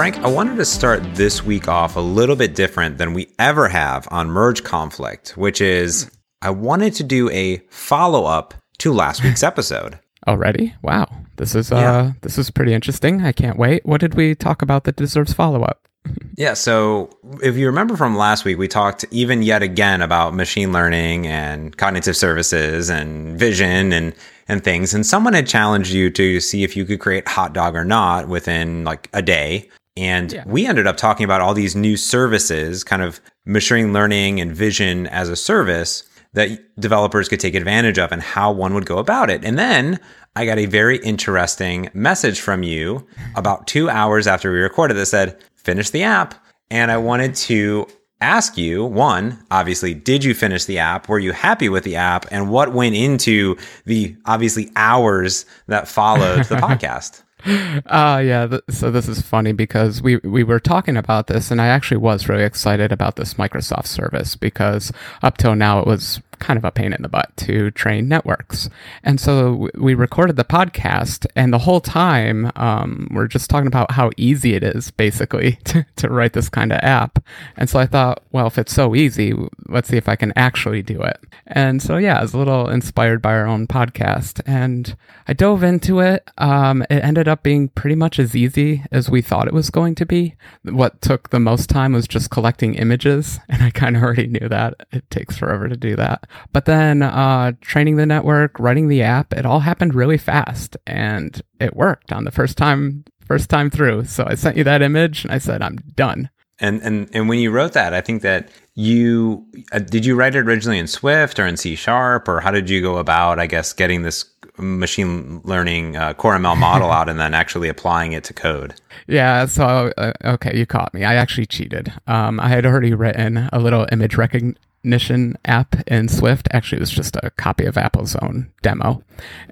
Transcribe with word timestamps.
Frank, 0.00 0.16
I 0.20 0.28
wanted 0.28 0.56
to 0.56 0.64
start 0.64 1.02
this 1.14 1.44
week 1.44 1.68
off 1.68 1.94
a 1.94 2.00
little 2.00 2.34
bit 2.34 2.54
different 2.54 2.96
than 2.96 3.12
we 3.12 3.28
ever 3.38 3.68
have 3.68 4.08
on 4.10 4.30
Merge 4.30 4.64
Conflict, 4.64 5.36
which 5.36 5.60
is 5.60 6.10
I 6.40 6.48
wanted 6.48 6.94
to 6.94 7.04
do 7.04 7.28
a 7.28 7.58
follow 7.68 8.24
up 8.24 8.54
to 8.78 8.94
last 8.94 9.22
week's 9.22 9.42
episode. 9.52 9.98
Already? 10.26 10.74
Wow. 10.80 11.06
This 11.36 11.54
is 11.54 11.70
uh 11.70 11.76
yeah. 11.76 12.12
this 12.22 12.38
is 12.38 12.50
pretty 12.50 12.72
interesting. 12.72 13.26
I 13.26 13.32
can't 13.32 13.58
wait. 13.58 13.84
What 13.84 14.00
did 14.00 14.14
we 14.14 14.34
talk 14.34 14.62
about 14.62 14.84
that 14.84 14.96
deserves 14.96 15.34
follow 15.34 15.64
up? 15.64 15.86
yeah, 16.38 16.54
so 16.54 17.10
if 17.42 17.58
you 17.58 17.66
remember 17.66 17.94
from 17.94 18.16
last 18.16 18.46
week, 18.46 18.56
we 18.56 18.68
talked 18.68 19.04
even 19.10 19.42
yet 19.42 19.62
again 19.62 20.00
about 20.00 20.32
machine 20.32 20.72
learning 20.72 21.26
and 21.26 21.76
cognitive 21.76 22.16
services 22.16 22.88
and 22.88 23.38
vision 23.38 23.92
and 23.92 24.14
and 24.48 24.64
things. 24.64 24.94
And 24.94 25.04
someone 25.04 25.34
had 25.34 25.46
challenged 25.46 25.92
you 25.92 26.08
to 26.12 26.40
see 26.40 26.64
if 26.64 26.74
you 26.74 26.86
could 26.86 27.00
create 27.00 27.28
hot 27.28 27.52
dog 27.52 27.76
or 27.76 27.84
not 27.84 28.28
within 28.28 28.84
like 28.84 29.10
a 29.12 29.20
day. 29.20 29.68
And 30.00 30.32
yeah. 30.32 30.44
we 30.46 30.66
ended 30.66 30.86
up 30.86 30.96
talking 30.96 31.24
about 31.24 31.42
all 31.42 31.52
these 31.52 31.76
new 31.76 31.94
services, 31.94 32.82
kind 32.82 33.02
of 33.02 33.20
machine 33.44 33.92
learning 33.92 34.40
and 34.40 34.50
vision 34.50 35.06
as 35.08 35.28
a 35.28 35.36
service 35.36 36.04
that 36.32 36.58
developers 36.80 37.28
could 37.28 37.38
take 37.38 37.54
advantage 37.54 37.98
of 37.98 38.10
and 38.10 38.22
how 38.22 38.50
one 38.50 38.72
would 38.72 38.86
go 38.86 38.96
about 38.96 39.28
it. 39.28 39.44
And 39.44 39.58
then 39.58 40.00
I 40.36 40.46
got 40.46 40.58
a 40.58 40.64
very 40.64 40.96
interesting 40.98 41.90
message 41.92 42.40
from 42.40 42.62
you 42.62 43.06
about 43.36 43.66
two 43.66 43.90
hours 43.90 44.26
after 44.26 44.50
we 44.50 44.60
recorded 44.60 44.94
that 44.94 45.06
said, 45.06 45.38
finish 45.54 45.90
the 45.90 46.02
app. 46.02 46.34
And 46.70 46.90
I 46.90 46.96
wanted 46.96 47.34
to 47.34 47.86
ask 48.22 48.56
you 48.56 48.86
one, 48.86 49.38
obviously, 49.50 49.92
did 49.92 50.24
you 50.24 50.32
finish 50.32 50.64
the 50.64 50.78
app? 50.78 51.10
Were 51.10 51.18
you 51.18 51.32
happy 51.32 51.68
with 51.68 51.84
the 51.84 51.96
app? 51.96 52.24
And 52.30 52.48
what 52.50 52.72
went 52.72 52.94
into 52.94 53.56
the 53.84 54.16
obviously 54.24 54.70
hours 54.76 55.44
that 55.66 55.88
followed 55.88 56.44
the 56.44 56.56
podcast? 56.56 57.22
Uh 57.46 58.20
yeah, 58.24 58.46
th- 58.46 58.62
so 58.70 58.90
this 58.90 59.08
is 59.08 59.20
funny 59.22 59.52
because 59.52 60.02
we 60.02 60.16
we 60.18 60.44
were 60.44 60.60
talking 60.60 60.96
about 60.96 61.26
this 61.26 61.50
and 61.50 61.60
I 61.60 61.66
actually 61.68 61.96
was 61.98 62.28
really 62.28 62.44
excited 62.44 62.92
about 62.92 63.16
this 63.16 63.34
Microsoft 63.34 63.86
service 63.86 64.36
because 64.36 64.92
up 65.22 65.38
till 65.38 65.54
now 65.54 65.80
it 65.80 65.86
was 65.86 66.20
kind 66.40 66.56
of 66.56 66.64
a 66.64 66.70
pain 66.70 66.92
in 66.92 67.02
the 67.02 67.08
butt 67.08 67.36
to 67.36 67.70
train 67.70 68.08
networks. 68.08 68.68
And 69.04 69.20
so 69.20 69.68
we 69.74 69.94
recorded 69.94 70.36
the 70.36 70.44
podcast, 70.44 71.26
and 71.36 71.52
the 71.52 71.58
whole 71.58 71.80
time 71.80 72.50
um, 72.56 73.08
we're 73.10 73.28
just 73.28 73.48
talking 73.48 73.66
about 73.66 73.92
how 73.92 74.10
easy 74.16 74.54
it 74.54 74.64
is, 74.64 74.90
basically, 74.90 75.52
to, 75.64 75.86
to 75.96 76.08
write 76.08 76.32
this 76.32 76.48
kind 76.48 76.72
of 76.72 76.80
app. 76.82 77.22
And 77.56 77.70
so 77.70 77.78
I 77.78 77.86
thought, 77.86 78.24
well, 78.32 78.46
if 78.46 78.58
it's 78.58 78.74
so 78.74 78.94
easy, 78.94 79.34
let's 79.68 79.88
see 79.88 79.96
if 79.96 80.08
I 80.08 80.16
can 80.16 80.32
actually 80.36 80.82
do 80.82 81.02
it. 81.02 81.18
And 81.46 81.82
so, 81.82 81.96
yeah, 81.96 82.18
I 82.18 82.22
was 82.22 82.34
a 82.34 82.38
little 82.38 82.68
inspired 82.68 83.20
by 83.22 83.34
our 83.34 83.46
own 83.46 83.66
podcast, 83.66 84.40
and 84.46 84.96
I 85.28 85.32
dove 85.32 85.62
into 85.62 86.00
it. 86.00 86.28
Um, 86.38 86.82
it 86.82 87.04
ended 87.04 87.28
up 87.28 87.42
being 87.42 87.68
pretty 87.68 87.96
much 87.96 88.18
as 88.18 88.34
easy 88.34 88.84
as 88.90 89.10
we 89.10 89.22
thought 89.22 89.48
it 89.48 89.54
was 89.54 89.70
going 89.70 89.94
to 89.96 90.06
be. 90.06 90.36
What 90.62 91.00
took 91.00 91.30
the 91.30 91.40
most 91.40 91.68
time 91.68 91.92
was 91.92 92.08
just 92.08 92.30
collecting 92.30 92.74
images, 92.74 93.40
and 93.48 93.62
I 93.62 93.70
kind 93.70 93.96
of 93.96 94.02
already 94.02 94.26
knew 94.26 94.48
that. 94.48 94.74
It 94.92 95.10
takes 95.10 95.36
forever 95.36 95.68
to 95.68 95.76
do 95.76 95.96
that. 95.96 96.26
But 96.52 96.64
then 96.64 97.02
uh, 97.02 97.52
training 97.60 97.96
the 97.96 98.06
network, 98.06 98.58
writing 98.58 98.88
the 98.88 99.02
app, 99.02 99.32
it 99.32 99.46
all 99.46 99.60
happened 99.60 99.94
really 99.94 100.18
fast, 100.18 100.76
and 100.86 101.40
it 101.60 101.76
worked 101.76 102.12
on 102.12 102.24
the 102.24 102.30
first 102.30 102.56
time 102.56 103.04
first 103.30 103.48
time 103.48 103.70
through. 103.70 104.04
So 104.06 104.24
I 104.26 104.34
sent 104.34 104.56
you 104.56 104.64
that 104.64 104.82
image, 104.82 105.24
and 105.24 105.32
I 105.32 105.38
said 105.38 105.62
I'm 105.62 105.76
done. 105.94 106.30
And 106.58 106.82
and 106.82 107.08
and 107.14 107.28
when 107.28 107.38
you 107.38 107.50
wrote 107.50 107.72
that, 107.72 107.94
I 107.94 108.00
think 108.00 108.22
that 108.22 108.50
you 108.74 109.46
uh, 109.72 109.78
did 109.78 110.04
you 110.04 110.14
write 110.14 110.34
it 110.34 110.40
originally 110.40 110.78
in 110.78 110.86
Swift 110.86 111.38
or 111.38 111.46
in 111.46 111.56
C 111.56 111.74
Sharp, 111.74 112.28
or 112.28 112.40
how 112.40 112.50
did 112.50 112.68
you 112.68 112.82
go 112.82 112.98
about, 112.98 113.38
I 113.38 113.46
guess, 113.46 113.72
getting 113.72 114.02
this 114.02 114.26
machine 114.58 115.40
learning 115.44 115.96
uh, 115.96 116.12
core 116.14 116.36
ML 116.36 116.58
model 116.58 116.90
out 116.98 117.08
and 117.08 117.18
then 117.18 117.32
actually 117.32 117.68
applying 117.68 118.12
it 118.12 118.24
to 118.24 118.34
code? 118.34 118.74
Yeah, 119.06 119.46
so 119.46 119.92
uh, 119.96 120.12
okay, 120.24 120.56
you 120.56 120.66
caught 120.66 120.92
me. 120.92 121.04
I 121.04 121.14
actually 121.14 121.46
cheated. 121.46 121.92
Um, 122.06 122.38
I 122.40 122.48
had 122.48 122.66
already 122.66 122.94
written 122.94 123.48
a 123.52 123.58
little 123.58 123.86
image 123.90 124.16
recognition 124.16 124.58
Ignition 124.82 125.36
app 125.44 125.76
in 125.86 126.08
Swift. 126.08 126.48
Actually, 126.52 126.78
it 126.78 126.80
was 126.80 126.90
just 126.90 127.16
a 127.16 127.30
copy 127.30 127.66
of 127.66 127.76
Apple's 127.76 128.16
own 128.16 128.50
demo. 128.62 129.02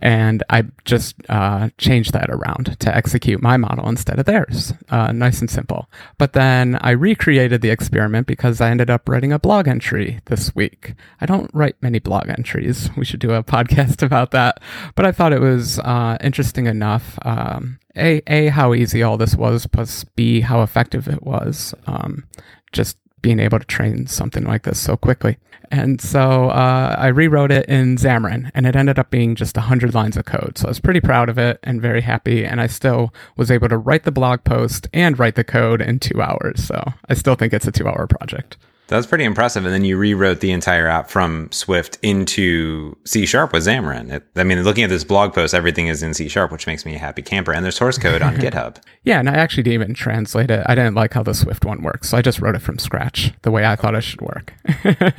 And 0.01 0.43
I 0.49 0.65
just 0.87 1.17
uh, 1.29 1.69
changed 1.77 2.15
that 2.15 2.31
around 2.31 2.79
to 2.81 2.97
execute 2.97 3.43
my 3.43 3.59
model 3.59 3.89
instead 3.89 4.19
of 4.19 4.25
theirs. 4.25 4.73
Uh, 4.89 5.13
nice 5.13 5.41
and 5.41 5.51
simple. 5.51 5.91
But 6.17 6.33
then 6.33 6.79
I 6.81 6.91
recreated 6.93 7.61
the 7.61 7.69
experiment 7.69 8.27
because 8.27 8.63
I 8.63 8.71
ended 8.71 8.89
up 8.89 9.07
writing 9.07 9.33
a 9.33 9.39
blog 9.39 9.69
entry 9.69 10.21
this 10.27 10.55
week. 10.55 10.95
I 11.21 11.27
don't 11.27 11.51
write 11.53 11.77
many 11.83 11.99
blog 11.99 12.31
entries. 12.31 12.89
We 12.97 13.05
should 13.05 13.21
do 13.21 13.33
a 13.33 13.45
podcast 13.45 14.03
about 14.03 14.31
that. 14.31 14.63
But 14.95 15.05
I 15.05 15.13
thought 15.13 15.35
it 15.35 15.43
was 15.43 15.79
uh, 15.81 16.17
interesting 16.23 16.67
enough. 16.67 17.19
Um, 17.23 17.79
a, 17.97 18.23
a, 18.27 18.49
how 18.49 18.73
easy 18.73 19.03
all 19.03 19.19
this 19.19 19.35
was, 19.35 19.67
plus 19.67 20.05
B, 20.05 20.41
how 20.41 20.63
effective 20.63 21.07
it 21.07 21.23
was. 21.23 21.75
Um, 21.87 22.27
just 22.73 22.97
being 23.23 23.41
able 23.41 23.59
to 23.59 23.65
train 23.65 24.07
something 24.07 24.45
like 24.45 24.63
this 24.63 24.79
so 24.79 24.97
quickly. 24.97 25.39
And 25.71 26.01
so 26.01 26.49
uh, 26.49 26.97
I 26.99 27.09
rewrote 27.09 27.51
it 27.51 27.69
in 27.69 27.97
Xamarin, 27.97 28.51
and 28.55 28.67
it 28.67 28.75
ended 28.75 28.99
up 28.99 29.11
being 29.11 29.35
just 29.35 29.57
100 29.57 29.95
lines 29.95 30.17
of 30.17 30.25
code. 30.25 30.57
So 30.57 30.67
I 30.67 30.71
was 30.71 30.81
pretty 30.81 31.01
proud 31.01 31.29
of 31.29 31.39
it 31.39 31.59
and 31.63 31.83
very 31.83 32.01
happy. 32.01 32.45
And 32.45 32.61
I 32.61 32.67
still 32.67 33.13
was 33.37 33.51
able 33.51 33.69
to 33.69 33.77
write 33.77 34.05
the 34.05 34.13
blog 34.13 34.45
post 34.45 34.89
and 34.93 35.19
write 35.19 35.35
the 35.35 35.45
code 35.45 35.83
in 35.83 35.99
two 35.99 36.23
hours. 36.23 36.65
So 36.65 36.83
I 37.09 37.15
still 37.15 37.35
think 37.35 37.53
it's 37.53 37.67
a 37.67 37.73
two 37.73 37.87
hour 37.87 38.07
project. 38.07 38.57
That's 38.89 39.07
pretty 39.07 39.25
impressive. 39.25 39.65
And 39.65 39.73
then 39.73 39.85
you 39.85 39.97
rewrote 39.97 40.41
the 40.41 40.51
entire 40.51 40.89
app 40.89 41.11
from 41.11 41.51
Swift 41.53 41.99
into 42.03 42.97
C 43.05 43.27
Sharp 43.27 43.53
with 43.53 43.65
Xamarin. 43.67 44.11
It, 44.11 44.25
I 44.35 44.45
mean, 44.45 44.63
looking 44.63 44.83
at 44.83 44.91
this 44.91 45.05
blog 45.05 45.35
post, 45.35 45.55
everything 45.55 45.89
is 45.89 46.03
in 46.03 46.15
C 46.15 46.29
Sharp, 46.29 46.51
which 46.51 46.67
makes 46.67 46.87
me 46.87 46.95
a 46.95 46.99
happy 46.99 47.23
camper. 47.23 47.53
And 47.53 47.65
there's 47.65 47.77
source 47.77 47.99
code 47.99 48.23
on 48.23 48.37
GitHub. 48.39 48.79
Yeah, 49.05 49.21
and 49.21 49.29
I 49.29 49.35
actually 49.35 49.63
didn't 49.63 49.75
even 49.83 49.95
translate 49.95 50.51
it. 50.51 50.65
I 50.67 50.75
didn't 50.75 50.95
like 50.95 51.13
how 51.13 51.23
the 51.23 51.35
Swift 51.35 51.65
one 51.65 51.83
works, 51.83 52.09
so 52.09 52.19
I 52.19 52.23
just 52.23 52.41
wrote 52.41 52.57
it 52.57 52.63
from 52.63 52.79
scratch, 52.79 53.33
the 53.43 53.51
way 53.51 53.65
I 53.65 53.77
thought 53.77 53.95
it 53.95 54.03
should 54.03 54.21
work. 54.23 54.53
yeah. 54.85 55.11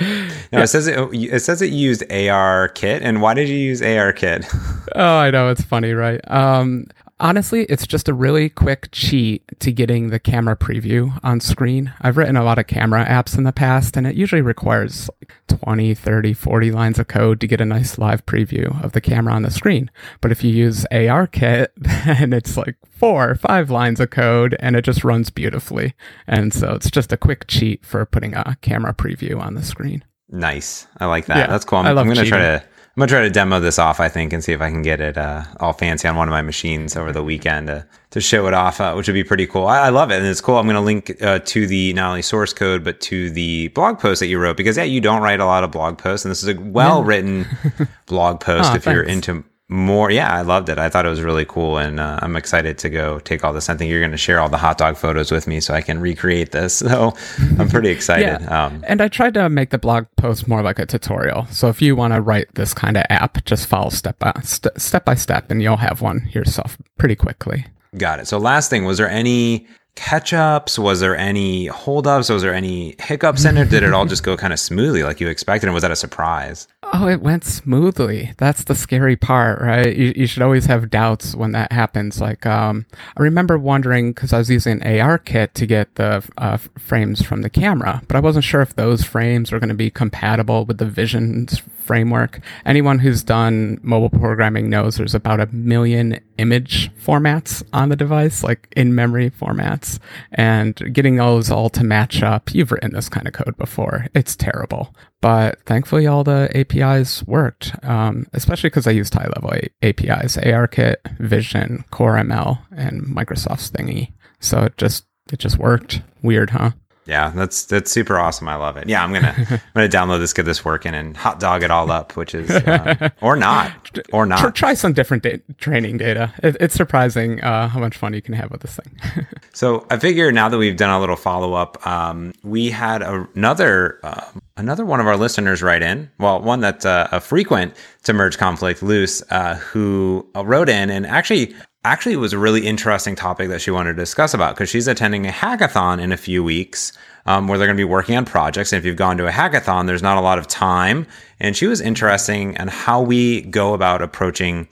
Now 0.50 0.58
yeah. 0.58 0.62
it 0.62 0.68
says 0.68 0.86
it, 0.86 0.98
it 1.12 1.40
says 1.40 1.60
it 1.60 1.72
used 1.72 2.02
ARKit, 2.02 3.00
and 3.02 3.20
why 3.20 3.34
did 3.34 3.48
you 3.48 3.56
use 3.56 3.80
ARKit? 3.80 4.46
oh, 4.94 5.18
I 5.18 5.30
know 5.30 5.50
it's 5.50 5.62
funny, 5.62 5.92
right? 5.92 6.20
Um, 6.30 6.86
Honestly, 7.20 7.64
it's 7.64 7.86
just 7.86 8.08
a 8.08 8.14
really 8.14 8.48
quick 8.48 8.88
cheat 8.92 9.42
to 9.58 9.72
getting 9.72 10.10
the 10.10 10.20
camera 10.20 10.56
preview 10.56 11.18
on 11.24 11.40
screen. 11.40 11.92
I've 12.00 12.16
written 12.16 12.36
a 12.36 12.44
lot 12.44 12.58
of 12.58 12.68
camera 12.68 13.04
apps 13.04 13.36
in 13.36 13.42
the 13.42 13.52
past, 13.52 13.96
and 13.96 14.06
it 14.06 14.14
usually 14.14 14.40
requires 14.40 15.10
20, 15.48 15.94
30, 15.94 16.32
40 16.32 16.70
lines 16.70 16.98
of 16.98 17.08
code 17.08 17.40
to 17.40 17.48
get 17.48 17.60
a 17.60 17.64
nice 17.64 17.98
live 17.98 18.24
preview 18.24 18.82
of 18.84 18.92
the 18.92 19.00
camera 19.00 19.34
on 19.34 19.42
the 19.42 19.50
screen. 19.50 19.90
But 20.20 20.30
if 20.30 20.44
you 20.44 20.52
use 20.52 20.86
ARKit, 20.92 21.68
then 21.76 22.32
it's 22.32 22.56
like 22.56 22.76
four 22.88 23.30
or 23.30 23.34
five 23.34 23.70
lines 23.70 23.98
of 23.98 24.10
code 24.10 24.56
and 24.60 24.76
it 24.76 24.82
just 24.82 25.02
runs 25.02 25.30
beautifully. 25.30 25.94
And 26.26 26.52
so 26.52 26.74
it's 26.74 26.90
just 26.90 27.12
a 27.12 27.16
quick 27.16 27.46
cheat 27.48 27.84
for 27.84 28.04
putting 28.06 28.34
a 28.34 28.56
camera 28.60 28.94
preview 28.94 29.40
on 29.40 29.54
the 29.54 29.62
screen. 29.62 30.04
Nice. 30.30 30.86
I 30.98 31.06
like 31.06 31.26
that. 31.26 31.36
Yeah, 31.36 31.46
That's 31.46 31.64
cool. 31.64 31.78
I'm, 31.78 31.98
I'm 31.98 32.06
going 32.06 32.18
to 32.18 32.26
try 32.26 32.38
to 32.38 32.64
I'm 32.98 33.02
gonna 33.02 33.10
try 33.10 33.20
to 33.20 33.30
demo 33.30 33.60
this 33.60 33.78
off, 33.78 34.00
I 34.00 34.08
think, 34.08 34.32
and 34.32 34.42
see 34.42 34.52
if 34.52 34.60
I 34.60 34.70
can 34.70 34.82
get 34.82 35.00
it 35.00 35.16
uh, 35.16 35.44
all 35.60 35.72
fancy 35.72 36.08
on 36.08 36.16
one 36.16 36.26
of 36.26 36.32
my 36.32 36.42
machines 36.42 36.96
over 36.96 37.12
the 37.12 37.22
weekend 37.22 37.68
to, 37.68 37.86
to 38.10 38.20
show 38.20 38.48
it 38.48 38.54
off, 38.54 38.80
uh, 38.80 38.92
which 38.94 39.06
would 39.06 39.14
be 39.14 39.22
pretty 39.22 39.46
cool. 39.46 39.68
I, 39.68 39.82
I, 39.82 39.88
love 39.90 40.10
it, 40.10 40.16
and 40.16 40.26
it's 40.26 40.40
cool. 40.40 40.56
I'm 40.56 40.66
gonna 40.66 40.80
link 40.80 41.16
uh, 41.22 41.38
to 41.38 41.68
the 41.68 41.92
not 41.92 42.08
only 42.08 42.22
source 42.22 42.52
code 42.52 42.82
but 42.82 43.00
to 43.02 43.30
the 43.30 43.68
blog 43.68 44.00
post 44.00 44.18
that 44.18 44.26
you 44.26 44.40
wrote 44.40 44.56
because 44.56 44.76
yeah, 44.76 44.82
you 44.82 45.00
don't 45.00 45.22
write 45.22 45.38
a 45.38 45.44
lot 45.44 45.62
of 45.62 45.70
blog 45.70 45.96
posts, 45.96 46.24
and 46.24 46.32
this 46.32 46.42
is 46.42 46.48
a 46.48 46.60
well 46.60 47.04
written 47.04 47.46
blog 48.06 48.40
post 48.40 48.72
oh, 48.72 48.74
if 48.74 48.82
thanks. 48.82 48.96
you're 48.96 49.04
into 49.04 49.44
more. 49.68 50.10
Yeah 50.10 50.32
i 50.32 50.40
loved 50.40 50.68
it. 50.68 50.78
I 50.78 50.88
thought 50.88 51.04
it 51.04 51.10
was 51.10 51.20
really 51.20 51.44
cool 51.44 51.76
and 51.78 52.00
uh, 52.00 52.18
i'm 52.22 52.36
excited 52.36 52.78
to 52.78 52.88
go 52.90 53.18
take 53.18 53.44
all 53.44 53.52
this. 53.52 53.68
I 53.68 53.76
think 53.76 53.90
you're 53.90 54.00
going 54.00 54.12
to 54.12 54.16
share 54.16 54.40
all 54.40 54.48
the 54.48 54.56
hot 54.58 54.78
dog 54.78 54.96
photos 54.96 55.30
with 55.30 55.46
me 55.46 55.60
so 55.60 55.74
i 55.74 55.80
can 55.80 56.00
recreate 56.00 56.52
this 56.52 56.74
so 56.78 57.14
i'm 57.58 57.68
pretty 57.68 57.90
excited 57.90 58.40
yeah. 58.40 58.66
Um, 58.66 58.82
and 58.86 59.00
i 59.02 59.08
tried 59.08 59.34
to 59.34 59.48
make 59.48 59.70
the 59.70 59.78
blog 59.78 60.06
post 60.16 60.48
more 60.48 60.62
like 60.62 60.78
a 60.78 60.86
tutorial. 60.86 61.46
So 61.46 61.68
if 61.68 61.82
you 61.82 61.94
want 61.96 62.14
to 62.14 62.20
write 62.20 62.54
this 62.54 62.72
kind 62.74 62.96
of 62.96 63.04
app 63.10 63.44
just 63.44 63.66
follow 63.66 63.90
step 63.90 64.18
by 64.18 64.32
st- 64.42 64.80
step 64.80 65.04
by 65.04 65.14
step 65.14 65.50
and 65.50 65.62
you'll 65.62 65.76
have 65.76 66.00
one 66.00 66.28
yourself 66.32 66.78
pretty 66.96 67.14
quickly. 67.16 67.66
Got 67.96 68.20
it. 68.20 68.26
So 68.28 68.38
last 68.38 68.68
thing 68.70 68.84
was 68.84 68.98
there 68.98 69.08
any 69.08 69.66
catch 69.98 70.32
ups? 70.32 70.78
Was 70.78 71.00
there 71.00 71.16
any 71.16 71.66
holdups? 71.66 72.28
Was 72.28 72.42
there 72.42 72.54
any 72.54 72.94
hiccups 73.00 73.44
in 73.44 73.56
it? 73.56 73.68
Did 73.68 73.82
it 73.82 73.92
all 73.92 74.06
just 74.06 74.22
go 74.22 74.36
kind 74.36 74.52
of 74.52 74.60
smoothly 74.60 75.02
like 75.02 75.20
you 75.20 75.28
expected? 75.28 75.66
And 75.66 75.74
was 75.74 75.82
that 75.82 75.90
a 75.90 75.96
surprise? 75.96 76.68
Oh, 76.94 77.08
it 77.08 77.20
went 77.20 77.44
smoothly. 77.44 78.32
That's 78.38 78.64
the 78.64 78.74
scary 78.74 79.16
part, 79.16 79.60
right? 79.60 79.94
You, 79.94 80.12
you 80.16 80.26
should 80.26 80.42
always 80.42 80.66
have 80.66 80.88
doubts 80.88 81.34
when 81.34 81.52
that 81.52 81.72
happens. 81.72 82.20
Like, 82.20 82.46
um, 82.46 82.86
I 83.16 83.22
remember 83.22 83.58
wondering 83.58 84.12
because 84.12 84.32
I 84.32 84.38
was 84.38 84.48
using 84.48 84.80
ARKit 84.80 85.52
to 85.54 85.66
get 85.66 85.96
the 85.96 86.24
uh, 86.38 86.56
frames 86.78 87.20
from 87.20 87.42
the 87.42 87.50
camera, 87.50 88.00
but 88.06 88.16
I 88.16 88.20
wasn't 88.20 88.44
sure 88.44 88.62
if 88.62 88.76
those 88.76 89.02
frames 89.02 89.52
were 89.52 89.58
going 89.58 89.68
to 89.68 89.74
be 89.74 89.90
compatible 89.90 90.64
with 90.64 90.78
the 90.78 90.86
Vision's 90.86 91.60
framework. 91.88 92.40
Anyone 92.64 92.98
who's 92.98 93.22
done 93.22 93.80
mobile 93.82 94.10
programming 94.10 94.68
knows 94.70 94.96
there's 94.96 95.14
about 95.14 95.40
a 95.40 95.46
million 95.46 96.20
image 96.36 96.90
formats 97.04 97.62
on 97.72 97.88
the 97.88 97.96
device, 97.96 98.44
like 98.44 98.68
in 98.76 98.94
memory 98.94 99.30
formats, 99.30 99.87
and 100.32 100.74
getting 100.92 101.16
those 101.16 101.50
all 101.50 101.68
to 101.70 101.84
match 101.84 102.22
up. 102.22 102.54
You've 102.54 102.72
written 102.72 102.92
this 102.92 103.08
kind 103.08 103.26
of 103.26 103.32
code 103.32 103.56
before. 103.56 104.06
It's 104.14 104.36
terrible. 104.36 104.94
But 105.20 105.60
thankfully, 105.64 106.06
all 106.06 106.24
the 106.24 106.48
APIs 106.54 107.24
worked, 107.26 107.72
um, 107.84 108.26
especially 108.32 108.70
because 108.70 108.86
I 108.86 108.92
used 108.92 109.14
high 109.14 109.26
level 109.34 109.52
a- 109.52 109.86
APIs 109.88 110.36
ARKit, 110.36 110.96
Vision, 111.18 111.84
CoreML, 111.90 112.60
and 112.76 113.02
Microsoft's 113.02 113.70
thingy. 113.70 114.12
So 114.40 114.62
it 114.64 114.76
just 114.76 115.06
it 115.32 115.38
just 115.38 115.58
worked. 115.58 116.02
Weird, 116.22 116.50
huh? 116.50 116.70
Yeah, 117.08 117.30
that's 117.34 117.64
that's 117.64 117.90
super 117.90 118.18
awesome. 118.18 118.48
I 118.48 118.56
love 118.56 118.76
it. 118.76 118.86
Yeah, 118.86 119.02
I'm 119.02 119.14
gonna 119.14 119.34
I'm 119.50 119.60
gonna 119.74 119.88
download 119.88 120.20
this, 120.20 120.34
get 120.34 120.44
this 120.44 120.62
working, 120.62 120.94
and 120.94 121.16
hot 121.16 121.40
dog 121.40 121.62
it 121.62 121.70
all 121.70 121.90
up, 121.90 122.16
which 122.16 122.34
is 122.34 122.50
uh, 122.50 123.08
or 123.22 123.34
not 123.34 123.98
or 124.12 124.26
not. 124.26 124.54
try 124.54 124.74
some 124.74 124.92
different 124.92 125.22
da- 125.22 125.40
training 125.56 125.96
data. 125.96 126.34
It, 126.42 126.58
it's 126.60 126.74
surprising 126.74 127.40
uh, 127.42 127.68
how 127.68 127.80
much 127.80 127.96
fun 127.96 128.12
you 128.12 128.20
can 128.20 128.34
have 128.34 128.50
with 128.50 128.60
this 128.60 128.76
thing. 128.76 129.26
So 129.54 129.84
I 129.90 129.96
figure 129.98 130.30
now 130.30 130.48
that 130.48 130.56
we've 130.56 130.76
done 130.76 130.90
a 130.90 131.00
little 131.00 131.16
follow 131.16 131.54
up, 131.54 131.84
um, 131.84 132.32
we 132.44 132.70
had 132.70 133.02
a, 133.02 133.26
another 133.34 133.98
uh, 134.04 134.24
another 134.56 134.84
one 134.86 135.00
of 135.00 135.08
our 135.08 135.16
listeners 135.16 135.62
write 135.64 135.82
in. 135.82 136.08
Well, 136.18 136.40
one 136.40 136.60
that's 136.60 136.84
uh, 136.86 137.08
a 137.10 137.20
frequent 137.20 137.74
to 138.04 138.12
merge 138.12 138.38
conflict 138.38 138.84
loose, 138.84 139.20
uh, 139.32 139.56
who 139.56 140.28
uh, 140.36 140.44
wrote 140.44 140.68
in 140.68 140.90
and 140.90 141.04
actually 141.04 141.56
actually 141.84 142.14
it 142.14 142.18
was 142.18 142.32
a 142.32 142.38
really 142.38 142.66
interesting 142.66 143.14
topic 143.14 143.48
that 143.48 143.60
she 143.60 143.70
wanted 143.70 143.94
to 143.94 144.02
discuss 144.02 144.34
about 144.34 144.54
because 144.54 144.68
she's 144.68 144.88
attending 144.88 145.26
a 145.26 145.30
hackathon 145.30 146.00
in 146.00 146.12
a 146.12 146.16
few 146.16 146.42
weeks. 146.42 146.92
Um, 147.26 147.46
where 147.46 147.58
they're 147.58 147.66
going 147.66 147.76
to 147.76 147.80
be 147.80 147.84
working 147.84 148.16
on 148.16 148.24
projects. 148.24 148.72
And 148.72 148.78
if 148.78 148.86
you've 148.86 148.96
gone 148.96 149.18
to 149.18 149.26
a 149.26 149.30
hackathon, 149.30 149.86
there's 149.86 150.02
not 150.02 150.16
a 150.16 150.22
lot 150.22 150.38
of 150.38 150.46
time. 150.46 151.06
And 151.38 151.54
she 151.54 151.66
was 151.66 151.78
interesting 151.78 152.54
in 152.54 152.68
how 152.68 153.02
we 153.02 153.42
go 153.42 153.74
about 153.74 154.00
approaching 154.00 154.66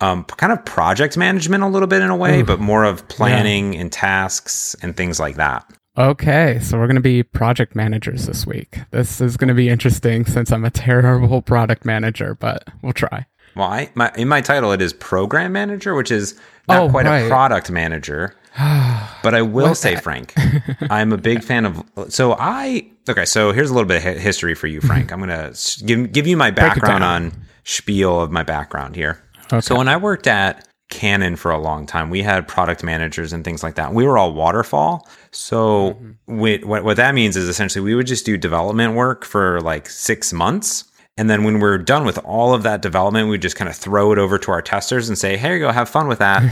um, 0.00 0.24
kind 0.24 0.52
of 0.52 0.64
project 0.64 1.16
management 1.16 1.62
a 1.62 1.68
little 1.68 1.86
bit 1.86 2.02
in 2.02 2.10
a 2.10 2.16
way, 2.16 2.42
but 2.42 2.58
more 2.58 2.82
of 2.82 3.06
planning 3.06 3.76
and 3.76 3.92
tasks 3.92 4.74
and 4.82 4.96
things 4.96 5.20
like 5.20 5.36
that. 5.36 5.64
okay, 5.96 6.58
so 6.60 6.76
we're 6.76 6.88
going 6.88 6.96
to 6.96 7.00
be 7.00 7.22
project 7.22 7.76
managers 7.76 8.26
this 8.26 8.44
week. 8.46 8.78
This 8.90 9.20
is 9.20 9.36
going 9.36 9.48
to 9.48 9.54
be 9.54 9.68
interesting 9.68 10.24
since 10.24 10.50
I'm 10.50 10.64
a 10.64 10.70
terrible 10.88 11.40
product 11.40 11.84
manager, 11.84 12.34
but 12.34 12.66
we'll 12.82 12.92
try. 12.94 13.26
Well, 13.54 13.68
I, 13.68 13.90
my, 13.94 14.10
in 14.16 14.28
my 14.28 14.40
title, 14.40 14.72
it 14.72 14.80
is 14.82 14.92
program 14.92 15.52
manager, 15.52 15.94
which 15.94 16.10
is 16.10 16.38
not 16.68 16.80
Oh, 16.82 16.88
quite 16.90 17.06
right. 17.06 17.18
a 17.20 17.28
product 17.28 17.70
manager. 17.70 18.34
but 18.58 19.34
I 19.34 19.42
will 19.42 19.74
say, 19.74 19.96
Frank, 19.96 20.34
I'm 20.90 21.12
a 21.12 21.16
big 21.18 21.42
fan 21.42 21.64
of. 21.64 21.82
So 22.08 22.36
I 22.38 22.90
okay. 23.08 23.24
So 23.24 23.52
here's 23.52 23.70
a 23.70 23.74
little 23.74 23.88
bit 23.88 24.04
of 24.04 24.18
history 24.20 24.54
for 24.54 24.66
you, 24.66 24.80
Frank. 24.82 25.10
I'm 25.12 25.20
gonna 25.20 25.52
give 25.86 26.12
give 26.12 26.26
you 26.26 26.36
my 26.36 26.50
background 26.50 27.02
on 27.02 27.32
spiel 27.64 28.20
of 28.20 28.30
my 28.30 28.42
background 28.42 28.94
here. 28.96 29.22
So 29.60 29.76
when 29.76 29.88
I 29.88 29.96
worked 29.96 30.26
at 30.26 30.66
Canon 30.90 31.36
for 31.36 31.50
a 31.50 31.58
long 31.58 31.86
time, 31.86 32.10
we 32.10 32.22
had 32.22 32.46
product 32.46 32.82
managers 32.82 33.32
and 33.32 33.42
things 33.44 33.62
like 33.62 33.74
that. 33.76 33.94
We 33.94 34.04
were 34.04 34.18
all 34.18 34.34
waterfall. 34.34 35.08
So 35.30 35.98
wi- 36.28 36.60
what 36.66 36.84
what 36.84 36.96
that 36.98 37.14
means 37.14 37.36
is 37.38 37.48
essentially 37.48 37.82
we 37.82 37.94
would 37.94 38.06
just 38.06 38.26
do 38.26 38.36
development 38.36 38.94
work 38.94 39.24
for 39.24 39.62
like 39.62 39.88
six 39.88 40.30
months. 40.32 40.84
And 41.18 41.28
then 41.28 41.44
when 41.44 41.60
we're 41.60 41.78
done 41.78 42.06
with 42.06 42.18
all 42.24 42.54
of 42.54 42.62
that 42.62 42.80
development, 42.80 43.28
we 43.28 43.36
just 43.36 43.56
kind 43.56 43.68
of 43.68 43.76
throw 43.76 44.12
it 44.12 44.18
over 44.18 44.38
to 44.38 44.50
our 44.50 44.62
testers 44.62 45.08
and 45.08 45.18
say, 45.18 45.36
"Here 45.36 45.54
you 45.54 45.60
go, 45.60 45.70
have 45.70 45.88
fun 45.88 46.08
with 46.08 46.18
that." 46.20 46.42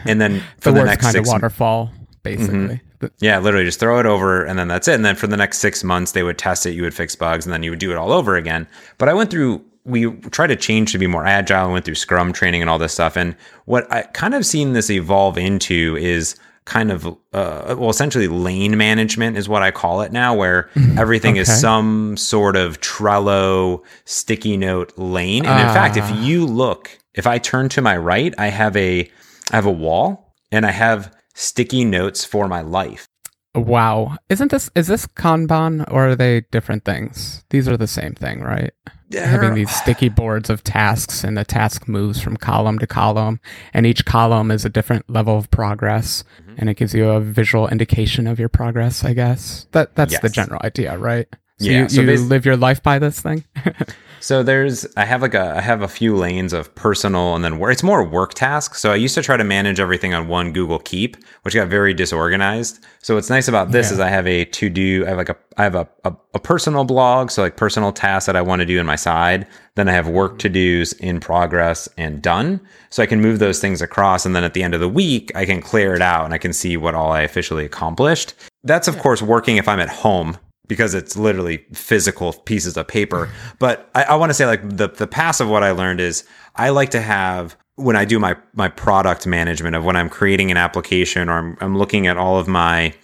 and 0.04 0.20
then 0.20 0.40
for 0.60 0.70
The 0.70 0.74
the, 0.74 0.80
worst 0.80 0.86
next 0.90 1.02
kind 1.02 1.12
six 1.12 1.28
of 1.28 1.32
waterfall, 1.32 1.90
basically. 2.22 2.80
But- 2.98 3.12
yeah, 3.18 3.38
literally 3.38 3.66
just 3.66 3.78
throw 3.80 3.98
it 3.98 4.06
over 4.06 4.42
and 4.44 4.58
then 4.58 4.68
that's 4.68 4.88
it. 4.88 4.94
And 4.94 5.04
then 5.04 5.16
for 5.16 5.26
the 5.26 5.36
next 5.36 5.58
six 5.58 5.84
months, 5.84 6.12
they 6.12 6.22
would 6.22 6.38
test 6.38 6.64
it, 6.66 6.70
you 6.70 6.82
would 6.82 6.94
fix 6.94 7.14
bugs, 7.14 7.44
and 7.44 7.52
then 7.52 7.62
you 7.62 7.70
would 7.70 7.78
do 7.78 7.90
it 7.90 7.96
all 7.96 8.12
over 8.12 8.36
again. 8.36 8.66
But 8.98 9.08
I 9.08 9.14
went 9.14 9.30
through, 9.30 9.62
we 9.84 10.10
tried 10.30 10.46
to 10.48 10.56
change 10.56 10.92
to 10.92 10.98
be 10.98 11.06
more 11.06 11.26
agile 11.26 11.64
and 11.64 11.72
went 11.72 11.84
through 11.84 11.96
Scrum 11.96 12.32
training 12.32 12.62
and 12.62 12.70
all 12.70 12.78
this 12.78 12.94
stuff. 12.94 13.16
And 13.16 13.36
what 13.66 13.90
I 13.92 14.02
kind 14.02 14.34
of 14.34 14.46
seen 14.46 14.72
this 14.72 14.88
evolve 14.88 15.36
into 15.36 15.96
is 16.00 16.36
kind 16.66 16.92
of, 16.92 17.06
uh, 17.32 17.74
well, 17.78 17.88
essentially 17.88 18.28
lane 18.28 18.76
management 18.76 19.38
is 19.38 19.48
what 19.48 19.62
I 19.62 19.70
call 19.70 20.02
it 20.02 20.12
now, 20.12 20.34
where 20.34 20.64
mm-hmm. 20.64 20.80
Mm-hmm. 20.80 20.98
everything 20.98 21.36
is 21.36 21.60
some 21.60 22.16
sort 22.16 22.56
of 22.56 22.80
Trello 22.80 23.82
sticky 24.04 24.56
note 24.58 24.92
lane. 24.98 25.46
And 25.46 25.60
in 25.60 25.74
fact, 25.74 25.96
if 25.96 26.04
ah. 26.04 26.22
you 26.22 26.44
look, 26.44 26.98
if 27.14 27.26
I 27.26 27.38
turn 27.38 27.70
to 27.70 27.80
my 27.80 27.96
right, 27.96 28.34
I 28.36 28.48
have 28.48 28.76
a, 28.76 29.10
I 29.52 29.56
have 29.56 29.66
a 29.66 29.72
wall 29.72 30.34
and 30.52 30.66
I 30.66 30.72
have 30.72 31.16
sticky 31.34 31.84
notes 31.84 32.24
for 32.24 32.48
my 32.48 32.60
life. 32.60 33.08
Wow. 33.54 34.16
Isn't 34.28 34.50
this 34.50 34.68
is 34.74 34.86
this 34.86 35.06
Kanban 35.06 35.90
or 35.90 36.08
are 36.08 36.16
they 36.16 36.42
different 36.50 36.84
things? 36.84 37.44
These 37.48 37.68
are 37.68 37.76
the 37.76 37.86
same 37.86 38.12
thing, 38.14 38.42
right? 38.42 38.72
Having 39.12 39.54
these 39.54 39.70
sticky 39.74 40.08
boards 40.08 40.50
of 40.50 40.64
tasks 40.64 41.22
and 41.22 41.36
the 41.38 41.44
task 41.44 41.86
moves 41.86 42.20
from 42.20 42.36
column 42.36 42.78
to 42.80 42.86
column 42.86 43.40
and 43.72 43.86
each 43.86 44.04
column 44.04 44.50
is 44.50 44.64
a 44.64 44.68
different 44.68 45.08
level 45.08 45.36
of 45.38 45.50
progress 45.50 46.24
Mm-hmm. 46.40 46.54
and 46.58 46.70
it 46.70 46.76
gives 46.76 46.94
you 46.94 47.08
a 47.10 47.20
visual 47.20 47.68
indication 47.68 48.26
of 48.26 48.38
your 48.38 48.48
progress, 48.48 49.04
I 49.04 49.12
guess. 49.12 49.66
That 49.72 49.94
that's 49.94 50.18
the 50.20 50.28
general 50.28 50.60
idea, 50.64 50.96
right? 50.98 51.28
So 51.58 51.66
Yeah, 51.66 51.82
you, 51.82 51.88
so 51.88 52.00
you 52.02 52.16
live 52.18 52.44
your 52.46 52.56
life 52.56 52.82
by 52.82 52.98
this 52.98 53.20
thing? 53.20 53.44
So 54.26 54.42
there's 54.42 54.84
I 54.96 55.04
have 55.04 55.22
like 55.22 55.34
a 55.34 55.56
I 55.56 55.60
have 55.60 55.82
a 55.82 55.86
few 55.86 56.16
lanes 56.16 56.52
of 56.52 56.74
personal 56.74 57.36
and 57.36 57.44
then 57.44 57.60
work. 57.60 57.70
It's 57.70 57.84
more 57.84 58.02
work 58.02 58.34
tasks. 58.34 58.80
So 58.80 58.90
I 58.90 58.96
used 58.96 59.14
to 59.14 59.22
try 59.22 59.36
to 59.36 59.44
manage 59.44 59.78
everything 59.78 60.14
on 60.14 60.26
one 60.26 60.52
Google 60.52 60.80
Keep, 60.80 61.16
which 61.42 61.54
got 61.54 61.68
very 61.68 61.94
disorganized. 61.94 62.84
So 63.02 63.14
what's 63.14 63.30
nice 63.30 63.46
about 63.46 63.70
this 63.70 63.86
Yeah. 63.86 63.92
is 63.92 64.00
I 64.00 64.08
have 64.08 64.26
a 64.26 64.44
to 64.44 64.68
do. 64.68 65.04
I 65.06 65.10
have 65.10 65.18
like 65.18 65.28
a 65.28 65.36
I 65.56 65.62
have 65.62 65.76
a, 65.76 65.88
a 66.04 66.12
a 66.34 66.40
personal 66.40 66.82
blog, 66.82 67.30
so 67.30 67.40
like 67.40 67.56
personal 67.56 67.92
tasks 67.92 68.26
that 68.26 68.34
I 68.34 68.42
want 68.42 68.58
to 68.58 68.66
do 68.66 68.80
in 68.80 68.84
my 68.84 68.96
side. 68.96 69.46
Then 69.76 69.88
I 69.88 69.92
have 69.92 70.08
work 70.08 70.32
mm-hmm. 70.32 70.38
to 70.38 70.80
dos 70.80 70.92
in 70.94 71.20
progress 71.20 71.88
and 71.96 72.20
done. 72.20 72.60
So 72.90 73.04
I 73.04 73.06
can 73.06 73.20
move 73.20 73.38
those 73.38 73.60
things 73.60 73.80
across, 73.80 74.26
and 74.26 74.34
then 74.34 74.42
at 74.42 74.54
the 74.54 74.64
end 74.64 74.74
of 74.74 74.80
the 74.80 74.88
week 74.88 75.30
I 75.36 75.44
can 75.44 75.62
clear 75.62 75.94
it 75.94 76.02
out 76.02 76.24
and 76.24 76.34
I 76.34 76.38
can 76.38 76.52
see 76.52 76.76
what 76.76 76.96
all 76.96 77.12
I 77.12 77.20
officially 77.20 77.64
accomplished. 77.64 78.34
That's 78.64 78.88
of 78.88 78.98
course 78.98 79.22
working 79.22 79.56
if 79.56 79.68
I'm 79.68 79.78
at 79.78 79.88
home 79.88 80.36
because 80.68 80.94
it's 80.94 81.16
literally 81.16 81.64
physical 81.72 82.32
pieces 82.32 82.76
of 82.76 82.88
paper. 82.88 83.28
But 83.58 83.90
I, 83.94 84.04
I 84.04 84.14
want 84.16 84.30
to 84.30 84.34
say 84.34 84.46
like 84.46 84.62
the 84.68 84.88
the 84.88 85.06
passive 85.06 85.48
what 85.48 85.62
I 85.62 85.70
learned 85.70 86.00
is 86.00 86.24
I 86.56 86.70
like 86.70 86.90
to 86.90 87.00
have 87.00 87.56
when 87.76 87.96
I 87.96 88.04
do 88.04 88.18
my 88.18 88.36
my 88.54 88.68
product 88.68 89.26
management 89.26 89.76
of 89.76 89.84
when 89.84 89.96
I'm 89.96 90.08
creating 90.08 90.50
an 90.50 90.56
application 90.56 91.28
or 91.28 91.38
I'm, 91.38 91.56
I'm 91.60 91.78
looking 91.78 92.06
at 92.06 92.16
all 92.16 92.38
of 92.38 92.48
my 92.48 92.94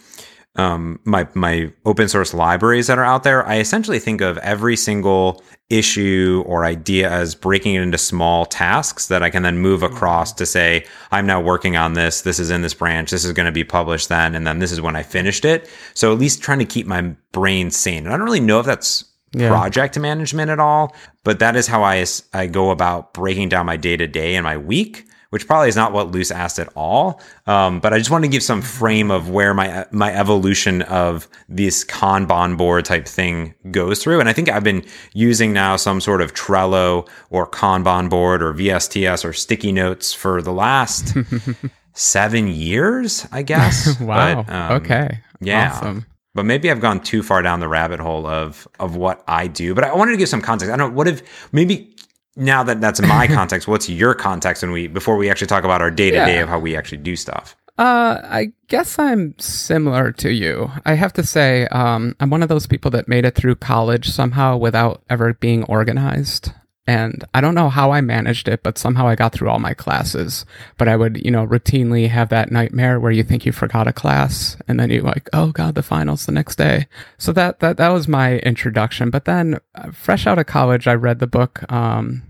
um, 0.56 1.00
my 1.04 1.26
my 1.34 1.72
open 1.86 2.08
source 2.08 2.34
libraries 2.34 2.86
that 2.88 2.98
are 2.98 3.04
out 3.04 3.22
there, 3.22 3.46
I 3.46 3.58
essentially 3.58 3.98
think 3.98 4.20
of 4.20 4.36
every 4.38 4.76
single 4.76 5.42
issue 5.70 6.42
or 6.46 6.66
idea 6.66 7.10
as 7.10 7.34
breaking 7.34 7.74
it 7.74 7.80
into 7.80 7.96
small 7.96 8.44
tasks 8.44 9.06
that 9.06 9.22
I 9.22 9.30
can 9.30 9.42
then 9.42 9.58
move 9.58 9.82
across 9.82 10.30
to 10.34 10.44
say, 10.44 10.84
I'm 11.10 11.24
now 11.24 11.40
working 11.40 11.78
on 11.78 11.94
this. 11.94 12.20
This 12.20 12.38
is 12.38 12.50
in 12.50 12.60
this 12.60 12.74
branch. 12.74 13.10
This 13.10 13.24
is 13.24 13.32
going 13.32 13.46
to 13.46 13.52
be 13.52 13.64
published 13.64 14.10
then, 14.10 14.34
and 14.34 14.46
then 14.46 14.58
this 14.58 14.72
is 14.72 14.82
when 14.82 14.94
I 14.96 15.02
finished 15.02 15.46
it. 15.46 15.70
So 15.94 16.12
at 16.12 16.18
least 16.18 16.42
trying 16.42 16.58
to 16.58 16.66
keep 16.66 16.86
my 16.86 17.00
brain 17.32 17.70
sane. 17.70 18.04
And 18.04 18.08
I 18.12 18.18
don't 18.18 18.26
really 18.26 18.40
know 18.40 18.60
if 18.60 18.66
that's 18.66 19.04
Yeah. 19.34 19.48
project 19.48 19.98
management 19.98 20.50
at 20.50 20.60
all, 20.60 20.94
but 21.24 21.38
that 21.38 21.56
is 21.56 21.66
how 21.66 21.82
I 21.82 22.04
I 22.34 22.46
go 22.46 22.70
about 22.70 23.14
breaking 23.14 23.48
down 23.48 23.64
my 23.64 23.78
day 23.78 23.96
to 23.96 24.06
day 24.06 24.34
and 24.34 24.44
my 24.44 24.58
week 24.58 25.06
which 25.32 25.46
probably 25.46 25.66
is 25.66 25.76
not 25.76 25.94
what 25.94 26.10
Luce 26.10 26.30
asked 26.30 26.58
at 26.58 26.68
all. 26.76 27.18
Um, 27.46 27.80
but 27.80 27.94
I 27.94 27.98
just 27.98 28.10
want 28.10 28.22
to 28.24 28.28
give 28.28 28.42
some 28.42 28.60
frame 28.60 29.10
of 29.10 29.30
where 29.30 29.54
my 29.54 29.86
my 29.90 30.14
evolution 30.14 30.82
of 30.82 31.26
this 31.48 31.86
Kanban 31.86 32.58
board 32.58 32.84
type 32.84 33.08
thing 33.08 33.54
goes 33.70 34.02
through. 34.02 34.20
And 34.20 34.28
I 34.28 34.34
think 34.34 34.50
I've 34.50 34.62
been 34.62 34.84
using 35.14 35.54
now 35.54 35.76
some 35.76 36.02
sort 36.02 36.20
of 36.20 36.34
Trello 36.34 37.08
or 37.30 37.46
Kanban 37.48 38.10
board 38.10 38.42
or 38.42 38.52
VSTS 38.52 39.24
or 39.24 39.32
sticky 39.32 39.72
notes 39.72 40.12
for 40.12 40.42
the 40.42 40.52
last 40.52 41.16
seven 41.94 42.46
years, 42.46 43.26
I 43.32 43.40
guess. 43.40 43.98
wow. 44.00 44.42
But, 44.42 44.52
um, 44.52 44.72
okay. 44.82 45.18
yeah. 45.40 45.72
Awesome. 45.72 46.04
But 46.34 46.44
maybe 46.44 46.70
I've 46.70 46.80
gone 46.80 47.00
too 47.00 47.22
far 47.22 47.40
down 47.40 47.60
the 47.60 47.68
rabbit 47.68 48.00
hole 48.00 48.26
of 48.26 48.68
of 48.78 48.96
what 48.96 49.24
I 49.26 49.46
do. 49.46 49.74
But 49.74 49.84
I 49.84 49.94
wanted 49.94 50.12
to 50.12 50.18
give 50.18 50.28
some 50.28 50.42
context. 50.42 50.70
I 50.70 50.76
don't. 50.76 50.90
know 50.90 50.94
What 50.94 51.08
if 51.08 51.22
maybe 51.54 51.96
now 52.36 52.62
that 52.64 52.80
that's 52.80 53.00
my 53.00 53.26
context? 53.28 53.68
What's 53.68 53.88
your 53.88 54.14
context 54.14 54.62
when 54.62 54.72
we 54.72 54.86
before 54.86 55.16
we 55.16 55.30
actually 55.30 55.48
talk 55.48 55.64
about 55.64 55.82
our 55.82 55.90
day 55.90 56.10
to 56.10 56.16
day 56.16 56.40
of 56.40 56.48
how 56.48 56.58
we 56.58 56.76
actually 56.76 56.98
do 56.98 57.16
stuff? 57.16 57.56
Uh, 57.78 58.20
I 58.24 58.52
guess 58.68 58.98
I'm 58.98 59.34
similar 59.38 60.12
to 60.12 60.30
you. 60.30 60.70
I 60.84 60.94
have 60.94 61.12
to 61.14 61.24
say, 61.24 61.66
um, 61.68 62.14
I'm 62.20 62.28
one 62.28 62.42
of 62.42 62.50
those 62.50 62.66
people 62.66 62.90
that 62.90 63.08
made 63.08 63.24
it 63.24 63.34
through 63.34 63.56
college 63.56 64.10
somehow 64.10 64.58
without 64.58 65.02
ever 65.08 65.32
being 65.34 65.64
organized. 65.64 66.52
And 66.86 67.24
I 67.32 67.40
don't 67.40 67.54
know 67.54 67.68
how 67.68 67.92
I 67.92 68.00
managed 68.00 68.48
it, 68.48 68.62
but 68.64 68.76
somehow 68.76 69.06
I 69.06 69.14
got 69.14 69.32
through 69.32 69.48
all 69.48 69.60
my 69.60 69.72
classes. 69.72 70.44
But 70.78 70.88
I 70.88 70.96
would, 70.96 71.24
you 71.24 71.30
know, 71.30 71.46
routinely 71.46 72.08
have 72.08 72.28
that 72.30 72.50
nightmare 72.50 72.98
where 72.98 73.12
you 73.12 73.22
think 73.22 73.46
you 73.46 73.52
forgot 73.52 73.86
a 73.86 73.92
class 73.92 74.56
and 74.66 74.80
then 74.80 74.90
you're 74.90 75.02
like, 75.02 75.28
oh 75.32 75.52
God, 75.52 75.76
the 75.76 75.82
finals 75.82 76.26
the 76.26 76.32
next 76.32 76.56
day. 76.56 76.88
So 77.18 77.32
that, 77.34 77.60
that, 77.60 77.76
that 77.76 77.90
was 77.90 78.08
my 78.08 78.38
introduction. 78.38 79.10
But 79.10 79.26
then 79.26 79.60
uh, 79.76 79.92
fresh 79.92 80.26
out 80.26 80.40
of 80.40 80.46
college, 80.46 80.88
I 80.88 80.94
read 80.94 81.20
the 81.20 81.28
book, 81.28 81.70
um, 81.72 82.24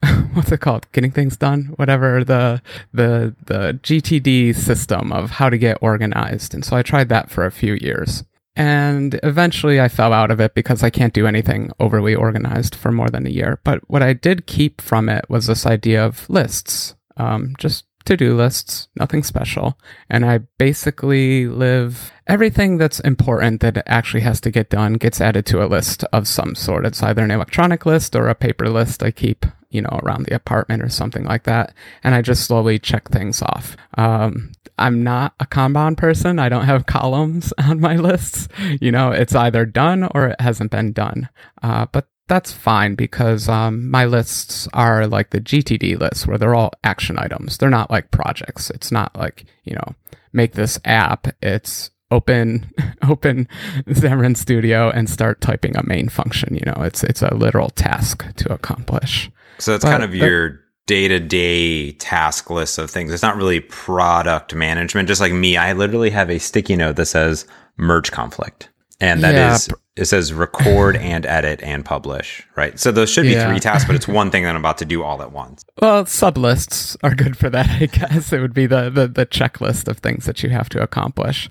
what's 0.32 0.52
it 0.52 0.60
called 0.60 0.86
getting 0.92 1.10
things 1.10 1.36
done 1.36 1.72
whatever 1.74 2.22
the 2.22 2.62
the 2.92 3.34
the 3.46 3.76
gtd 3.82 4.54
system 4.54 5.10
of 5.10 5.30
how 5.30 5.50
to 5.50 5.58
get 5.58 5.76
organized 5.80 6.54
and 6.54 6.64
so 6.64 6.76
i 6.76 6.82
tried 6.82 7.08
that 7.08 7.28
for 7.28 7.44
a 7.44 7.50
few 7.50 7.74
years 7.74 8.22
And 8.58 9.20
eventually 9.22 9.80
I 9.80 9.86
fell 9.86 10.12
out 10.12 10.32
of 10.32 10.40
it 10.40 10.52
because 10.52 10.82
I 10.82 10.90
can't 10.90 11.14
do 11.14 11.28
anything 11.28 11.70
overly 11.78 12.12
organized 12.12 12.74
for 12.74 12.90
more 12.90 13.08
than 13.08 13.24
a 13.24 13.30
year. 13.30 13.60
But 13.62 13.88
what 13.88 14.02
I 14.02 14.14
did 14.14 14.46
keep 14.46 14.80
from 14.80 15.08
it 15.08 15.24
was 15.30 15.46
this 15.46 15.64
idea 15.64 16.04
of 16.04 16.28
lists, 16.28 16.96
um, 17.16 17.54
just 17.56 17.84
to 18.08 18.16
do 18.16 18.36
lists, 18.36 18.88
nothing 18.96 19.22
special. 19.22 19.78
And 20.10 20.24
I 20.24 20.38
basically 20.58 21.46
live 21.46 22.10
everything 22.26 22.76
that's 22.78 23.00
important 23.00 23.60
that 23.60 23.82
actually 23.86 24.22
has 24.22 24.40
to 24.42 24.50
get 24.50 24.70
done 24.70 24.94
gets 24.94 25.20
added 25.20 25.46
to 25.46 25.62
a 25.64 25.68
list 25.68 26.04
of 26.12 26.26
some 26.26 26.54
sort. 26.54 26.84
It's 26.84 27.02
either 27.02 27.22
an 27.22 27.30
electronic 27.30 27.86
list 27.86 28.16
or 28.16 28.28
a 28.28 28.34
paper 28.34 28.68
list 28.68 29.02
I 29.02 29.10
keep, 29.10 29.46
you 29.70 29.80
know, 29.82 30.00
around 30.02 30.26
the 30.26 30.34
apartment 30.34 30.82
or 30.82 30.88
something 30.88 31.24
like 31.24 31.44
that. 31.44 31.72
And 32.02 32.14
I 32.14 32.22
just 32.22 32.44
slowly 32.44 32.78
check 32.78 33.08
things 33.08 33.40
off. 33.42 33.76
Um, 33.96 34.52
I'm 34.78 35.02
not 35.02 35.34
a 35.40 35.46
Kanban 35.46 35.96
person. 35.96 36.38
I 36.38 36.48
don't 36.48 36.64
have 36.64 36.86
columns 36.86 37.52
on 37.58 37.80
my 37.80 37.96
lists. 37.96 38.48
You 38.80 38.90
know, 38.90 39.10
it's 39.10 39.34
either 39.34 39.66
done 39.66 40.08
or 40.14 40.28
it 40.28 40.40
hasn't 40.40 40.70
been 40.70 40.92
done. 40.92 41.28
Uh, 41.62 41.86
but 41.92 42.08
that's 42.28 42.52
fine 42.52 42.94
because 42.94 43.48
um, 43.48 43.90
my 43.90 44.04
lists 44.04 44.68
are 44.72 45.06
like 45.06 45.30
the 45.30 45.40
GTD 45.40 45.98
lists 45.98 46.26
where 46.26 46.38
they're 46.38 46.54
all 46.54 46.72
action 46.84 47.18
items. 47.18 47.56
They're 47.56 47.70
not 47.70 47.90
like 47.90 48.10
projects. 48.10 48.70
It's 48.70 48.92
not 48.92 49.16
like, 49.16 49.46
you 49.64 49.74
know, 49.74 49.94
make 50.32 50.52
this 50.52 50.78
app. 50.84 51.26
It's 51.42 51.90
open 52.10 52.70
open 53.08 53.48
Xamarin 53.86 54.36
Studio 54.36 54.90
and 54.90 55.08
start 55.08 55.40
typing 55.40 55.76
a 55.76 55.86
main 55.86 56.08
function. 56.08 56.54
You 56.54 56.62
know, 56.66 56.84
it's 56.84 57.02
it's 57.02 57.22
a 57.22 57.34
literal 57.34 57.70
task 57.70 58.24
to 58.36 58.52
accomplish. 58.52 59.30
So 59.58 59.74
it's 59.74 59.84
but, 59.84 59.90
kind 59.90 60.04
of 60.04 60.14
your 60.14 60.60
day 60.86 61.08
to 61.08 61.18
day 61.18 61.92
task 61.92 62.50
list 62.50 62.78
of 62.78 62.90
things. 62.90 63.12
It's 63.12 63.22
not 63.22 63.36
really 63.36 63.60
product 63.60 64.54
management. 64.54 65.08
Just 65.08 65.20
like 65.20 65.32
me, 65.32 65.56
I 65.56 65.72
literally 65.72 66.10
have 66.10 66.30
a 66.30 66.38
sticky 66.38 66.76
note 66.76 66.96
that 66.96 67.06
says 67.06 67.46
merge 67.76 68.10
conflict 68.10 68.68
and 69.00 69.22
that 69.22 69.34
yeah. 69.34 69.54
is 69.54 69.68
it 69.98 70.06
says 70.06 70.32
record 70.32 70.96
and 71.12 71.26
edit 71.26 71.60
and 71.62 71.84
publish, 71.84 72.46
right? 72.56 72.78
So 72.78 72.92
those 72.92 73.10
should 73.10 73.24
be 73.24 73.30
yeah. 73.30 73.48
three 73.48 73.60
tasks, 73.60 73.86
but 73.86 73.96
it's 73.96 74.08
one 74.20 74.30
thing 74.30 74.44
that 74.44 74.50
I'm 74.50 74.56
about 74.56 74.78
to 74.78 74.84
do 74.84 75.02
all 75.02 75.20
at 75.22 75.32
once. 75.32 75.64
Well, 75.80 76.04
sublists 76.04 76.96
are 77.02 77.14
good 77.14 77.36
for 77.36 77.50
that, 77.50 77.68
I 77.82 77.86
guess. 77.86 78.32
It 78.32 78.40
would 78.40 78.54
be 78.54 78.66
the, 78.66 78.90
the 78.90 79.06
the 79.08 79.26
checklist 79.26 79.88
of 79.88 79.98
things 79.98 80.24
that 80.26 80.42
you 80.42 80.50
have 80.50 80.68
to 80.70 80.82
accomplish. 80.82 81.50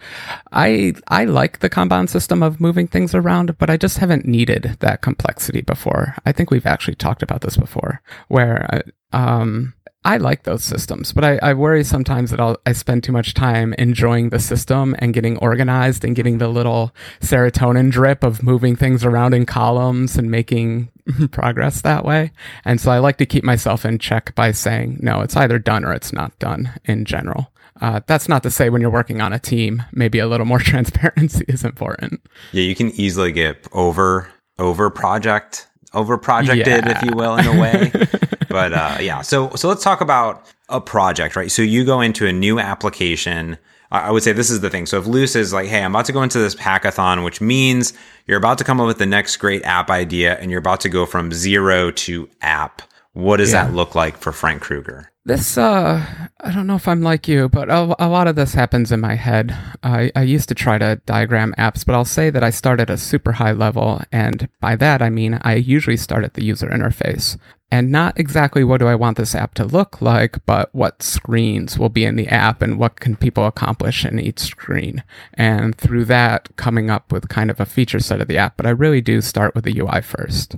I 0.52 0.94
I 1.08 1.26
like 1.26 1.60
the 1.60 1.70
Kanban 1.70 2.10
system 2.10 2.42
of 2.42 2.62
moving 2.62 2.88
things 2.88 3.14
around, 3.14 3.58
but 3.58 3.70
I 3.70 3.78
just 3.78 3.98
haven't 3.98 4.26
needed 4.26 4.78
that 4.80 5.02
complexity 5.02 5.62
before. 5.62 6.16
I 6.26 6.32
think 6.32 6.52
we've 6.52 6.66
actually 6.66 6.96
talked 6.96 7.24
about 7.24 7.42
this 7.42 7.58
before, 7.58 8.02
where 8.28 8.68
uh, 8.74 8.82
um 9.16 9.74
I 10.06 10.18
like 10.18 10.44
those 10.44 10.64
systems, 10.64 11.12
but 11.12 11.26
I, 11.26 11.38
I 11.42 11.54
worry 11.54 11.84
sometimes 11.84 12.32
that 12.32 12.40
I'll, 12.40 12.58
I 12.66 12.72
spend 12.72 13.04
too 13.04 13.12
much 13.12 13.34
time 13.34 13.74
enjoying 13.74 14.30
the 14.30 14.40
system 14.40 14.96
and 15.00 15.14
getting 15.14 15.38
organized 15.40 16.06
and 16.06 16.16
getting 16.16 16.38
the 16.38 16.48
little 16.48 16.94
serotonin 17.20 17.92
drip 17.92 18.24
of 18.24 18.42
moving 18.42 18.76
things 18.76 19.04
around 19.04 19.34
in 19.34 19.46
columns 19.46 20.18
and 20.18 20.32
making 20.32 20.90
progress 21.32 21.82
that 21.82 22.06
way. 22.06 22.32
And 22.64 22.80
so 22.80 22.92
I 22.92 23.00
like 23.00 23.18
to 23.18 23.26
keep 23.26 23.44
myself 23.44 23.86
in 23.86 24.00
check 24.00 24.34
by 24.36 24.52
saying, 24.52 25.00
no, 25.02 25.22
it's 25.22 25.36
either 25.36 25.60
done 25.60 25.84
or 25.84 25.94
it's 25.94 26.14
not 26.14 26.38
done 26.40 26.72
in 26.86 27.04
general. 27.04 27.52
Uh, 27.82 28.00
that's 28.08 28.28
not 28.28 28.44
to 28.44 28.52
say 28.52 28.70
when 28.70 28.82
you're 28.82 28.90
working 28.90 29.22
on 29.22 29.34
a 29.34 29.40
team, 29.40 29.84
maybe 29.92 30.20
a 30.20 30.28
little 30.28 30.46
more 30.46 30.60
transparency 30.60 31.46
is 31.48 31.64
important. 31.64 32.22
Yeah, 32.52 32.64
you 32.64 32.76
can 32.76 32.92
easily 32.92 33.32
get 33.32 33.68
over 33.72 34.30
over 34.60 34.90
project 34.90 35.68
over 35.94 36.18
projected, 36.18 36.86
yeah. 36.86 36.98
if 36.98 37.04
you 37.04 37.16
will, 37.16 37.38
in 37.38 37.46
a 37.46 37.60
way. 37.60 37.92
but 38.58 38.74
uh, 38.74 38.98
yeah, 39.00 39.22
so 39.22 39.52
so 39.56 39.68
let's 39.68 39.84
talk 39.84 40.02
about 40.02 40.52
a 40.68 40.82
project, 40.82 41.36
right? 41.36 41.52
So 41.52 41.62
you 41.62 41.86
go 41.86 42.02
into 42.02 42.26
a 42.26 42.34
new 42.34 42.60
application. 42.60 43.60
I 43.92 44.10
would 44.10 44.24
say 44.24 44.34
this 44.34 44.50
is 44.50 44.62
the 44.62 44.70
thing. 44.72 44.88
So 44.88 44.98
if 44.98 45.06
Luce 45.06 45.36
is 45.36 45.54
like, 45.54 45.68
hey, 45.68 45.84
I'm 45.84 45.94
about 45.94 46.06
to 46.06 46.12
go 46.12 46.24
into 46.24 46.40
this 46.40 46.56
hackathon, 46.56 47.24
which 47.24 47.40
means 47.40 47.94
you're 48.26 48.40
about 48.40 48.58
to 48.58 48.64
come 48.64 48.82
up 48.82 48.88
with 48.88 48.98
the 48.98 49.06
next 49.06 49.38
great 49.38 49.64
app 49.64 49.92
idea 49.92 50.38
and 50.40 50.50
you're 50.50 50.60
about 50.60 50.82
to 50.82 50.90
go 50.90 51.06
from 51.06 51.32
zero 51.32 51.92
to 51.92 52.28
app. 52.42 52.82
What 53.14 53.38
does 53.38 53.54
yeah. 53.54 53.66
that 53.66 53.74
look 53.74 53.96
like 53.96 54.18
for 54.18 54.32
Frank 54.32 54.62
Krueger? 54.62 55.12
This, 55.24 55.58
uh, 55.58 56.06
I 56.40 56.52
don't 56.52 56.68
know 56.68 56.76
if 56.76 56.88
I'm 56.88 57.02
like 57.02 57.28
you, 57.28 57.50
but 57.50 57.70
a, 57.70 57.96
a 58.00 58.10
lot 58.10 58.28
of 58.28 58.36
this 58.36 58.54
happens 58.54 58.92
in 58.92 59.00
my 59.00 59.16
head. 59.16 59.58
I, 59.84 60.12
I 60.16 60.24
used 60.24 60.50
to 60.50 60.56
try 60.56 60.78
to 60.78 61.02
diagram 61.06 61.54
apps, 61.58 61.86
but 61.86 61.96
I'll 61.96 62.06
say 62.06 62.30
that 62.30 62.44
I 62.44 62.50
start 62.50 62.80
at 62.80 62.90
a 62.90 62.98
super 62.98 63.34
high 63.34 63.52
level. 63.52 64.02
And 64.12 64.50
by 64.60 64.76
that, 64.78 65.02
I 65.02 65.10
mean 65.10 65.40
I 65.44 65.56
usually 65.56 65.98
start 65.98 66.24
at 66.24 66.34
the 66.34 66.44
user 66.44 66.68
interface 66.68 67.38
and 67.70 67.92
not 67.92 68.18
exactly 68.18 68.64
what 68.64 68.78
do 68.80 68.88
I 68.88 68.96
want 68.96 69.18
this 69.18 69.36
app 69.36 69.54
to 69.56 69.66
look 69.66 70.02
like, 70.02 70.44
but 70.46 70.74
what 70.74 71.04
screens 71.04 71.78
will 71.78 71.90
be 71.90 72.06
in 72.06 72.16
the 72.16 72.28
app 72.30 72.62
and 72.62 72.80
what 72.80 73.02
can 73.02 73.18
people 73.18 73.46
accomplish 73.46 74.06
in 74.06 74.20
each 74.20 74.40
screen. 74.40 75.04
And 75.34 75.76
through 75.76 76.06
that, 76.06 76.56
coming 76.56 76.90
up 76.90 77.12
with 77.12 77.28
kind 77.28 77.52
of 77.52 77.60
a 77.60 77.66
feature 77.66 78.00
set 78.00 78.22
of 78.22 78.30
the 78.30 78.38
app. 78.38 78.56
But 78.56 78.68
I 78.68 78.70
really 78.70 79.02
do 79.02 79.20
start 79.20 79.54
with 79.54 79.66
the 79.66 79.78
UI 79.80 80.02
first. 80.02 80.56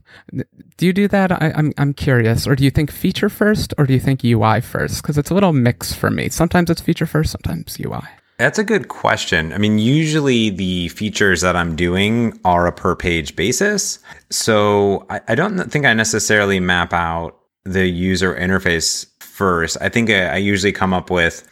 Do 0.77 0.85
you 0.85 0.93
do 0.93 1.07
that? 1.07 1.31
I, 1.31 1.47
am 1.47 1.53
I'm, 1.55 1.73
I'm 1.77 1.93
curious. 1.93 2.45
Or 2.45 2.55
do 2.55 2.63
you 2.63 2.71
think 2.71 2.91
feature 2.91 3.29
first 3.29 3.73
or 3.77 3.87
do 3.87 3.93
you 3.93 3.99
think 3.99 4.23
UI 4.23 4.61
first? 4.61 5.01
Because 5.01 5.17
it's 5.17 5.31
a 5.31 5.33
little 5.33 5.53
mix 5.53 5.93
for 5.93 6.11
me. 6.11 6.29
Sometimes 6.29 6.69
it's 6.69 6.81
feature 6.81 7.07
first, 7.07 7.31
sometimes 7.31 7.79
UI. 7.79 8.03
That's 8.39 8.57
a 8.57 8.63
good 8.63 8.87
question. 8.87 9.51
I 9.51 9.57
mean, 9.57 9.79
usually 9.79 10.49
the 10.49 10.87
features 10.87 11.41
that 11.41 11.57
I'm 11.57 11.75
doing 11.75 12.39
are 12.45 12.67
a 12.67 12.71
per 12.71 12.95
page 12.95 13.35
basis. 13.35 13.99
So 14.29 15.05
I, 15.09 15.19
I 15.27 15.35
don't 15.35 15.69
think 15.69 15.85
I 15.85 15.93
necessarily 15.93 16.61
map 16.61 16.93
out 16.93 17.37
the 17.65 17.85
user 17.85 18.33
interface 18.33 19.07
first. 19.19 19.75
I 19.81 19.89
think 19.89 20.09
I, 20.09 20.27
I 20.27 20.37
usually 20.37 20.71
come 20.71 20.93
up 20.93 21.09
with 21.09 21.45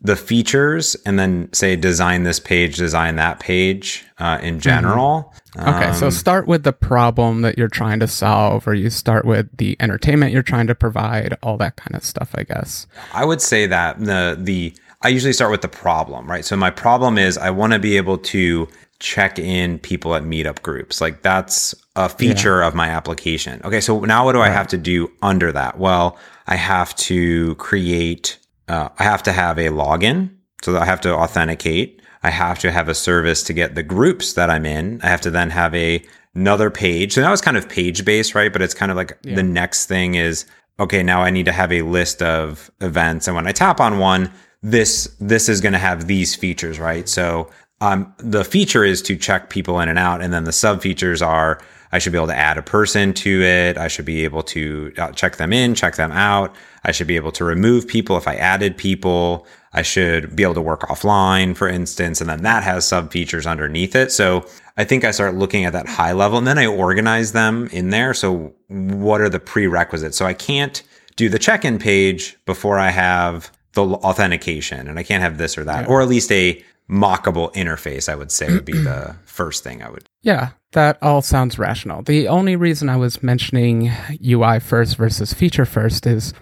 the 0.00 0.16
features 0.16 0.94
and 1.04 1.18
then 1.18 1.52
say 1.52 1.76
design 1.76 2.22
this 2.22 2.40
page, 2.40 2.76
design 2.76 3.16
that 3.16 3.38
page 3.38 4.06
uh, 4.16 4.38
in 4.40 4.54
mm-hmm. 4.54 4.60
general. 4.60 5.34
Mm-hmm. 5.56 5.68
Okay, 5.68 5.88
um, 5.88 5.94
so 5.94 6.08
start 6.08 6.46
with 6.46 6.62
the 6.62 6.72
problem 6.72 7.42
that 7.42 7.58
you're 7.58 7.68
trying 7.68 8.00
to 8.00 8.06
solve, 8.06 8.66
or 8.66 8.72
you 8.72 8.88
start 8.88 9.26
with 9.26 9.54
the 9.58 9.76
entertainment 9.78 10.32
you're 10.32 10.42
trying 10.42 10.68
to 10.68 10.74
provide, 10.74 11.36
all 11.42 11.58
that 11.58 11.76
kind 11.76 11.94
of 11.94 12.02
stuff. 12.02 12.30
I 12.34 12.44
guess 12.44 12.86
I 13.12 13.26
would 13.26 13.42
say 13.42 13.66
that 13.66 14.00
the 14.00 14.38
the 14.40 14.74
I 15.02 15.08
usually 15.08 15.32
start 15.32 15.50
with 15.50 15.62
the 15.62 15.68
problem, 15.68 16.30
right? 16.30 16.44
So 16.44 16.56
my 16.56 16.70
problem 16.70 17.16
is 17.16 17.38
I 17.38 17.50
want 17.50 17.72
to 17.72 17.78
be 17.78 17.96
able 17.96 18.18
to 18.18 18.68
check 18.98 19.38
in 19.38 19.78
people 19.78 20.14
at 20.14 20.22
meetup 20.22 20.60
groups. 20.62 21.00
Like 21.00 21.22
that's 21.22 21.74
a 21.96 22.08
feature 22.08 22.60
yeah. 22.60 22.68
of 22.68 22.74
my 22.74 22.88
application. 22.88 23.60
Okay, 23.64 23.80
so 23.80 24.00
now 24.00 24.26
what 24.26 24.32
do 24.32 24.40
right. 24.40 24.50
I 24.50 24.54
have 24.54 24.68
to 24.68 24.78
do 24.78 25.10
under 25.22 25.52
that? 25.52 25.78
Well, 25.78 26.18
I 26.46 26.56
have 26.56 26.94
to 26.96 27.54
create, 27.54 28.38
uh, 28.68 28.90
I 28.98 29.04
have 29.04 29.22
to 29.22 29.32
have 29.32 29.58
a 29.58 29.68
login. 29.68 30.30
So 30.62 30.76
I 30.76 30.84
have 30.84 31.00
to 31.02 31.14
authenticate. 31.14 32.02
I 32.22 32.28
have 32.28 32.58
to 32.58 32.70
have 32.70 32.88
a 32.90 32.94
service 32.94 33.42
to 33.44 33.54
get 33.54 33.74
the 33.74 33.82
groups 33.82 34.34
that 34.34 34.50
I'm 34.50 34.66
in. 34.66 35.00
I 35.02 35.06
have 35.06 35.22
to 35.22 35.30
then 35.30 35.48
have 35.50 35.74
a 35.74 36.04
another 36.34 36.70
page. 36.70 37.14
So 37.14 37.22
now 37.22 37.32
it's 37.32 37.42
kind 37.42 37.56
of 37.56 37.68
page 37.68 38.04
based, 38.04 38.34
right? 38.34 38.52
But 38.52 38.62
it's 38.62 38.74
kind 38.74 38.92
of 38.92 38.96
like 38.96 39.18
yeah. 39.22 39.36
the 39.36 39.42
next 39.42 39.86
thing 39.86 40.14
is 40.14 40.44
okay, 40.78 41.02
now 41.02 41.22
I 41.22 41.30
need 41.30 41.44
to 41.46 41.52
have 41.52 41.72
a 41.72 41.82
list 41.82 42.22
of 42.22 42.70
events. 42.80 43.26
And 43.26 43.36
when 43.36 43.46
I 43.46 43.52
tap 43.52 43.80
on 43.80 43.98
one, 43.98 44.32
this 44.62 45.14
this 45.20 45.48
is 45.48 45.60
going 45.60 45.72
to 45.72 45.78
have 45.78 46.06
these 46.06 46.34
features, 46.34 46.78
right? 46.78 47.08
So 47.08 47.50
um, 47.80 48.12
the 48.18 48.44
feature 48.44 48.84
is 48.84 49.00
to 49.02 49.16
check 49.16 49.50
people 49.50 49.80
in 49.80 49.88
and 49.88 49.98
out, 49.98 50.22
and 50.22 50.32
then 50.32 50.44
the 50.44 50.52
sub 50.52 50.82
features 50.82 51.22
are 51.22 51.60
I 51.92 51.98
should 51.98 52.12
be 52.12 52.18
able 52.18 52.28
to 52.28 52.36
add 52.36 52.56
a 52.56 52.62
person 52.62 53.12
to 53.14 53.42
it. 53.42 53.76
I 53.76 53.88
should 53.88 54.04
be 54.04 54.24
able 54.24 54.42
to 54.44 54.92
uh, 54.96 55.12
check 55.12 55.36
them 55.36 55.52
in, 55.52 55.74
check 55.74 55.96
them 55.96 56.12
out. 56.12 56.54
I 56.84 56.92
should 56.92 57.08
be 57.08 57.16
able 57.16 57.32
to 57.32 57.44
remove 57.44 57.88
people 57.88 58.16
if 58.16 58.28
I 58.28 58.36
added 58.36 58.76
people. 58.76 59.46
I 59.72 59.82
should 59.82 60.36
be 60.36 60.42
able 60.42 60.54
to 60.54 60.60
work 60.60 60.82
offline, 60.82 61.56
for 61.56 61.68
instance, 61.68 62.20
and 62.20 62.30
then 62.30 62.42
that 62.42 62.62
has 62.62 62.86
sub 62.86 63.10
features 63.10 63.46
underneath 63.46 63.96
it. 63.96 64.12
So 64.12 64.46
I 64.76 64.84
think 64.84 65.04
I 65.04 65.10
start 65.10 65.34
looking 65.34 65.64
at 65.64 65.72
that 65.72 65.88
high 65.88 66.12
level 66.12 66.38
and 66.38 66.46
then 66.46 66.58
I 66.58 66.66
organize 66.66 67.32
them 67.32 67.68
in 67.72 67.90
there. 67.90 68.14
So 68.14 68.54
what 68.68 69.20
are 69.20 69.28
the 69.28 69.40
prerequisites? 69.40 70.16
So 70.16 70.26
I 70.26 70.34
can't 70.34 70.82
do 71.16 71.28
the 71.28 71.38
check 71.38 71.64
in 71.64 71.78
page 71.78 72.36
before 72.46 72.78
I 72.78 72.90
have 72.90 73.52
the 73.72 73.82
authentication 73.82 74.88
and 74.88 74.98
I 74.98 75.02
can't 75.02 75.22
have 75.22 75.38
this 75.38 75.56
or 75.56 75.64
that, 75.64 75.82
yeah. 75.82 75.88
or 75.88 76.02
at 76.02 76.08
least 76.08 76.30
a 76.32 76.62
mockable 76.90 77.52
interface, 77.54 78.08
I 78.08 78.16
would 78.16 78.32
say 78.32 78.52
would 78.52 78.64
be 78.64 78.72
the 78.72 79.14
first 79.24 79.62
thing 79.62 79.82
I 79.82 79.90
would. 79.90 80.08
Yeah, 80.22 80.50
that 80.72 80.98
all 81.02 81.22
sounds 81.22 81.58
rational. 81.58 82.02
The 82.02 82.28
only 82.28 82.56
reason 82.56 82.88
I 82.88 82.96
was 82.96 83.22
mentioning 83.22 83.92
UI 84.24 84.58
first 84.58 84.96
versus 84.96 85.32
feature 85.32 85.64
first 85.64 86.06
is 86.06 86.34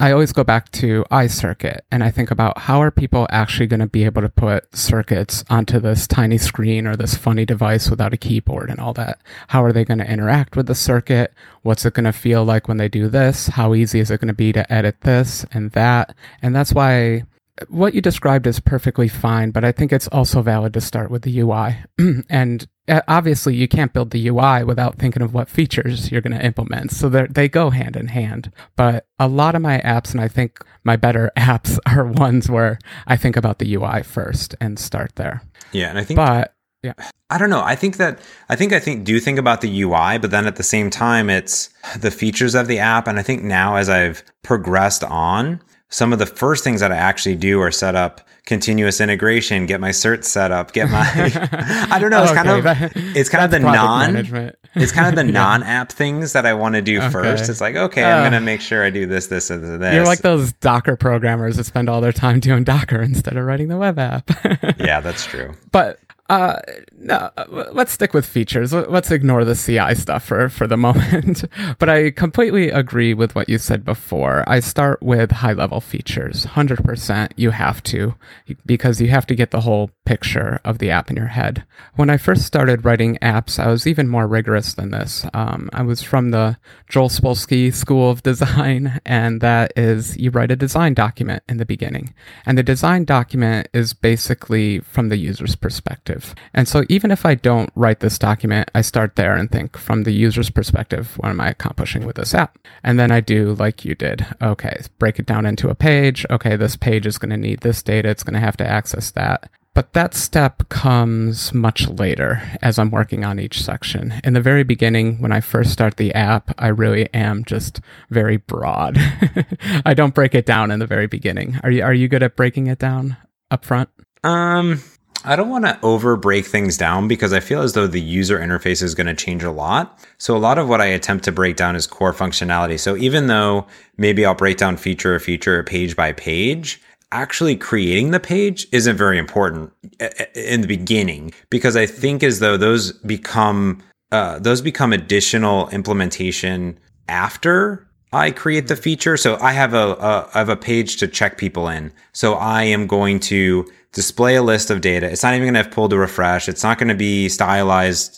I 0.00 0.12
always 0.12 0.32
go 0.32 0.44
back 0.44 0.70
to 0.72 1.04
iCircuit 1.10 1.80
and 1.90 2.02
I 2.02 2.10
think 2.10 2.30
about 2.30 2.56
how 2.56 2.80
are 2.80 2.90
people 2.90 3.26
actually 3.30 3.66
going 3.66 3.80
to 3.80 3.86
be 3.86 4.04
able 4.04 4.22
to 4.22 4.28
put 4.28 4.74
circuits 4.74 5.44
onto 5.50 5.80
this 5.80 6.06
tiny 6.06 6.38
screen 6.38 6.86
or 6.86 6.96
this 6.96 7.16
funny 7.16 7.44
device 7.44 7.90
without 7.90 8.14
a 8.14 8.16
keyboard 8.16 8.70
and 8.70 8.80
all 8.80 8.94
that? 8.94 9.20
How 9.48 9.62
are 9.64 9.72
they 9.72 9.84
going 9.84 9.98
to 9.98 10.10
interact 10.10 10.56
with 10.56 10.66
the 10.66 10.74
circuit? 10.74 11.34
What's 11.62 11.84
it 11.84 11.94
going 11.94 12.04
to 12.04 12.12
feel 12.12 12.44
like 12.44 12.68
when 12.68 12.76
they 12.76 12.88
do 12.88 13.08
this? 13.08 13.48
How 13.48 13.74
easy 13.74 14.00
is 14.00 14.10
it 14.10 14.20
going 14.20 14.28
to 14.28 14.34
be 14.34 14.52
to 14.52 14.72
edit 14.72 15.02
this 15.02 15.44
and 15.52 15.72
that? 15.72 16.14
And 16.40 16.54
that's 16.54 16.72
why 16.72 17.24
what 17.68 17.94
you 17.94 18.00
described 18.00 18.46
is 18.46 18.60
perfectly 18.60 19.08
fine, 19.08 19.50
but 19.50 19.64
I 19.64 19.72
think 19.72 19.92
it's 19.92 20.08
also 20.08 20.42
valid 20.42 20.74
to 20.74 20.80
start 20.80 21.10
with 21.10 21.22
the 21.22 21.40
UI. 21.40 21.76
and 22.28 22.66
uh, 22.88 23.00
obviously, 23.08 23.54
you 23.54 23.66
can't 23.66 23.92
build 23.92 24.10
the 24.10 24.28
UI 24.28 24.62
without 24.64 24.96
thinking 24.96 25.22
of 25.22 25.34
what 25.34 25.48
features 25.48 26.12
you're 26.12 26.20
going 26.20 26.36
to 26.38 26.44
implement. 26.44 26.92
So 26.92 27.08
they 27.08 27.48
go 27.48 27.70
hand 27.70 27.96
in 27.96 28.08
hand. 28.08 28.52
But 28.76 29.06
a 29.18 29.28
lot 29.28 29.54
of 29.54 29.62
my 29.62 29.78
apps, 29.80 30.12
and 30.12 30.20
I 30.20 30.28
think 30.28 30.58
my 30.84 30.96
better 30.96 31.30
apps, 31.36 31.78
are 31.86 32.04
ones 32.04 32.50
where 32.50 32.78
I 33.06 33.16
think 33.16 33.36
about 33.36 33.58
the 33.58 33.74
UI 33.74 34.02
first 34.02 34.54
and 34.60 34.78
start 34.78 35.16
there. 35.16 35.42
Yeah, 35.72 35.88
and 35.88 35.98
I 35.98 36.04
think. 36.04 36.16
But 36.16 36.54
Yeah. 36.82 36.92
I 37.28 37.38
don't 37.38 37.50
know. 37.50 37.64
I 37.64 37.74
think 37.74 37.96
that 37.96 38.20
I 38.48 38.54
think 38.54 38.72
I 38.72 38.78
think 38.78 39.04
do 39.04 39.18
think 39.18 39.36
about 39.36 39.60
the 39.60 39.82
UI, 39.82 40.18
but 40.18 40.30
then 40.30 40.46
at 40.46 40.54
the 40.54 40.62
same 40.62 40.90
time 40.90 41.28
it's 41.28 41.70
the 41.98 42.12
features 42.12 42.54
of 42.54 42.68
the 42.68 42.78
app 42.78 43.08
and 43.08 43.18
I 43.18 43.22
think 43.22 43.42
now 43.42 43.74
as 43.74 43.88
I've 43.88 44.22
progressed 44.44 45.02
on, 45.02 45.60
some 45.88 46.12
of 46.12 46.18
the 46.18 46.26
first 46.26 46.64
things 46.64 46.80
that 46.80 46.92
I 46.92 46.96
actually 46.96 47.36
do 47.36 47.60
are 47.60 47.70
set 47.70 47.94
up 47.94 48.20
continuous 48.46 49.00
integration, 49.00 49.66
get 49.66 49.80
my 49.80 49.90
cert 49.90 50.24
set 50.24 50.50
up, 50.52 50.72
get 50.72 50.88
my 50.88 51.02
I 51.90 51.98
don't 51.98 52.10
know, 52.10 52.22
it's 52.22 52.32
kind 52.32 52.48
of 52.48 52.64
that- 52.64 52.92
it's 52.94 53.28
kind 53.28 53.44
of 53.44 53.50
the 53.50 53.58
non 53.58 54.12
management. 54.12 54.56
it's 54.74 54.92
kind 54.92 55.08
of 55.08 55.14
the 55.16 55.24
non-app 55.32 55.92
things 55.92 56.32
that 56.32 56.46
I 56.46 56.54
want 56.54 56.74
to 56.76 56.82
do 56.82 57.00
first. 57.10 57.48
It's 57.50 57.60
like, 57.60 57.76
okay, 57.76 58.02
I'm 58.04 58.18
Uh, 58.18 58.22
going 58.30 58.32
to 58.32 58.40
make 58.40 58.60
sure 58.60 58.82
I 58.84 58.90
do 58.90 59.04
this 59.06 59.26
this 59.26 59.50
and 59.50 59.82
this. 59.82 59.94
You're 59.94 60.04
like 60.06 60.20
those 60.22 60.52
Docker 60.54 60.96
programmers 60.96 61.56
that 61.56 61.64
spend 61.64 61.88
all 61.88 62.00
their 62.00 62.12
time 62.12 62.40
doing 62.40 62.64
Docker 62.64 63.02
instead 63.02 63.36
of 63.36 63.44
writing 63.44 63.68
the 63.68 63.76
web 63.76 63.98
app. 63.98 64.30
Yeah, 64.78 65.00
that's 65.00 65.24
true. 65.26 65.54
but 65.72 65.98
uh, 66.28 66.58
no, 66.98 67.30
let's 67.72 67.92
stick 67.92 68.12
with 68.12 68.26
features. 68.26 68.72
Let- 68.72 68.90
Let's 68.90 69.10
ignore 69.12 69.44
the 69.44 69.54
CI 69.54 69.94
stuff 69.94 70.24
for, 70.24 70.48
for 70.48 70.66
the 70.66 70.76
moment. 70.76 71.44
but 71.78 71.88
I 71.88 72.10
completely 72.10 72.68
agree 72.70 73.14
with 73.14 73.34
what 73.36 73.48
you 73.48 73.58
said 73.58 73.84
before. 73.84 74.42
I 74.48 74.58
start 74.60 75.00
with 75.02 75.30
high 75.30 75.52
level 75.52 75.80
features. 75.80 76.44
100% 76.46 77.30
you 77.36 77.50
have 77.50 77.80
to, 77.84 78.14
because 78.64 79.00
you 79.00 79.08
have 79.08 79.26
to 79.26 79.34
get 79.34 79.50
the 79.50 79.60
whole 79.60 79.90
picture 80.06 80.60
of 80.64 80.78
the 80.78 80.90
app 80.90 81.10
in 81.10 81.16
your 81.16 81.26
head. 81.26 81.64
When 81.96 82.08
I 82.08 82.16
first 82.16 82.46
started 82.46 82.84
writing 82.84 83.18
apps, 83.20 83.58
I 83.58 83.68
was 83.68 83.86
even 83.86 84.08
more 84.08 84.26
rigorous 84.26 84.72
than 84.72 84.92
this. 84.92 85.26
Um, 85.34 85.68
I 85.72 85.82
was 85.82 86.00
from 86.00 86.30
the 86.30 86.56
Joel 86.88 87.10
Spolsky 87.10 87.74
School 87.74 88.10
of 88.10 88.22
Design, 88.22 89.00
and 89.06 89.40
that 89.40 89.72
is 89.76 90.16
you 90.16 90.30
write 90.30 90.50
a 90.50 90.56
design 90.56 90.94
document 90.94 91.42
in 91.48 91.58
the 91.58 91.66
beginning. 91.66 92.14
And 92.46 92.56
the 92.56 92.62
design 92.62 93.04
document 93.04 93.68
is 93.74 93.92
basically 93.92 94.80
from 94.80 95.08
the 95.08 95.16
user's 95.18 95.56
perspective. 95.56 96.34
And 96.54 96.68
so 96.68 96.84
even 96.88 97.10
if 97.10 97.26
I 97.26 97.34
don't 97.34 97.70
write 97.74 98.00
this 98.00 98.18
document, 98.18 98.70
I 98.74 98.80
start 98.82 99.16
there 99.16 99.36
and 99.36 99.50
think 99.50 99.76
from 99.76 100.04
the 100.04 100.12
user's 100.12 100.50
perspective, 100.50 101.14
what 101.18 101.30
am 101.30 101.40
I 101.40 101.50
accomplishing 101.50 102.06
with 102.06 102.16
this 102.16 102.34
app? 102.34 102.56
And 102.84 102.98
then 102.98 103.10
I 103.10 103.20
do 103.20 103.54
like 103.54 103.84
you 103.84 103.96
did. 103.96 104.24
Okay, 104.40 104.80
break 105.00 105.18
it 105.18 105.26
down 105.26 105.44
into 105.44 105.68
a 105.68 105.74
page. 105.74 106.24
Okay, 106.30 106.54
this 106.54 106.76
page 106.76 107.06
is 107.06 107.18
going 107.18 107.30
to 107.30 107.36
need 107.36 107.60
this 107.60 107.82
data. 107.82 108.08
It's 108.08 108.22
going 108.22 108.34
to 108.34 108.40
have 108.40 108.56
to 108.58 108.66
access 108.66 109.10
that. 109.10 109.50
But 109.76 109.92
that 109.92 110.14
step 110.14 110.66
comes 110.70 111.52
much 111.52 111.86
later 111.86 112.40
as 112.62 112.78
I'm 112.78 112.90
working 112.90 113.26
on 113.26 113.38
each 113.38 113.62
section. 113.62 114.14
In 114.24 114.32
the 114.32 114.40
very 114.40 114.62
beginning, 114.62 115.20
when 115.20 115.32
I 115.32 115.42
first 115.42 115.70
start 115.70 115.98
the 115.98 116.14
app, 116.14 116.54
I 116.56 116.68
really 116.68 117.12
am 117.12 117.44
just 117.44 117.82
very 118.08 118.38
broad. 118.38 118.96
I 119.84 119.92
don't 119.92 120.14
break 120.14 120.34
it 120.34 120.46
down 120.46 120.70
in 120.70 120.78
the 120.78 120.86
very 120.86 121.06
beginning. 121.06 121.60
Are 121.62 121.70
you 121.70 121.82
are 121.82 121.92
you 121.92 122.08
good 122.08 122.22
at 122.22 122.36
breaking 122.36 122.68
it 122.68 122.78
down 122.78 123.18
up 123.50 123.66
front? 123.66 123.90
Um, 124.24 124.82
I 125.26 125.36
don't 125.36 125.50
want 125.50 125.66
to 125.66 125.78
over 125.82 126.16
break 126.16 126.46
things 126.46 126.78
down 126.78 127.06
because 127.06 127.34
I 127.34 127.40
feel 127.40 127.60
as 127.60 127.74
though 127.74 127.86
the 127.86 128.00
user 128.00 128.38
interface 128.38 128.82
is 128.82 128.94
going 128.94 129.08
to 129.08 129.14
change 129.14 129.42
a 129.42 129.50
lot. 129.50 130.02
So 130.16 130.34
a 130.34 130.38
lot 130.38 130.56
of 130.56 130.70
what 130.70 130.80
I 130.80 130.86
attempt 130.86 131.26
to 131.26 131.32
break 131.32 131.56
down 131.56 131.76
is 131.76 131.86
core 131.86 132.14
functionality. 132.14 132.80
So 132.80 132.96
even 132.96 133.26
though 133.26 133.66
maybe 133.98 134.24
I'll 134.24 134.34
break 134.34 134.56
down 134.56 134.78
feature 134.78 135.16
or 135.16 135.20
feature 135.20 135.62
page 135.64 135.96
by 135.96 136.12
page, 136.12 136.80
actually 137.22 137.56
creating 137.56 138.10
the 138.10 138.20
page 138.20 138.66
isn't 138.72 138.96
very 138.96 139.18
important 139.18 139.72
i- 140.00 140.10
i- 140.20 140.38
in 140.38 140.60
the 140.60 140.68
beginning 140.68 141.32
because 141.50 141.74
I 141.76 141.86
think 141.86 142.22
as 142.22 142.40
though 142.40 142.56
those 142.56 142.92
become 142.92 143.82
uh, 144.12 144.38
those 144.38 144.60
become 144.60 144.92
additional 144.92 145.68
implementation 145.70 146.78
after 147.08 147.88
I 148.12 148.30
create 148.30 148.68
the 148.68 148.74
mm-hmm. 148.74 148.82
feature. 148.82 149.16
So 149.16 149.36
I 149.40 149.52
have 149.52 149.74
a, 149.74 149.86
a 150.10 150.30
I 150.34 150.38
have 150.38 150.48
a 150.48 150.56
page 150.56 150.98
to 150.98 151.08
check 151.08 151.38
people 151.38 151.68
in. 151.68 151.92
So 152.12 152.34
I 152.34 152.62
am 152.64 152.86
going 152.86 153.18
to 153.32 153.66
display 153.92 154.36
a 154.36 154.42
list 154.42 154.70
of 154.70 154.80
data. 154.80 155.10
It's 155.10 155.22
not 155.22 155.34
even 155.34 155.46
going 155.46 155.54
to 155.54 155.62
have 155.62 155.72
pull 155.72 155.88
to 155.88 155.96
refresh. 155.96 156.48
It's 156.48 156.62
not 156.62 156.78
going 156.78 156.88
to 156.88 156.94
be 156.94 157.28
stylized 157.28 158.10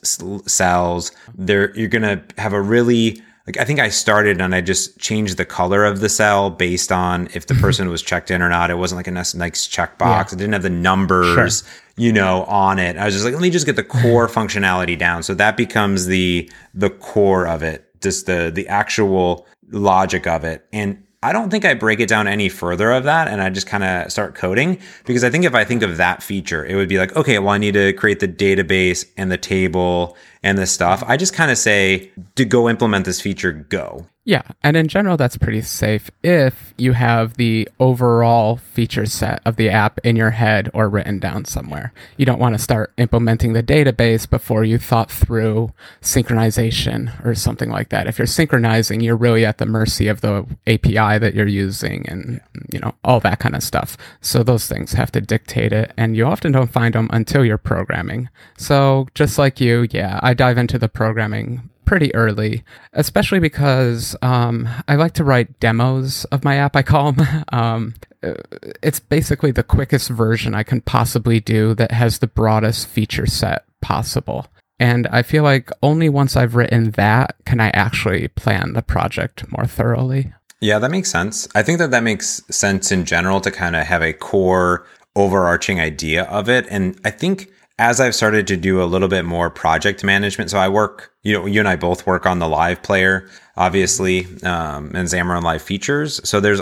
cells. 0.51 1.13
There 1.37 1.77
you're 1.79 1.89
going 1.89 2.03
to 2.03 2.21
have 2.37 2.53
a 2.53 2.61
really 2.61 3.23
like 3.49 3.59
I 3.59 3.65
think 3.65 3.81
I 3.81 3.89
started 3.89 4.43
and 4.43 4.55
I 4.55 4.61
just 4.61 4.99
changed 4.99 5.39
the 5.39 5.47
color 5.47 5.87
of 5.87 6.01
the 6.01 6.11
cell 6.11 6.51
based 6.51 6.93
on 6.93 7.31
if 7.33 7.47
the 7.47 7.55
mm-hmm. 7.55 7.63
person 7.63 7.89
was 7.89 8.03
checked 8.03 8.31
in 8.31 8.43
or 8.43 8.51
not. 8.51 8.71
It 8.71 8.75
wasn't 8.75 8.99
like 8.99 9.07
a 9.07 9.11
nice, 9.11 9.35
nice 9.35 9.67
checkbox. 9.67 10.35
It 10.35 10.37
didn't 10.37 10.53
have 10.53 10.63
the 10.63 10.69
numbers, 10.69 11.65
you 11.97 12.13
know, 12.13 12.45
on 12.45 12.79
it. 12.79 12.99
I 12.99 13.07
was 13.07 13.15
just 13.15 13.25
like, 13.25 13.33
let 13.33 13.41
me 13.41 13.49
just 13.49 13.65
get 13.65 13.77
the 13.77 13.83
core 13.83 14.29
functionality 14.29 14.99
down. 14.99 15.23
So 15.23 15.33
that 15.33 15.57
becomes 15.57 16.05
the 16.05 16.51
the 16.75 16.91
core 16.91 17.47
of 17.47 17.63
it, 17.63 17.91
just 18.03 18.27
the 18.27 18.53
the 18.55 18.69
actual 18.69 19.47
logic 19.71 20.27
of 20.27 20.45
it. 20.45 20.67
And 20.71 21.03
I 21.23 21.33
don't 21.33 21.49
think 21.49 21.65
I 21.65 21.73
break 21.73 22.01
it 22.01 22.09
down 22.09 22.29
any 22.29 22.51
further 22.51 22.93
of 22.93 23.05
that 23.05 23.29
and 23.29 23.41
I 23.41 23.49
just 23.49 23.67
kind 23.67 23.83
of 23.83 24.13
start 24.13 24.35
coding 24.35 24.79
because 25.07 25.25
I 25.25 25.31
think 25.31 25.47
if 25.47 25.55
I 25.55 25.65
think 25.65 25.83
of 25.83 25.97
that 25.97 26.23
feature, 26.23 26.65
it 26.65 26.77
would 26.77 26.89
be 26.89 26.99
like, 26.99 27.17
okay, 27.17 27.39
well, 27.39 27.55
I 27.55 27.59
need 27.59 27.75
to 27.75 27.95
create 27.95 28.21
the 28.21 28.29
database 28.29 29.07
and 29.17 29.33
the 29.33 29.39
table 29.39 30.19
and 30.43 30.59
this 30.59 30.73
stuff. 30.73 31.03
I 31.07 31.17
just 31.17 31.35
kind 31.35 31.51
of 31.51 31.59
say 31.59 32.11
to 32.37 32.45
go 32.45 32.69
implement 32.69 33.05
this 33.05 33.21
feature, 33.21 33.53
go. 33.53 34.07
Yeah, 34.29 34.43
and 34.63 34.77
in 34.77 34.89
general, 34.89 35.17
that's 35.17 35.39
pretty 35.39 35.63
safe 35.63 36.11
if 36.23 36.75
you 36.77 36.93
have 36.93 37.39
the 37.39 37.67
overall 37.81 38.57
feature 38.57 39.07
set 39.07 39.41
of 39.47 39.57
the 39.57 39.71
app 39.71 39.99
in 40.05 40.17
your 40.17 40.33
head 40.33 40.71
or 40.75 40.91
written 40.91 41.19
down 41.19 41.47
somewhere. 41.47 41.95
You 42.19 42.27
don't 42.27 42.39
want 42.39 42.55
to 42.55 42.59
start 42.59 42.93
implementing 42.99 43.55
the 43.55 43.63
database 43.63 44.29
before 44.29 44.65
you 44.65 44.77
thought 44.77 45.11
through 45.11 45.73
synchronization 46.03 47.25
or 47.25 47.35
something 47.35 47.71
like 47.71 47.89
that. 47.89 48.07
If 48.07 48.19
you're 48.19 48.27
synchronizing, 48.27 49.01
you're 49.01 49.17
really 49.17 49.47
at 49.47 49.57
the 49.57 49.65
mercy 49.65 50.09
of 50.09 50.21
the 50.21 50.45
API 50.67 51.19
that 51.19 51.33
you're 51.35 51.47
using 51.47 52.07
and, 52.07 52.43
you 52.71 52.81
know, 52.81 52.95
all 53.05 53.21
that 53.21 53.39
kind 53.39 53.57
of 53.57 53.63
stuff. 53.63 53.97
So 54.21 54.43
those 54.43 54.67
things 54.67 54.93
have 54.93 55.11
to 55.13 55.23
dictate 55.23 55.73
it, 55.73 55.95
and 55.97 56.19
you 56.19 56.27
often 56.27 56.53
don't 56.53 56.71
find 56.71 56.93
them 56.93 57.09
until 57.15 57.47
you're 57.47 57.57
programming. 57.57 58.29
So 58.59 59.09
just 59.15 59.39
like 59.39 59.59
you, 59.59 59.87
yeah, 59.91 60.21
I 60.23 60.35
dive 60.35 60.59
into 60.59 60.79
the 60.79 60.91
programming 60.91 61.71
pretty 61.89 62.15
early, 62.15 62.63
especially 62.93 63.39
because 63.39 64.15
um, 64.21 64.69
I 64.87 64.97
like 64.97 65.15
to 65.15 65.25
write 65.25 65.59
demos 65.59 66.27
of 66.27 66.45
my 66.45 66.57
app. 66.57 66.77
I 66.77 66.83
call 66.83 67.13
them. 67.13 67.27
Um, 67.51 67.95
uh, 68.23 68.35
it's 68.83 69.01
basically 69.01 69.53
the 69.53 69.63
quickest 69.63 70.11
version 70.11 70.55
I 70.55 70.63
can 70.63 70.81
possibly 70.81 71.41
do 71.41 71.73
that 71.75 71.93
has 71.93 72.19
the 72.19 72.27
broadest 72.27 72.87
feature 72.89 73.27
set 73.27 73.65
possible. 73.81 74.47
And 74.79 75.07
I 75.09 75.23
feel 75.23 75.45
like 75.45 75.71
only 75.83 76.09
once 76.09 76.37
I've 76.37 76.55
written 76.55 76.91
that 76.93 77.37
can 77.47 77.61
I 77.61 77.71
actually 77.71 78.29
plan 78.29 78.75
the 78.75 78.83
project 78.83 79.51
more 79.51 79.67
thoroughly. 79.67 80.33
Yeah, 80.61 80.79
that 80.79 80.91
makes 80.91 81.11
sense. 81.11 81.49
I 81.55 81.63
think 81.63 81.79
that 81.79 81.91
that 81.91 82.03
makes 82.03 82.43
sense 82.51 82.93
in 82.93 83.05
general 83.05 83.41
to 83.41 83.51
kind 83.51 83.75
of 83.75 83.87
have 83.87 84.03
a 84.03 84.13
core 84.13 84.87
overarching 85.17 85.81
idea 85.81 86.25
of 86.25 86.49
it. 86.49 86.67
And 86.71 87.01
I 87.05 87.11
think 87.11 87.51
as 87.79 88.01
I've 88.01 88.15
started 88.15 88.47
to 88.49 88.57
do 88.57 88.83
a 88.83 88.85
little 88.85 89.09
bit 89.09 89.25
more 89.25 89.51
project 89.51 90.03
management, 90.03 90.51
so 90.51 90.59
I 90.59 90.69
work, 90.69 91.13
you 91.23 91.33
know, 91.33 91.47
you 91.47 91.61
and 91.61 91.69
I 91.69 91.77
both 91.77 92.07
work 92.07 92.27
on 92.27 92.41
the 92.41 92.49
live 92.49 92.83
player, 92.83 93.29
obviously, 93.57 94.25
um, 94.43 94.93
and 94.95 95.09
Xamarin 95.09 95.43
Live 95.43 95.63
features. 95.63 96.21
So 96.29 96.41
there's, 96.41 96.61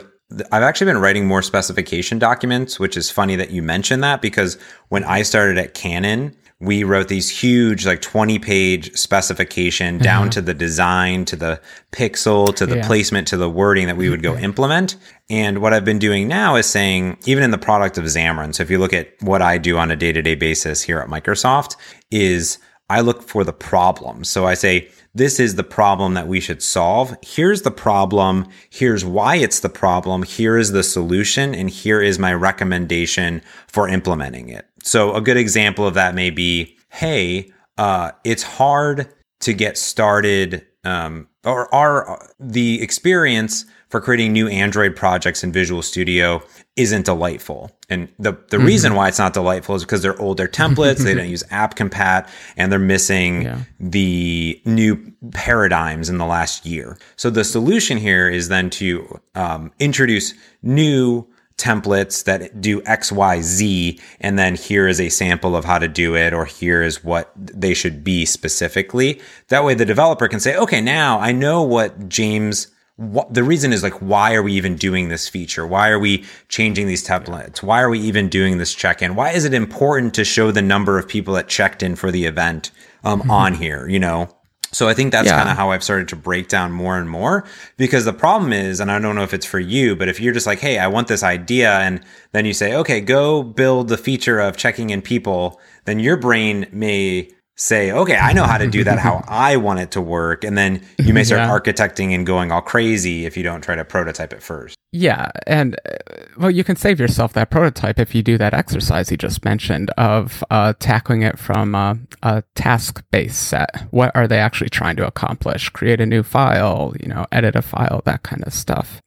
I've 0.52 0.62
actually 0.62 0.86
been 0.86 0.98
writing 0.98 1.26
more 1.26 1.40
specification 1.40 2.18
documents, 2.18 2.78
which 2.78 2.96
is 2.96 3.10
funny 3.10 3.36
that 3.36 3.50
you 3.50 3.62
mentioned 3.62 4.02
that 4.02 4.20
because 4.20 4.58
when 4.88 5.04
I 5.04 5.22
started 5.22 5.56
at 5.56 5.72
Canon, 5.72 6.36
we 6.58 6.84
wrote 6.84 7.08
these 7.08 7.28
huge, 7.28 7.84
like 7.84 8.00
20 8.00 8.38
page 8.38 8.96
specification 8.96 9.96
mm-hmm. 9.96 10.04
down 10.04 10.30
to 10.30 10.40
the 10.40 10.54
design, 10.54 11.24
to 11.26 11.36
the 11.36 11.60
pixel, 11.92 12.54
to 12.56 12.64
the 12.64 12.76
Yeah. 12.76 12.86
placement, 12.86 13.28
to 13.28 13.36
the 13.36 13.50
wording 13.50 13.86
that 13.88 13.96
we 13.96 14.08
would 14.08 14.22
go 14.22 14.32
mm-hmm. 14.32 14.44
implement. 14.44 14.96
And 15.28 15.58
what 15.58 15.74
I've 15.74 15.84
been 15.84 15.98
doing 15.98 16.28
now 16.28 16.56
is 16.56 16.66
saying, 16.66 17.18
even 17.26 17.44
in 17.44 17.50
the 17.50 17.58
product 17.58 17.98
of 17.98 18.04
Xamarin, 18.04 18.54
so 18.54 18.62
if 18.62 18.70
you 18.70 18.78
look 18.78 18.94
at 18.94 19.10
what 19.20 19.42
I 19.42 19.58
do 19.58 19.76
on 19.76 19.90
a 19.90 19.96
day 19.96 20.12
to 20.12 20.22
day 20.22 20.34
basis 20.34 20.82
here 20.82 20.98
at 20.98 21.08
Microsoft, 21.08 21.76
is 22.10 22.58
I 22.88 23.00
look 23.00 23.22
for 23.22 23.44
the 23.44 23.52
problem. 23.52 24.24
So 24.24 24.46
I 24.46 24.54
say, 24.54 24.88
this 25.14 25.40
is 25.40 25.56
the 25.56 25.64
problem 25.64 26.14
that 26.14 26.28
we 26.28 26.40
should 26.40 26.62
solve. 26.62 27.16
Here's 27.22 27.62
the 27.62 27.70
problem. 27.70 28.46
Here's 28.70 29.04
why 29.04 29.36
it's 29.36 29.60
the 29.60 29.68
problem. 29.68 30.22
Here 30.22 30.56
is 30.56 30.72
the 30.72 30.82
solution. 30.82 31.54
And 31.54 31.70
here 31.70 32.00
is 32.00 32.18
my 32.18 32.32
recommendation 32.34 33.42
for 33.66 33.88
implementing 33.88 34.50
it. 34.50 34.66
So 34.86 35.14
a 35.14 35.20
good 35.20 35.36
example 35.36 35.86
of 35.86 35.94
that 35.94 36.14
may 36.14 36.30
be, 36.30 36.76
hey, 36.90 37.52
uh, 37.76 38.12
it's 38.24 38.42
hard 38.44 39.12
to 39.40 39.52
get 39.52 39.76
started, 39.76 40.64
um, 40.84 41.28
or 41.44 41.72
are 41.74 42.30
the 42.40 42.80
experience 42.80 43.64
for 43.88 44.00
creating 44.00 44.32
new 44.32 44.48
Android 44.48 44.96
projects 44.96 45.44
in 45.44 45.52
Visual 45.52 45.82
Studio 45.82 46.42
isn't 46.76 47.04
delightful. 47.06 47.70
And 47.88 48.08
the, 48.18 48.36
the 48.50 48.58
reason 48.58 48.94
why 48.94 49.08
it's 49.08 49.18
not 49.18 49.32
delightful 49.32 49.74
is 49.76 49.82
because 49.84 50.02
they're 50.02 50.20
older 50.20 50.48
templates, 50.48 50.98
they 51.04 51.14
don't 51.14 51.28
use 51.36 51.44
app 51.50 51.76
compat, 51.76 52.28
and 52.56 52.70
they're 52.70 52.78
missing 52.78 53.42
Yeah. 53.42 53.60
the 53.78 54.60
new 54.64 55.12
paradigms 55.32 56.08
in 56.08 56.18
the 56.18 56.26
last 56.26 56.66
year. 56.66 56.98
So 57.16 57.30
the 57.30 57.44
solution 57.44 57.96
here 57.98 58.28
is 58.28 58.48
then 58.48 58.70
to 58.70 59.20
um, 59.34 59.72
introduce 59.78 60.34
new 60.62 61.26
templates 61.58 62.24
that 62.24 62.60
do 62.60 62.82
X, 62.84 63.10
Y, 63.10 63.40
Z, 63.40 64.00
and 64.20 64.38
then 64.38 64.56
here 64.56 64.86
is 64.86 65.00
a 65.00 65.08
sample 65.08 65.56
of 65.56 65.64
how 65.64 65.78
to 65.78 65.88
do 65.88 66.14
it, 66.14 66.32
or 66.32 66.44
here 66.44 66.82
is 66.82 67.02
what 67.02 67.32
they 67.36 67.74
should 67.74 68.04
be 68.04 68.26
specifically. 68.26 69.20
That 69.48 69.64
way 69.64 69.74
the 69.74 69.84
developer 69.84 70.28
can 70.28 70.40
say, 70.40 70.56
okay, 70.56 70.80
now 70.80 71.18
I 71.18 71.32
know 71.32 71.62
what 71.62 72.08
James 72.08 72.68
what 72.96 73.32
the 73.32 73.44
reason 73.44 73.74
is 73.74 73.82
like 73.82 74.00
why 74.00 74.34
are 74.34 74.42
we 74.42 74.54
even 74.54 74.74
doing 74.74 75.08
this 75.08 75.28
feature 75.28 75.66
why 75.66 75.90
are 75.90 75.98
we 75.98 76.24
changing 76.48 76.86
these 76.86 77.06
templates 77.06 77.62
why 77.62 77.80
are 77.80 77.90
we 77.90 78.00
even 78.00 78.26
doing 78.28 78.56
this 78.56 78.74
check-in 78.74 79.14
why 79.14 79.30
is 79.32 79.44
it 79.44 79.52
important 79.52 80.14
to 80.14 80.24
show 80.24 80.50
the 80.50 80.62
number 80.62 80.98
of 80.98 81.06
people 81.06 81.34
that 81.34 81.46
checked 81.46 81.82
in 81.82 81.94
for 81.94 82.10
the 82.10 82.24
event 82.24 82.70
um, 83.04 83.20
mm-hmm. 83.20 83.30
on 83.30 83.54
here 83.54 83.86
you 83.86 83.98
know 83.98 84.34
so 84.76 84.90
I 84.90 84.92
think 84.92 85.10
that's 85.10 85.24
yeah. 85.24 85.38
kind 85.38 85.48
of 85.48 85.56
how 85.56 85.70
I've 85.70 85.82
started 85.82 86.06
to 86.08 86.16
break 86.16 86.48
down 86.48 86.70
more 86.70 86.98
and 86.98 87.08
more 87.08 87.46
because 87.78 88.04
the 88.04 88.12
problem 88.12 88.52
is, 88.52 88.78
and 88.78 88.92
I 88.92 88.98
don't 88.98 89.16
know 89.16 89.22
if 89.22 89.32
it's 89.32 89.46
for 89.46 89.58
you, 89.58 89.96
but 89.96 90.06
if 90.06 90.20
you're 90.20 90.34
just 90.34 90.46
like, 90.46 90.58
Hey, 90.58 90.78
I 90.78 90.86
want 90.86 91.08
this 91.08 91.22
idea. 91.22 91.78
And 91.78 92.02
then 92.32 92.44
you 92.44 92.52
say, 92.52 92.74
okay, 92.74 93.00
go 93.00 93.42
build 93.42 93.88
the 93.88 93.96
feature 93.96 94.38
of 94.38 94.58
checking 94.58 94.90
in 94.90 95.00
people, 95.00 95.58
then 95.86 95.98
your 95.98 96.18
brain 96.18 96.66
may 96.72 97.30
say, 97.54 97.90
okay, 97.90 98.18
I 98.18 98.34
know 98.34 98.44
how 98.44 98.58
to 98.58 98.68
do 98.68 98.84
that 98.84 98.98
how 98.98 99.24
I 99.28 99.56
want 99.56 99.80
it 99.80 99.92
to 99.92 100.02
work. 100.02 100.44
And 100.44 100.58
then 100.58 100.84
you 100.98 101.14
may 101.14 101.24
start 101.24 101.40
yeah. 101.40 101.48
architecting 101.48 102.14
and 102.14 102.26
going 102.26 102.52
all 102.52 102.60
crazy 102.60 103.24
if 103.24 103.34
you 103.34 103.42
don't 103.42 103.62
try 103.62 103.76
to 103.76 103.84
prototype 103.86 104.34
it 104.34 104.42
first. 104.42 104.75
Yeah. 104.92 105.30
And 105.46 105.78
uh, 105.84 105.96
well, 106.38 106.50
you 106.50 106.64
can 106.64 106.76
save 106.76 107.00
yourself 107.00 107.32
that 107.34 107.50
prototype 107.50 107.98
if 107.98 108.14
you 108.14 108.22
do 108.22 108.38
that 108.38 108.54
exercise 108.54 109.10
you 109.10 109.16
just 109.16 109.44
mentioned 109.44 109.90
of 109.90 110.42
uh, 110.50 110.74
tackling 110.78 111.22
it 111.22 111.38
from 111.38 111.74
uh, 111.74 111.94
a 112.22 112.42
task 112.54 113.04
based 113.10 113.42
set. 113.42 113.86
What 113.90 114.14
are 114.14 114.26
they 114.26 114.38
actually 114.38 114.70
trying 114.70 114.96
to 114.96 115.06
accomplish? 115.06 115.68
Create 115.70 116.00
a 116.00 116.06
new 116.06 116.22
file, 116.22 116.94
you 117.00 117.08
know, 117.08 117.26
edit 117.32 117.56
a 117.56 117.62
file, 117.62 118.02
that 118.04 118.22
kind 118.22 118.42
of 118.44 118.54
stuff. 118.54 119.02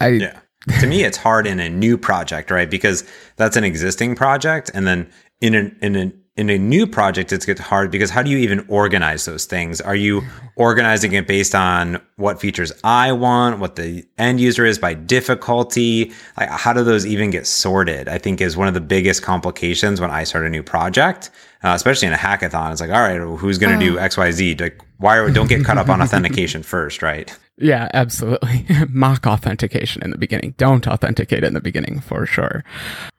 I, 0.00 0.08
yeah. 0.08 0.40
to 0.80 0.86
me, 0.86 1.04
it's 1.04 1.18
hard 1.18 1.46
in 1.46 1.60
a 1.60 1.68
new 1.68 1.96
project, 1.96 2.50
right? 2.50 2.68
Because 2.68 3.04
that's 3.36 3.56
an 3.56 3.64
existing 3.64 4.16
project. 4.16 4.70
And 4.74 4.86
then 4.86 5.10
in 5.40 5.54
an, 5.54 5.76
in 5.80 5.96
an 5.96 6.21
in 6.36 6.48
a 6.48 6.56
new 6.56 6.86
project, 6.86 7.30
it's 7.30 7.44
get 7.44 7.58
hard 7.58 7.90
because 7.90 8.08
how 8.08 8.22
do 8.22 8.30
you 8.30 8.38
even 8.38 8.64
organize 8.68 9.26
those 9.26 9.44
things? 9.44 9.82
Are 9.82 9.94
you 9.94 10.22
organizing 10.56 11.12
it 11.12 11.26
based 11.26 11.54
on 11.54 12.00
what 12.16 12.40
features 12.40 12.72
I 12.82 13.12
want, 13.12 13.58
what 13.58 13.76
the 13.76 14.06
end 14.16 14.40
user 14.40 14.64
is 14.64 14.78
by 14.78 14.94
difficulty? 14.94 16.10
Like, 16.38 16.48
how 16.48 16.72
do 16.72 16.84
those 16.84 17.04
even 17.04 17.30
get 17.30 17.46
sorted? 17.46 18.08
I 18.08 18.16
think 18.16 18.40
is 18.40 18.56
one 18.56 18.66
of 18.66 18.72
the 18.72 18.80
biggest 18.80 19.22
complications 19.22 20.00
when 20.00 20.10
I 20.10 20.24
start 20.24 20.46
a 20.46 20.48
new 20.48 20.62
project, 20.62 21.30
uh, 21.62 21.72
especially 21.74 22.08
in 22.08 22.14
a 22.14 22.18
hackathon. 22.18 22.72
It's 22.72 22.80
like, 22.80 22.90
all 22.90 23.02
right, 23.02 23.18
well, 23.18 23.36
who's 23.36 23.58
going 23.58 23.78
to 23.78 23.84
do 23.84 23.98
X, 23.98 24.16
Y, 24.16 24.30
Z? 24.30 24.56
Like, 24.58 24.80
why 24.96 25.18
are, 25.18 25.30
don't 25.30 25.48
get 25.48 25.66
caught 25.66 25.76
up 25.76 25.90
on 25.90 26.00
authentication 26.02 26.62
first, 26.62 27.02
right? 27.02 27.36
Yeah, 27.58 27.90
absolutely. 27.92 28.66
Mock 28.88 29.26
authentication 29.26 30.02
in 30.02 30.10
the 30.10 30.18
beginning. 30.18 30.54
Don't 30.56 30.88
authenticate 30.88 31.44
in 31.44 31.52
the 31.52 31.60
beginning 31.60 32.00
for 32.00 32.24
sure. 32.24 32.64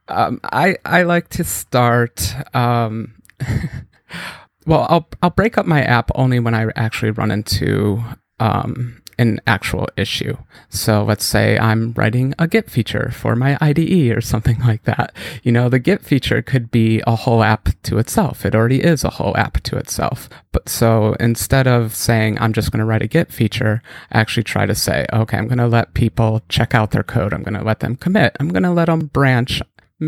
Um, 0.08 0.39
I 0.44 0.78
I 0.86 1.04
like 1.04 1.30
to 1.30 1.44
start. 1.44 2.36
Um, 2.56 3.16
well, 4.66 4.86
I'll 4.89 5.08
I'll 5.22 5.30
break 5.30 5.58
up 5.58 5.66
my 5.66 5.82
app 5.84 6.12
only 6.16 6.39
when 6.39 6.54
I 6.54 6.68
actually 6.76 7.12
run 7.12 7.32
into 7.32 8.04
um, 8.39 9.02
an 9.18 9.39
actual 9.48 9.88
issue. 9.98 10.36
So 10.70 11.04
let's 11.04 11.24
say 11.24 11.58
I'm 11.58 11.94
writing 11.94 12.34
a 12.39 12.48
Git 12.48 12.70
feature 12.70 13.12
for 13.12 13.36
my 13.36 13.58
IDE 13.62 14.12
or 14.16 14.22
something 14.22 14.60
like 14.66 14.84
that. 14.84 15.13
You 15.44 15.52
know, 15.52 15.70
the 15.70 15.80
Git 15.80 16.04
feature 16.04 16.42
could 16.42 16.72
be 16.72 17.02
a 17.08 17.16
whole 17.16 17.44
app 17.44 17.70
to 17.84 17.98
itself. 17.98 18.46
It 18.46 18.56
already 18.56 18.84
is 18.84 19.04
a 19.04 19.12
whole 19.12 19.36
app 19.38 19.62
to 19.63 19.78
itself. 19.78 20.30
But 20.52 20.70
so 20.70 21.16
instead 21.20 21.68
of 21.68 21.96
saying 21.96 22.38
I'm 22.39 22.54
just 22.54 22.72
going 22.72 22.80
to 22.80 22.86
write 22.86 23.02
a 23.02 23.08
Git 23.08 23.32
feature, 23.32 23.82
I 24.12 24.20
actually 24.20 24.44
try 24.44 24.66
to 24.66 24.76
say, 24.76 25.06
okay, 25.13 25.38
I'm 25.38 25.48
going 25.48 25.58
to 25.58 25.68
let 25.68 25.94
people 25.94 26.42
check 26.50 26.74
out 26.76 26.92
their 26.92 27.04
code. 27.04 27.34
I'm 27.34 27.44
going 27.44 27.58
to 27.58 27.63
let 27.63 27.80
them 27.80 27.96
commit. 27.96 28.36
I'm 28.39 28.50
going 28.50 28.63
to 28.63 28.72
let 28.72 28.86
them 28.86 29.08
branch 29.08 29.62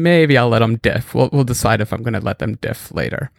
maybe 0.04 0.38
I'll 0.38 0.50
let 0.50 0.60
them 0.60 0.78
diff. 0.78 1.14
We'll, 1.14 1.30
we'll 1.32 1.44
decide 1.44 1.82
if 1.82 1.92
I'm 1.92 2.04
going 2.04 2.14
to 2.14 2.20
let 2.20 2.40
them 2.40 2.56
diff 2.56 2.92
later. 2.94 3.32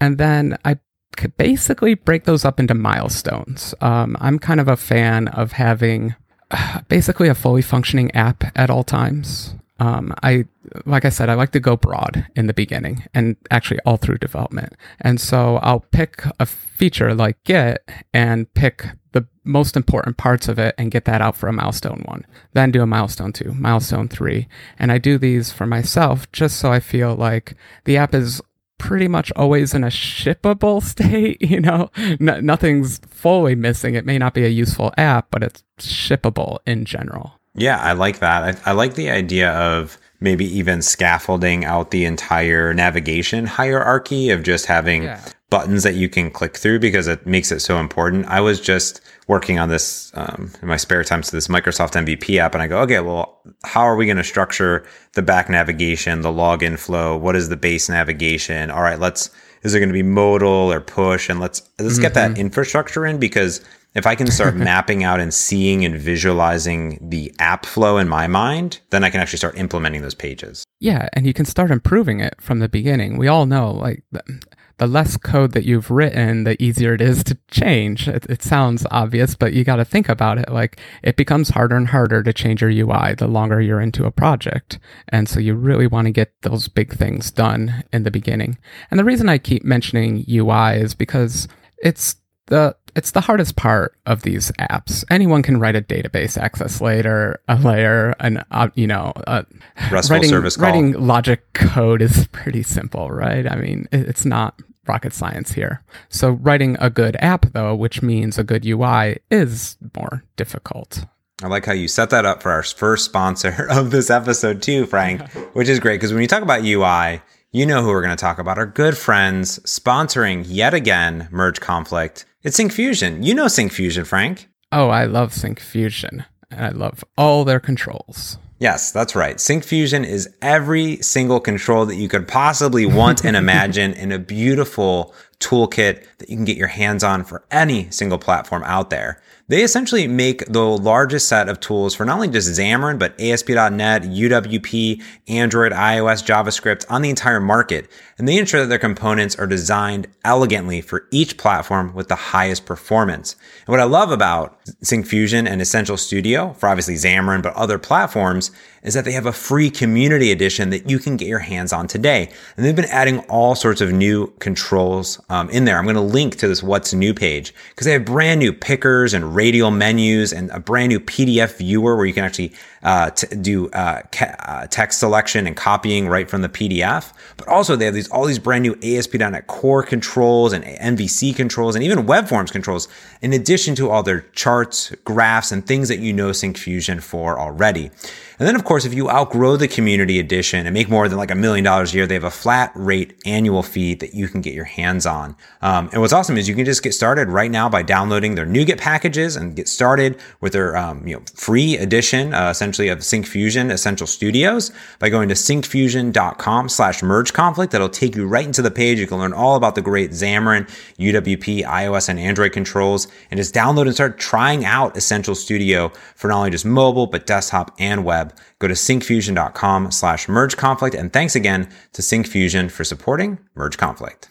And 0.00 0.18
then 0.18 0.58
I 0.64 0.78
could 1.16 1.36
basically 1.36 1.94
break 1.94 2.24
those 2.24 2.44
up 2.44 2.58
into 2.58 2.74
milestones. 2.74 3.74
Um, 3.80 4.16
I'm 4.20 4.38
kind 4.38 4.60
of 4.60 4.68
a 4.68 4.76
fan 4.76 5.28
of 5.28 5.52
having 5.52 6.14
basically 6.88 7.28
a 7.28 7.34
fully 7.34 7.62
functioning 7.62 8.10
app 8.14 8.44
at 8.56 8.70
all 8.70 8.84
times. 8.84 9.54
Um, 9.80 10.14
I, 10.22 10.44
like 10.86 11.04
I 11.04 11.08
said, 11.08 11.28
I 11.28 11.34
like 11.34 11.50
to 11.52 11.60
go 11.60 11.76
broad 11.76 12.26
in 12.36 12.46
the 12.46 12.54
beginning 12.54 13.04
and 13.12 13.36
actually 13.50 13.80
all 13.84 13.96
through 13.96 14.18
development. 14.18 14.74
And 15.00 15.20
so 15.20 15.56
I'll 15.58 15.80
pick 15.80 16.22
a 16.38 16.46
feature 16.46 17.14
like 17.14 17.42
Git 17.44 17.88
and 18.12 18.52
pick 18.54 18.86
the 19.12 19.26
most 19.42 19.76
important 19.76 20.16
parts 20.16 20.48
of 20.48 20.58
it 20.58 20.74
and 20.78 20.90
get 20.90 21.06
that 21.06 21.20
out 21.20 21.36
for 21.36 21.48
a 21.48 21.52
milestone 21.52 22.02
one. 22.06 22.24
Then 22.52 22.70
do 22.70 22.82
a 22.82 22.86
milestone 22.86 23.32
two, 23.32 23.52
milestone 23.54 24.08
three. 24.08 24.48
And 24.78 24.92
I 24.92 24.98
do 24.98 25.18
these 25.18 25.50
for 25.50 25.66
myself 25.66 26.30
just 26.30 26.58
so 26.58 26.70
I 26.70 26.80
feel 26.80 27.14
like 27.16 27.56
the 27.84 27.96
app 27.96 28.14
is 28.14 28.40
pretty 28.78 29.08
much 29.08 29.32
always 29.34 29.72
in 29.74 29.82
a 29.82 29.88
shippable 29.88 30.82
state. 30.92 31.40
You 31.42 31.60
know, 31.60 31.90
nothing's 32.20 32.98
fully 33.08 33.54
missing. 33.54 33.94
It 33.94 34.06
may 34.06 34.18
not 34.18 34.34
be 34.34 34.44
a 34.44 34.48
useful 34.48 34.92
app, 34.96 35.28
but 35.30 35.42
it's 35.42 35.64
shippable 35.78 36.58
in 36.66 36.84
general. 36.84 37.40
Yeah, 37.54 37.78
I 37.78 37.92
like 37.92 38.18
that. 38.18 38.60
I, 38.66 38.70
I 38.70 38.72
like 38.72 38.94
the 38.94 39.10
idea 39.10 39.52
of 39.52 39.98
maybe 40.20 40.44
even 40.44 40.82
scaffolding 40.82 41.64
out 41.64 41.90
the 41.90 42.04
entire 42.04 42.72
navigation 42.74 43.46
hierarchy 43.46 44.30
of 44.30 44.42
just 44.42 44.66
having 44.66 45.04
yeah. 45.04 45.20
buttons 45.50 45.82
that 45.82 45.94
you 45.94 46.08
can 46.08 46.30
click 46.30 46.56
through 46.56 46.78
because 46.78 47.06
it 47.06 47.26
makes 47.26 47.52
it 47.52 47.60
so 47.60 47.78
important. 47.78 48.26
I 48.26 48.40
was 48.40 48.60
just 48.60 49.00
working 49.28 49.58
on 49.58 49.68
this 49.68 50.10
um, 50.14 50.50
in 50.62 50.68
my 50.68 50.76
spare 50.76 51.04
time, 51.04 51.22
so 51.22 51.36
this 51.36 51.48
Microsoft 51.48 51.92
MVP 51.92 52.38
app, 52.38 52.54
and 52.54 52.62
I 52.62 52.66
go, 52.66 52.80
okay, 52.80 53.00
well, 53.00 53.40
how 53.64 53.82
are 53.82 53.96
we 53.96 54.06
going 54.06 54.16
to 54.16 54.24
structure 54.24 54.84
the 55.12 55.22
back 55.22 55.48
navigation, 55.48 56.22
the 56.22 56.32
login 56.32 56.78
flow? 56.78 57.16
What 57.16 57.36
is 57.36 57.48
the 57.48 57.56
base 57.56 57.88
navigation? 57.88 58.70
All 58.70 58.82
right, 58.82 58.98
let's. 58.98 59.30
Is 59.62 59.74
it 59.74 59.78
going 59.78 59.88
to 59.88 59.94
be 59.94 60.02
modal 60.02 60.70
or 60.70 60.78
push? 60.78 61.30
And 61.30 61.40
let's 61.40 61.62
let's 61.78 61.94
mm-hmm. 61.94 62.02
get 62.02 62.14
that 62.14 62.32
mm-hmm. 62.32 62.40
infrastructure 62.40 63.06
in 63.06 63.18
because 63.18 63.64
if 63.94 64.06
I 64.06 64.14
can 64.14 64.30
start 64.30 64.54
mapping 64.56 65.04
out 65.04 65.20
and 65.20 65.32
seeing 65.32 65.84
and 65.84 65.96
visualizing 65.96 66.98
the 67.00 67.32
app 67.38 67.66
flow 67.66 67.98
in 67.98 68.08
my 68.08 68.26
mind, 68.26 68.80
then 68.90 69.04
I 69.04 69.10
can 69.10 69.20
actually 69.20 69.38
start 69.38 69.56
implementing 69.56 70.02
those 70.02 70.14
pages. 70.14 70.64
Yeah, 70.80 71.08
and 71.12 71.26
you 71.26 71.32
can 71.32 71.44
start 71.44 71.70
improving 71.70 72.20
it 72.20 72.34
from 72.40 72.58
the 72.58 72.68
beginning. 72.68 73.16
We 73.16 73.28
all 73.28 73.46
know, 73.46 73.70
like, 73.70 74.02
the, 74.10 74.86
less 74.86 75.16
code 75.16 75.52
that 75.52 75.64
you've 75.64 75.90
written, 75.90 76.44
the 76.44 76.62
easier 76.62 76.92
it 76.92 77.00
is 77.00 77.24
to 77.24 77.38
change. 77.50 78.06
It, 78.06 78.26
it 78.28 78.42
sounds 78.42 78.84
obvious, 78.90 79.34
but 79.34 79.54
you 79.54 79.64
got 79.64 79.76
to 79.76 79.84
think 79.84 80.10
about 80.10 80.36
it. 80.36 80.50
Like, 80.50 80.78
it 81.02 81.16
becomes 81.16 81.50
harder 81.50 81.76
and 81.76 81.88
harder 81.88 82.22
to 82.22 82.32
change 82.32 82.60
your 82.60 82.70
UI 82.70 83.14
the 83.14 83.28
longer 83.28 83.60
you're 83.62 83.80
into 83.80 84.04
a 84.04 84.10
project. 84.10 84.78
And 85.08 85.28
so 85.28 85.40
you 85.40 85.54
really 85.54 85.86
want 85.86 86.06
to 86.06 86.10
get 86.10 86.34
those 86.42 86.68
big 86.68 86.92
things 86.92 87.30
done 87.30 87.84
in 87.92 88.02
the 88.02 88.10
beginning. 88.10 88.58
And 88.90 89.00
the 89.00 89.04
reason 89.04 89.28
I 89.28 89.38
keep 89.38 89.64
mentioning 89.64 90.24
UI 90.28 90.74
is 90.80 90.94
because 90.94 91.48
it's 91.78 92.16
the 92.46 92.76
it's 92.96 93.10
the 93.10 93.20
hardest 93.20 93.56
part 93.56 93.96
of 94.06 94.22
these 94.22 94.50
apps. 94.52 95.04
Anyone 95.10 95.42
can 95.42 95.58
write 95.58 95.76
a 95.76 95.82
database 95.82 96.36
access 96.38 96.80
layer, 96.80 97.40
a 97.48 97.56
layer, 97.56 98.14
and 98.20 98.44
uh, 98.50 98.68
you 98.74 98.86
know, 98.86 99.12
uh, 99.26 99.42
RESTful 99.90 100.16
writing, 100.16 100.30
service 100.30 100.56
call. 100.56 100.66
Writing 100.66 100.92
logic 100.92 101.52
code 101.54 102.02
is 102.02 102.26
pretty 102.32 102.62
simple, 102.62 103.10
right? 103.10 103.50
I 103.50 103.56
mean, 103.56 103.88
it's 103.92 104.24
not 104.24 104.60
rocket 104.86 105.12
science 105.12 105.52
here. 105.52 105.82
So 106.08 106.30
writing 106.30 106.76
a 106.80 106.90
good 106.90 107.16
app, 107.20 107.52
though, 107.52 107.74
which 107.74 108.02
means 108.02 108.38
a 108.38 108.44
good 108.44 108.66
UI, 108.66 109.18
is 109.30 109.76
more 109.96 110.22
difficult. 110.36 111.04
I 111.42 111.48
like 111.48 111.66
how 111.66 111.72
you 111.72 111.88
set 111.88 112.10
that 112.10 112.24
up 112.24 112.42
for 112.42 112.52
our 112.52 112.62
first 112.62 113.04
sponsor 113.04 113.66
of 113.70 113.90
this 113.90 114.10
episode 114.10 114.62
too, 114.62 114.86
Frank, 114.86 115.22
which 115.54 115.68
is 115.68 115.80
great 115.80 115.96
because 115.96 116.12
when 116.12 116.22
you 116.22 116.28
talk 116.28 116.42
about 116.42 116.64
UI, 116.64 117.20
you 117.54 117.64
know 117.64 117.82
who 117.82 117.88
we're 117.88 118.02
going 118.02 118.16
to 118.16 118.20
talk 118.20 118.40
about. 118.40 118.58
Our 118.58 118.66
good 118.66 118.98
friends 118.98 119.60
sponsoring 119.60 120.44
yet 120.44 120.74
again 120.74 121.28
Merge 121.30 121.60
Conflict 121.60 122.26
it's 122.42 122.58
Syncfusion. 122.58 123.24
You 123.24 123.32
know 123.32 123.46
Syncfusion, 123.46 124.04
Frank. 124.04 124.48
Oh, 124.72 124.88
I 124.88 125.04
love 125.04 125.32
Syncfusion. 125.32 126.26
And 126.50 126.66
I 126.66 126.70
love 126.70 127.04
all 127.16 127.44
their 127.44 127.60
controls. 127.60 128.38
Yes, 128.58 128.90
that's 128.90 129.14
right. 129.14 129.36
Syncfusion 129.36 130.04
is 130.04 130.28
every 130.42 130.96
single 130.96 131.38
control 131.38 131.86
that 131.86 131.94
you 131.94 132.08
could 132.08 132.26
possibly 132.26 132.86
want 132.86 133.24
and 133.24 133.36
imagine 133.36 133.92
in 133.92 134.10
a 134.10 134.18
beautiful 134.18 135.14
toolkit 135.38 136.04
that 136.18 136.28
you 136.28 136.36
can 136.36 136.44
get 136.44 136.56
your 136.56 136.68
hands 136.68 137.04
on 137.04 137.22
for 137.24 137.44
any 137.52 137.88
single 137.90 138.18
platform 138.18 138.64
out 138.64 138.90
there. 138.90 139.22
They 139.46 139.62
essentially 139.62 140.08
make 140.08 140.46
the 140.46 140.64
largest 140.64 141.28
set 141.28 141.50
of 141.50 141.60
tools 141.60 141.94
for 141.94 142.06
not 142.06 142.14
only 142.14 142.28
just 142.28 142.48
Xamarin, 142.48 142.98
but 142.98 143.20
ASP.NET, 143.20 144.04
UWP, 144.04 145.02
Android, 145.28 145.72
iOS, 145.72 146.24
JavaScript 146.24 146.86
on 146.88 147.02
the 147.02 147.10
entire 147.10 147.40
market. 147.40 147.90
And 148.16 148.26
they 148.26 148.38
ensure 148.38 148.60
that 148.60 148.68
their 148.68 148.78
components 148.78 149.36
are 149.36 149.46
designed 149.46 150.06
elegantly 150.24 150.80
for 150.80 151.06
each 151.10 151.36
platform 151.36 151.92
with 151.94 152.08
the 152.08 152.14
highest 152.14 152.64
performance. 152.64 153.36
And 153.66 153.72
what 153.72 153.80
I 153.80 153.84
love 153.84 154.10
about 154.10 154.64
Syncfusion 154.82 155.46
and 155.46 155.60
Essential 155.60 155.98
Studio 155.98 156.54
for 156.54 156.68
obviously 156.68 156.94
Xamarin, 156.94 157.42
but 157.42 157.54
other 157.54 157.78
platforms 157.78 158.50
is 158.84 158.94
that 158.94 159.04
they 159.04 159.12
have 159.12 159.26
a 159.26 159.32
free 159.32 159.70
community 159.70 160.30
edition 160.30 160.70
that 160.70 160.88
you 160.88 160.98
can 160.98 161.16
get 161.16 161.26
your 161.26 161.38
hands 161.40 161.72
on 161.72 161.88
today. 161.88 162.30
And 162.56 162.64
they've 162.64 162.76
been 162.76 162.84
adding 162.86 163.20
all 163.20 163.54
sorts 163.54 163.80
of 163.80 163.92
new 163.92 164.28
controls 164.38 165.20
um, 165.30 165.50
in 165.50 165.64
there. 165.64 165.78
I'm 165.78 165.84
going 165.84 165.96
to 165.96 166.00
link 166.02 166.36
to 166.36 166.48
this 166.48 166.62
What's 166.62 166.94
New 166.94 167.14
page 167.14 167.54
because 167.70 167.86
they 167.86 167.92
have 167.92 168.04
brand 168.04 168.40
new 168.40 168.52
pickers 168.52 169.14
and 169.14 169.33
radial 169.34 169.70
menus 169.70 170.32
and 170.32 170.50
a 170.50 170.60
brand 170.60 170.90
new 170.90 171.00
PDF 171.00 171.58
viewer 171.58 171.96
where 171.96 172.06
you 172.06 172.12
can 172.12 172.24
actually 172.24 172.52
uh, 172.82 173.10
t- 173.10 173.34
do 173.36 173.68
uh, 173.70 174.02
ca- 174.12 174.36
uh, 174.38 174.66
text 174.68 175.00
selection 175.00 175.46
and 175.46 175.56
copying 175.56 176.08
right 176.08 176.28
from 176.28 176.42
the 176.42 176.48
PDF. 176.48 177.12
But 177.36 177.48
also 177.48 177.76
they 177.76 177.86
have 177.86 177.94
these 177.94 178.08
all 178.10 178.24
these 178.24 178.38
brand 178.38 178.62
new 178.62 178.78
ASP.NET 178.82 179.46
Core 179.46 179.82
controls 179.82 180.52
and 180.52 180.64
MVC 180.64 181.34
controls 181.34 181.74
and 181.74 181.84
even 181.84 182.06
web 182.06 182.28
forms 182.28 182.50
controls, 182.50 182.88
in 183.22 183.32
addition 183.32 183.74
to 183.76 183.90
all 183.90 184.02
their 184.02 184.20
charts, 184.32 184.90
graphs, 185.04 185.50
and 185.50 185.66
things 185.66 185.88
that 185.88 185.98
you 185.98 186.12
know 186.12 186.30
Syncfusion 186.30 187.02
for 187.02 187.38
already. 187.38 187.90
And 188.38 188.48
then, 188.48 188.56
of 188.56 188.64
course, 188.64 188.84
if 188.84 188.92
you 188.92 189.08
outgrow 189.08 189.56
the 189.56 189.68
community 189.68 190.18
edition 190.18 190.66
and 190.66 190.74
make 190.74 190.88
more 190.88 191.08
than 191.08 191.18
like 191.18 191.30
a 191.30 191.36
million 191.36 191.64
dollars 191.64 191.94
a 191.94 191.96
year, 191.96 192.06
they 192.06 192.14
have 192.14 192.24
a 192.24 192.30
flat 192.30 192.72
rate 192.74 193.14
annual 193.24 193.62
fee 193.62 193.94
that 193.94 194.12
you 194.12 194.26
can 194.26 194.40
get 194.40 194.54
your 194.54 194.64
hands 194.64 195.06
on. 195.06 195.36
Um, 195.62 195.88
and 195.92 196.00
what's 196.00 196.12
awesome 196.12 196.36
is 196.36 196.48
you 196.48 196.56
can 196.56 196.64
just 196.64 196.82
get 196.82 196.94
started 196.94 197.28
right 197.28 197.50
now 197.50 197.68
by 197.68 197.82
downloading 197.82 198.34
their 198.34 198.46
NuGet 198.46 198.78
packages 198.78 199.23
and 199.24 199.56
get 199.56 199.68
started 199.68 200.18
with 200.40 200.52
their 200.52 200.76
um, 200.76 201.06
you 201.06 201.16
know 201.16 201.22
free 201.34 201.76
edition, 201.78 202.34
uh, 202.34 202.50
essentially 202.50 202.88
of 202.88 202.98
Syncfusion 202.98 203.70
Essential 203.70 204.06
Studios 204.06 204.70
by 204.98 205.08
going 205.08 205.28
to 205.28 205.34
syncfusion.com 205.34 206.68
slash. 206.68 207.02
That'll 207.02 207.88
take 207.88 208.16
you 208.16 208.26
right 208.26 208.46
into 208.46 208.62
the 208.62 208.70
page. 208.70 208.98
You 208.98 209.06
can 209.06 209.18
learn 209.18 209.32
all 209.32 209.56
about 209.56 209.74
the 209.74 209.82
great 209.82 210.10
Xamarin, 210.10 210.68
UWP, 210.98 211.64
iOS, 211.64 212.08
and 212.08 212.18
Android 212.18 212.52
controls, 212.52 213.08
and 213.30 213.38
just 213.38 213.54
download 213.54 213.82
and 213.82 213.94
start 213.94 214.18
trying 214.18 214.64
out 214.64 214.96
Essential 214.96 215.34
Studio 215.34 215.90
for 216.14 216.28
not 216.28 216.38
only 216.38 216.50
just 216.50 216.64
mobile, 216.64 217.06
but 217.06 217.26
desktop 217.26 217.74
and 217.78 218.04
web. 218.04 218.36
Go 218.58 218.68
to 218.68 218.74
syncfusion.com 218.74 219.90
slash. 219.90 220.28
And 220.28 221.12
thanks 221.12 221.34
again 221.34 221.68
to 221.92 222.02
Syncfusion 222.02 222.70
for 222.70 222.84
supporting 222.84 223.38
Merge 223.54 223.78
Conflict. 223.78 224.28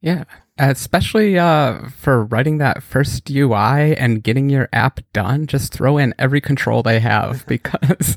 Yeah, 0.00 0.24
especially 0.60 1.38
uh, 1.38 1.88
for 1.88 2.24
writing 2.24 2.58
that 2.58 2.82
first 2.82 3.30
UI 3.30 3.96
and 3.96 4.22
getting 4.22 4.50
your 4.50 4.68
app 4.72 5.00
done. 5.12 5.46
Just 5.46 5.72
throw 5.72 5.98
in 5.98 6.14
every 6.18 6.40
control 6.40 6.82
they 6.82 7.00
have 7.00 7.46
because 7.48 8.16